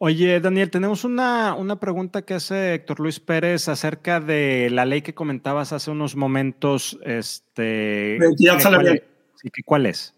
Oye, 0.00 0.38
Daniel, 0.38 0.70
tenemos 0.70 1.02
una, 1.02 1.54
una, 1.54 1.80
pregunta 1.80 2.22
que 2.22 2.34
hace 2.34 2.74
Héctor 2.74 3.00
Luis 3.00 3.18
Pérez 3.18 3.68
acerca 3.68 4.20
de 4.20 4.70
la 4.70 4.84
ley 4.84 5.02
que 5.02 5.12
comentabas 5.12 5.72
hace 5.72 5.90
unos 5.90 6.14
momentos. 6.14 6.98
Este, 7.04 8.18
salarial. 8.60 9.02
¿Cuál 9.64 9.86
es? 9.86 10.14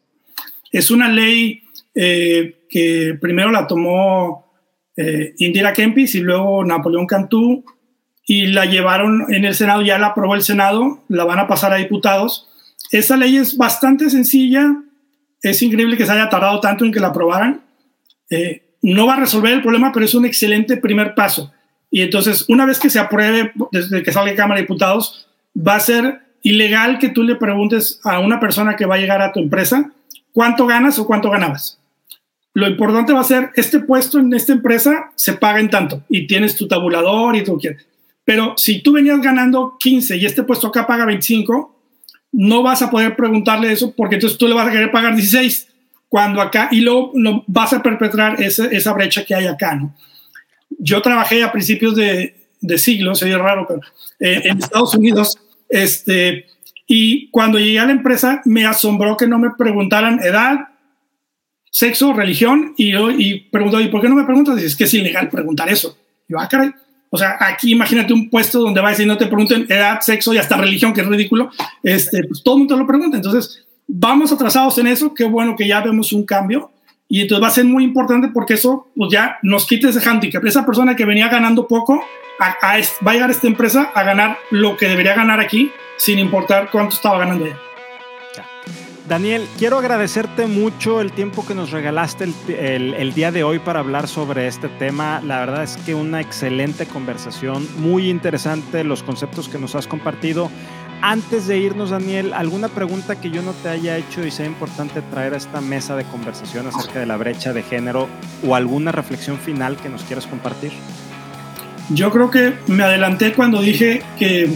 Es 0.71 0.91
una 0.91 1.09
ley 1.09 1.63
eh, 1.95 2.67
que 2.69 3.17
primero 3.19 3.51
la 3.51 3.67
tomó 3.67 4.53
eh, 4.97 5.35
Indira 5.39 5.73
Kempis 5.73 6.15
y 6.15 6.21
luego 6.21 6.63
Napoleón 6.63 7.07
Cantú 7.07 7.65
y 8.27 8.49
la 8.49 8.67
llevaron 8.67 9.33
en 9.33 9.47
el 9.47 9.55
Senado, 9.55 9.81
ya 9.81 9.99
la 9.99 10.09
aprobó 10.09 10.35
el 10.35 10.43
Senado, 10.43 11.03
la 11.09 11.25
van 11.25 11.39
a 11.39 11.49
pasar 11.49 11.73
a 11.73 11.77
diputados. 11.77 12.49
Esa 12.93 13.17
ley 13.17 13.39
es 13.39 13.57
bastante 13.57 14.11
sencilla, 14.11 14.77
es 15.43 15.63
increíble 15.63 15.97
que 15.97 16.05
se 16.05 16.13
haya 16.13 16.29
tardado 16.29 16.61
tanto 16.61 16.85
en 16.85 16.93
que 16.93 17.01
la 17.01 17.09
aprobaran. 17.09 17.65
Eh, 18.29 18.70
no 18.83 19.07
va 19.07 19.15
a 19.15 19.21
resolver 19.21 19.53
el 19.53 19.63
problema, 19.63 19.93
pero 19.93 20.05
es 20.05 20.15
un 20.15 20.25
excelente 20.25 20.77
primer 20.77 21.15
paso. 21.15 21.53
Y 21.91 22.03
entonces, 22.03 22.45
una 22.49 22.67
vez 22.67 22.79
que 22.79 22.91
se 22.91 22.99
apruebe, 22.99 23.53
desde 23.73 24.03
que 24.03 24.13
salga 24.13 24.35
Cámara 24.35 24.57
de 24.57 24.63
Diputados, 24.63 25.29
va 25.57 25.77
a 25.77 25.81
ser 25.81 26.21
ilegal 26.43 26.99
que 26.99 27.09
tú 27.09 27.23
le 27.23 27.37
preguntes 27.37 28.01
a 28.05 28.21
una 28.21 28.41
persona 28.41 28.77
que 28.77 28.87
va 28.87 28.95
a 28.95 28.99
llegar 28.99 29.21
a 29.21 29.33
tu 29.33 29.41
empresa 29.41 29.93
cuánto 30.33 30.67
ganas 30.67 30.99
o 30.99 31.07
cuánto 31.07 31.31
ganabas. 31.31 31.79
Lo 32.55 32.69
importante 32.69 33.13
va 33.13 33.21
a 33.21 33.25
ser, 33.25 33.51
este 33.55 33.81
puesto 33.81 34.19
en 34.19 34.33
esta 34.33 34.53
empresa 34.53 35.11
se 35.15 35.35
paga 35.35 35.61
en 35.61 35.71
tanto 35.71 36.03
y 36.09 36.27
tienes 36.27 36.57
tu 36.57 36.67
tabulador 36.67 37.37
y 37.37 37.45
todo 37.45 37.59
quieres. 37.59 37.87
Pero 38.25 38.55
si 38.57 38.83
tú 38.83 38.93
venías 38.93 39.21
ganando 39.21 39.77
15 39.79 40.17
y 40.17 40.27
este 40.27 40.43
puesto 40.43 40.69
acá 40.69 40.87
paga 40.87 41.05
25, 41.05 41.77
no 42.33 42.63
vas 42.63 42.83
a 42.83 42.91
poder 42.91 43.17
preguntarle 43.17 43.73
eso 43.73 43.93
porque 43.95 44.17
entonces 44.17 44.39
tú 44.39 44.49
le 44.49 44.55
vas 44.55 44.69
a 44.69 44.73
querer 44.73 44.91
pagar 44.91 45.15
16 45.15 45.69
cuando 46.11 46.43
acá, 46.43 46.69
y 46.73 46.81
luego 46.81 47.13
no, 47.15 47.45
vas 47.47 47.73
a 47.73 47.83
perpetrar 47.83 48.43
esa, 48.43 48.67
esa 48.67 48.93
brecha 48.93 49.25
que 49.25 49.33
hay 49.33 49.47
acá, 49.47 49.77
¿no? 49.77 49.95
Yo 50.77 51.01
trabajé 51.01 51.45
a 51.45 51.53
principios 51.53 51.95
de, 51.95 52.35
de 52.61 52.79
siglo, 52.79 53.15
sería 53.15 53.39
raro, 53.39 53.65
pero 53.69 53.81
eh, 54.19 54.43
en 54.45 54.59
Estados 54.59 54.97
Unidos, 54.97 55.39
este, 55.69 56.47
y 56.89 57.31
cuando 57.31 57.61
llegué 57.61 57.79
a 57.79 57.87
la 57.87 57.93
empresa 57.93 58.43
me 58.45 58.67
asombró 58.67 59.17
que 59.17 59.29
no 59.29 59.39
me 59.39 59.53
preguntaran 59.57 60.21
edad, 60.21 60.71
sexo, 61.71 62.13
religión, 62.13 62.75
y 62.77 62.91
yo 62.91 63.13
y 63.13 63.49
pregunto, 63.49 63.81
¿y 63.81 63.87
por 63.87 64.01
qué 64.01 64.09
no 64.09 64.17
me 64.17 64.25
preguntas? 64.25 64.57
Dices, 64.57 64.73
es 64.73 64.77
que 64.77 64.85
es 64.85 64.95
ilegal 64.95 65.29
preguntar 65.29 65.69
eso. 65.69 65.97
Y 66.29 66.33
yo, 66.33 66.41
ah, 66.41 66.49
caray. 66.49 66.73
O 67.11 67.19
sea, 67.19 67.37
aquí 67.39 67.71
imagínate 67.71 68.13
un 68.13 68.29
puesto 68.29 68.59
donde 68.59 68.81
va 68.81 68.89
a 68.89 68.91
decir 68.91 69.07
no 69.07 69.17
te 69.17 69.27
pregunten 69.27 69.67
edad, 69.69 70.01
sexo 70.01 70.35
y 70.35 70.39
hasta 70.39 70.57
religión, 70.57 70.93
que 70.93 71.03
es 71.03 71.07
ridículo. 71.07 71.51
Este, 71.85 72.25
pues 72.25 72.43
todo 72.43 72.57
el 72.57 72.59
mundo 72.61 72.77
lo 72.77 72.87
pregunta. 72.87 73.17
Entonces, 73.17 73.65
vamos 73.93 74.33
atrasados 74.33 74.79
en 74.79 74.87
eso, 74.87 75.13
qué 75.15 75.25
bueno 75.25 75.57
que 75.57 75.67
ya 75.67 75.81
vemos 75.81 76.13
un 76.13 76.25
cambio 76.25 76.71
y 77.09 77.23
entonces 77.23 77.43
va 77.43 77.49
a 77.49 77.51
ser 77.51 77.65
muy 77.65 77.83
importante 77.83 78.29
porque 78.29 78.55
eso 78.55 78.87
pues 78.97 79.11
ya 79.11 79.39
nos 79.43 79.67
quita 79.67 79.89
ese 79.89 80.09
handicap. 80.09 80.45
Esa 80.45 80.65
persona 80.65 80.95
que 80.95 81.05
venía 81.05 81.29
ganando 81.29 81.67
poco 81.67 82.05
a, 82.39 82.57
va 83.05 83.11
a 83.11 83.15
llegar 83.15 83.29
a 83.29 83.33
esta 83.33 83.49
empresa 83.49 83.91
a 83.95 84.05
ganar 84.05 84.39
lo 84.51 84.77
que 84.77 84.89
debería 84.89 85.15
ganar 85.15 85.41
aquí 85.41 85.73
sin 85.97 86.21
importar 86.21 86.71
cuánto 86.71 86.95
estaba 86.95 87.19
ganando 87.19 87.47
ella. 87.47 87.59
Daniel, 89.09 89.49
quiero 89.59 89.79
agradecerte 89.79 90.47
mucho 90.47 91.01
el 91.01 91.11
tiempo 91.11 91.45
que 91.45 91.53
nos 91.53 91.73
regalaste 91.73 92.33
el, 92.47 92.95
el, 92.95 93.13
día 93.13 93.33
de 93.33 93.43
hoy 93.43 93.59
para 93.59 93.81
hablar 93.81 94.07
sobre 94.07 94.47
este 94.47 94.69
tema. 94.69 95.21
La 95.27 95.41
verdad 95.41 95.65
es 95.65 95.77
que 95.79 95.97
una 95.97 96.21
excelente 96.21 96.87
conversación, 96.87 97.67
muy 97.79 98.09
interesante 98.09 98.85
los 98.85 99.03
conceptos 99.03 99.49
que 99.49 99.59
nos 99.59 99.75
has 99.75 99.89
compartido. 99.89 100.49
Antes 101.03 101.47
de 101.47 101.59
irnos, 101.59 101.91
Daniel, 101.91 102.35
¿alguna 102.35 102.69
pregunta 102.69 103.19
que 103.19 103.31
yo 103.31 103.41
no 103.41 103.53
te 103.55 103.71
haya 103.71 103.97
hecho 103.97 104.27
y 104.27 104.31
sea 104.31 104.45
importante 104.45 105.01
traer 105.01 105.33
a 105.33 105.39
esta 105.39 105.63
mesa 105.63 105.97
de 105.97 106.05
conversación 106.05 106.67
acerca 106.67 107.01
de 107.01 107.07
la 107.07 107.17
brecha 107.17 107.55
de 107.55 107.63
género 107.63 108.07
o 108.47 108.55
alguna 108.55 108.93
reflexión 108.93 109.39
final 109.39 109.77
que 109.77 109.89
nos 109.89 110.03
quieras 110.03 110.27
compartir? 110.27 110.73
Yo 111.89 112.11
creo 112.11 112.31
que 112.31 112.53
me 112.67 112.83
adelanté 112.83 113.33
cuando 113.33 113.63
dije 113.63 114.03
que 114.19 114.51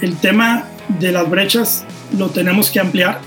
el 0.00 0.16
tema 0.16 0.64
de 0.98 1.12
las 1.12 1.30
brechas 1.30 1.84
lo 2.16 2.28
tenemos 2.30 2.70
que 2.70 2.80
ampliar 2.80 3.20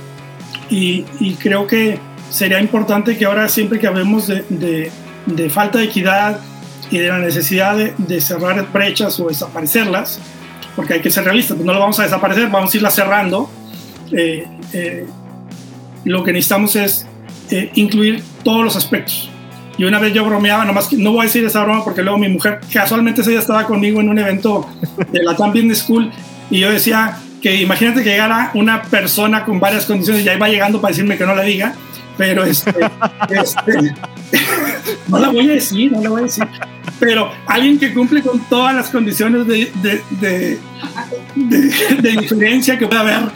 y, 0.69 1.03
creo 1.35 1.67
que 1.67 1.99
sería 2.29 2.59
importante 2.59 3.17
que 3.17 3.25
ahora 3.25 3.47
siempre 3.47 3.79
que 3.79 3.87
hablemos 3.87 4.27
de, 4.27 4.91
de, 5.25 5.49
falta 5.49 5.79
de 5.79 5.85
equidad 5.85 6.39
y 6.89 6.97
de 6.97 7.07
la 7.07 7.19
necesidad 7.19 7.77
de, 7.77 7.93
de 7.97 8.21
cerrar 8.21 8.71
brechas 8.71 9.19
o 9.19 9.27
desaparecerlas, 9.27 10.19
porque 10.75 10.95
hay 10.95 11.01
que 11.01 11.11
ser 11.11 11.23
realistas, 11.23 11.55
pues 11.55 11.65
no 11.65 11.73
lo 11.73 11.79
vamos 11.79 11.99
a 11.99 12.03
desaparecer, 12.03 12.49
vamos 12.49 12.73
a 12.73 12.77
irla 12.77 12.91
cerrando. 12.91 13.49
Eh, 14.11 14.47
eh, 14.73 15.05
lo 16.03 16.23
que 16.23 16.33
necesitamos 16.33 16.75
es 16.75 17.07
eh, 17.49 17.71
incluir 17.75 18.23
todos 18.43 18.63
los 18.63 18.75
aspectos. 18.75 19.29
Y 19.77 19.83
una 19.83 19.99
vez 19.99 20.13
yo 20.13 20.25
bromeaba, 20.25 20.65
nomás 20.65 20.87
que 20.87 20.97
no 20.97 21.11
voy 21.11 21.21
a 21.21 21.23
decir 21.23 21.43
esa 21.45 21.63
broma 21.63 21.83
porque 21.83 22.01
luego 22.01 22.17
mi 22.17 22.27
mujer, 22.27 22.59
casualmente 22.71 23.23
día 23.23 23.39
estaba 23.39 23.65
conmigo 23.65 23.99
en 24.01 24.09
un 24.09 24.19
evento 24.19 24.67
de 25.11 25.23
la 25.23 25.33
Business 25.33 25.79
School 25.79 26.11
y 26.49 26.59
yo 26.59 26.69
decía, 26.69 27.17
que 27.41 27.55
imagínate 27.55 28.03
que 28.03 28.11
llegara 28.11 28.51
una 28.53 28.83
persona 28.83 29.43
con 29.43 29.59
varias 29.59 29.85
condiciones 29.85 30.23
y 30.23 30.29
ahí 30.29 30.37
va 30.37 30.47
llegando 30.47 30.79
para 30.79 30.91
decirme 30.91 31.17
que 31.17 31.25
no 31.25 31.35
la 31.35 31.43
diga, 31.43 31.73
pero 32.17 32.43
este, 32.43 32.71
este 33.29 33.95
no 35.07 35.19
la 35.19 35.29
voy 35.29 35.49
a 35.49 35.53
decir, 35.53 35.91
no 35.91 36.01
la 36.01 36.09
voy 36.09 36.21
a 36.21 36.23
decir, 36.25 36.47
pero 37.01 37.31
alguien 37.47 37.79
que 37.79 37.91
cumple 37.95 38.21
con 38.21 38.39
todas 38.41 38.75
las 38.75 38.91
condiciones 38.91 39.47
de, 39.47 39.71
de, 39.81 40.01
de, 40.21 40.59
de 41.99 42.11
diferencia 42.11 42.77
que 42.77 42.85
pueda 42.85 43.01
haber. 43.01 43.31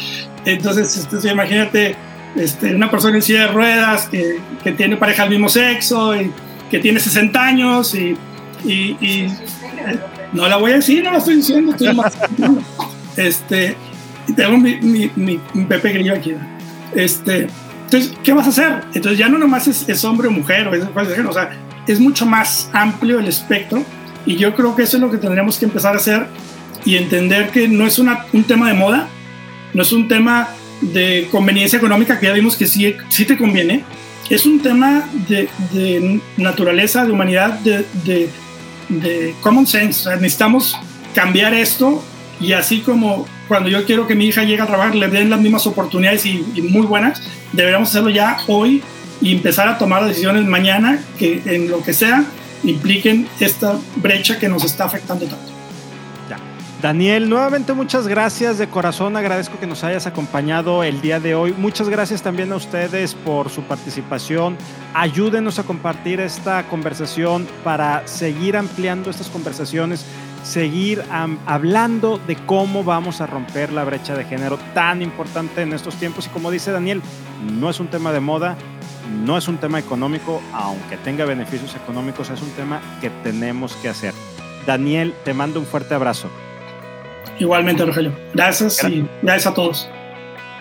Entonces, 0.46 0.96
este, 1.12 1.32
imagínate 1.32 1.96
este, 2.36 2.76
una 2.76 2.92
persona 2.92 3.16
en 3.16 3.24
silla 3.24 3.48
de 3.48 3.48
ruedas 3.48 4.08
que, 4.08 4.40
que, 4.64 4.72
tiene 4.74 4.98
pareja 4.98 5.24
del 5.24 5.32
mismo 5.32 5.50
sexo 5.50 6.16
y 6.16 6.32
que 6.70 6.78
tiene 6.78 7.00
60 7.00 7.44
años 7.44 7.96
y, 7.96 8.16
y, 8.64 8.96
y 9.04 9.34
no 10.32 10.48
la 10.48 10.58
voy 10.58 10.74
a 10.74 10.76
decir, 10.76 11.04
no 11.04 11.12
la 11.12 11.18
estoy 11.18 11.38
diciendo, 11.38 11.72
estoy 11.72 11.96
más. 11.96 12.16
este, 13.18 13.76
tengo 14.36 14.60
mi, 14.60 14.76
mi, 14.76 15.10
mi, 15.16 15.40
mi, 15.56 15.66
Pepe 15.66 15.92
Grillo 15.92 16.14
aquí. 16.14 16.36
Este, 16.94 17.48
entonces, 17.86 18.14
¿qué 18.24 18.32
vas 18.32 18.46
a 18.46 18.50
hacer? 18.52 18.84
Entonces 18.94 19.18
ya 19.18 19.28
no 19.28 19.40
nomás 19.40 19.68
es, 19.68 19.90
es 19.90 20.06
hombre 20.06 20.28
o 20.28 20.32
mujer, 20.32 20.68
o, 20.68 20.76
es, 20.76 20.84
o 20.84 21.34
sea, 21.34 21.65
es 21.88 22.00
mucho 22.00 22.26
más 22.26 22.70
amplio 22.74 23.20
el 23.20 23.28
espectro 23.28 23.84
y 24.26 24.36
yo 24.38 24.56
creo 24.56 24.76
que 24.76 24.84
eso 24.84 24.98
es 24.98 25.02
lo 25.02 25.12
que 25.12 25.18
tendríamos 25.18 25.58
que 25.58 25.66
empezar 25.66 25.94
a 25.94 25.98
hacer 25.98 26.28
y 26.84 26.96
entender 26.98 27.50
que 27.50 27.68
no 27.68 27.86
es 27.86 28.00
un 28.00 28.44
tema 28.48 28.68
de 28.68 28.74
moda, 28.74 29.08
no 29.74 29.82
es 29.82 29.92
un 29.92 30.08
tema 30.08 30.50
de 30.82 31.28
conveniencia 31.32 31.78
económica, 31.78 32.20
que 32.20 32.28
ya 32.28 32.34
vimos 32.34 32.56
que 32.56 32.68
sí, 32.68 32.96
sí 33.10 33.26
te 33.26 33.38
conviene, 33.38 33.84
es 34.30 34.46
un 34.46 34.60
tema 34.60 35.08
de, 35.28 36.20
naturaleza, 36.38 37.06
de 37.06 37.12
humanidad, 37.12 37.60
de, 37.60 37.86
de, 38.90 39.36
common 39.42 39.66
sense. 39.66 40.10
necesitamos 40.16 40.76
cambiar 41.14 41.54
esto 41.54 42.04
y 42.40 42.54
así 42.54 42.80
como 42.80 43.26
cuando 43.48 43.70
yo 43.70 43.86
quiero 43.86 44.08
que 44.08 44.16
mi 44.16 44.26
hija 44.26 44.44
llegue 44.44 44.62
a 44.62 44.68
trabajar 44.68 44.96
le 44.96 45.08
den 45.08 45.30
las 45.30 45.40
mismas 45.40 45.66
oportunidades 45.68 46.26
y, 46.26 46.44
y 46.56 46.62
muy 46.62 46.86
buenas, 46.86 47.22
deberíamos 47.54 47.90
hacerlo 47.90 48.10
ya 48.10 48.38
hoy 48.48 48.84
y 49.22 49.34
empezar 49.34 49.68
a 49.68 49.78
tomar 49.78 50.06
decisiones 50.06 50.46
mañana 50.46 51.00
que 51.18 51.42
en 51.46 51.70
lo 51.70 51.82
que 51.84 51.94
sea 51.94 52.24
impliquen 52.64 53.28
esta 53.40 53.78
brecha 53.98 54.40
que 54.40 54.50
nos 54.50 54.64
está 54.64 54.86
afectando 54.86 55.26
tanto. 55.26 55.56
Daniel, 56.82 57.30
nuevamente 57.30 57.74
muchas 57.74 58.08
gracias 58.08 58.60
de 58.60 58.68
corazón, 58.68 59.18
agradezco 59.18 59.60
que 59.60 59.66
nos 59.66 59.84
hayas 59.84 60.06
acompañado 60.06 60.84
el 60.84 61.02
día 61.02 61.20
de 61.20 61.34
hoy. 61.34 61.52
Muchas 61.58 61.90
gracias 61.90 62.22
también 62.22 62.52
a 62.52 62.58
ustedes 62.58 63.16
por 63.16 63.50
su 63.50 63.64
participación. 63.64 64.56
Ayúdenos 64.94 65.58
a 65.58 65.64
compartir 65.64 66.20
esta 66.20 66.68
conversación 66.68 67.48
para 67.64 68.08
seguir 68.08 68.56
ampliando 68.56 69.10
estas 69.10 69.30
conversaciones, 69.30 70.06
seguir 70.44 71.02
hablando 71.48 72.20
de 72.20 72.36
cómo 72.36 72.84
vamos 72.84 73.20
a 73.20 73.26
romper 73.26 73.74
la 73.74 73.84
brecha 73.84 74.16
de 74.16 74.26
género 74.26 74.60
tan 74.76 75.02
importante 75.02 75.64
en 75.64 75.74
estos 75.74 75.96
tiempos. 75.96 76.28
Y 76.28 76.30
como 76.30 76.52
dice 76.52 76.72
Daniel, 76.72 77.02
no 77.52 77.72
es 77.72 77.80
un 77.80 77.88
tema 77.88 78.12
de 78.12 78.20
moda, 78.20 78.58
no 79.06 79.38
es 79.38 79.48
un 79.48 79.58
tema 79.58 79.80
económico, 79.80 80.42
aunque 80.54 80.98
tenga 80.98 81.26
beneficios 81.26 81.76
económicos, 81.76 82.30
es 82.30 82.42
un 82.42 82.52
tema 82.52 82.82
que 83.02 83.10
tenemos 83.10 83.76
que 83.78 83.90
hacer. 83.90 84.14
Daniel, 84.66 85.14
te 85.24 85.34
mando 85.34 85.60
un 85.60 85.66
fuerte 85.66 85.94
abrazo. 85.94 86.30
Igualmente, 87.40 87.86
Rogelio. 87.86 88.14
Gracias, 88.34 88.80
gracias. 88.80 88.92
y 88.92 89.10
gracias 89.22 89.48
a 89.48 89.54
todos. 89.54 89.90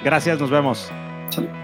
Gracias, 0.02 0.38
nos 0.38 0.50
vemos. 0.50 0.90
Salud. 1.30 1.63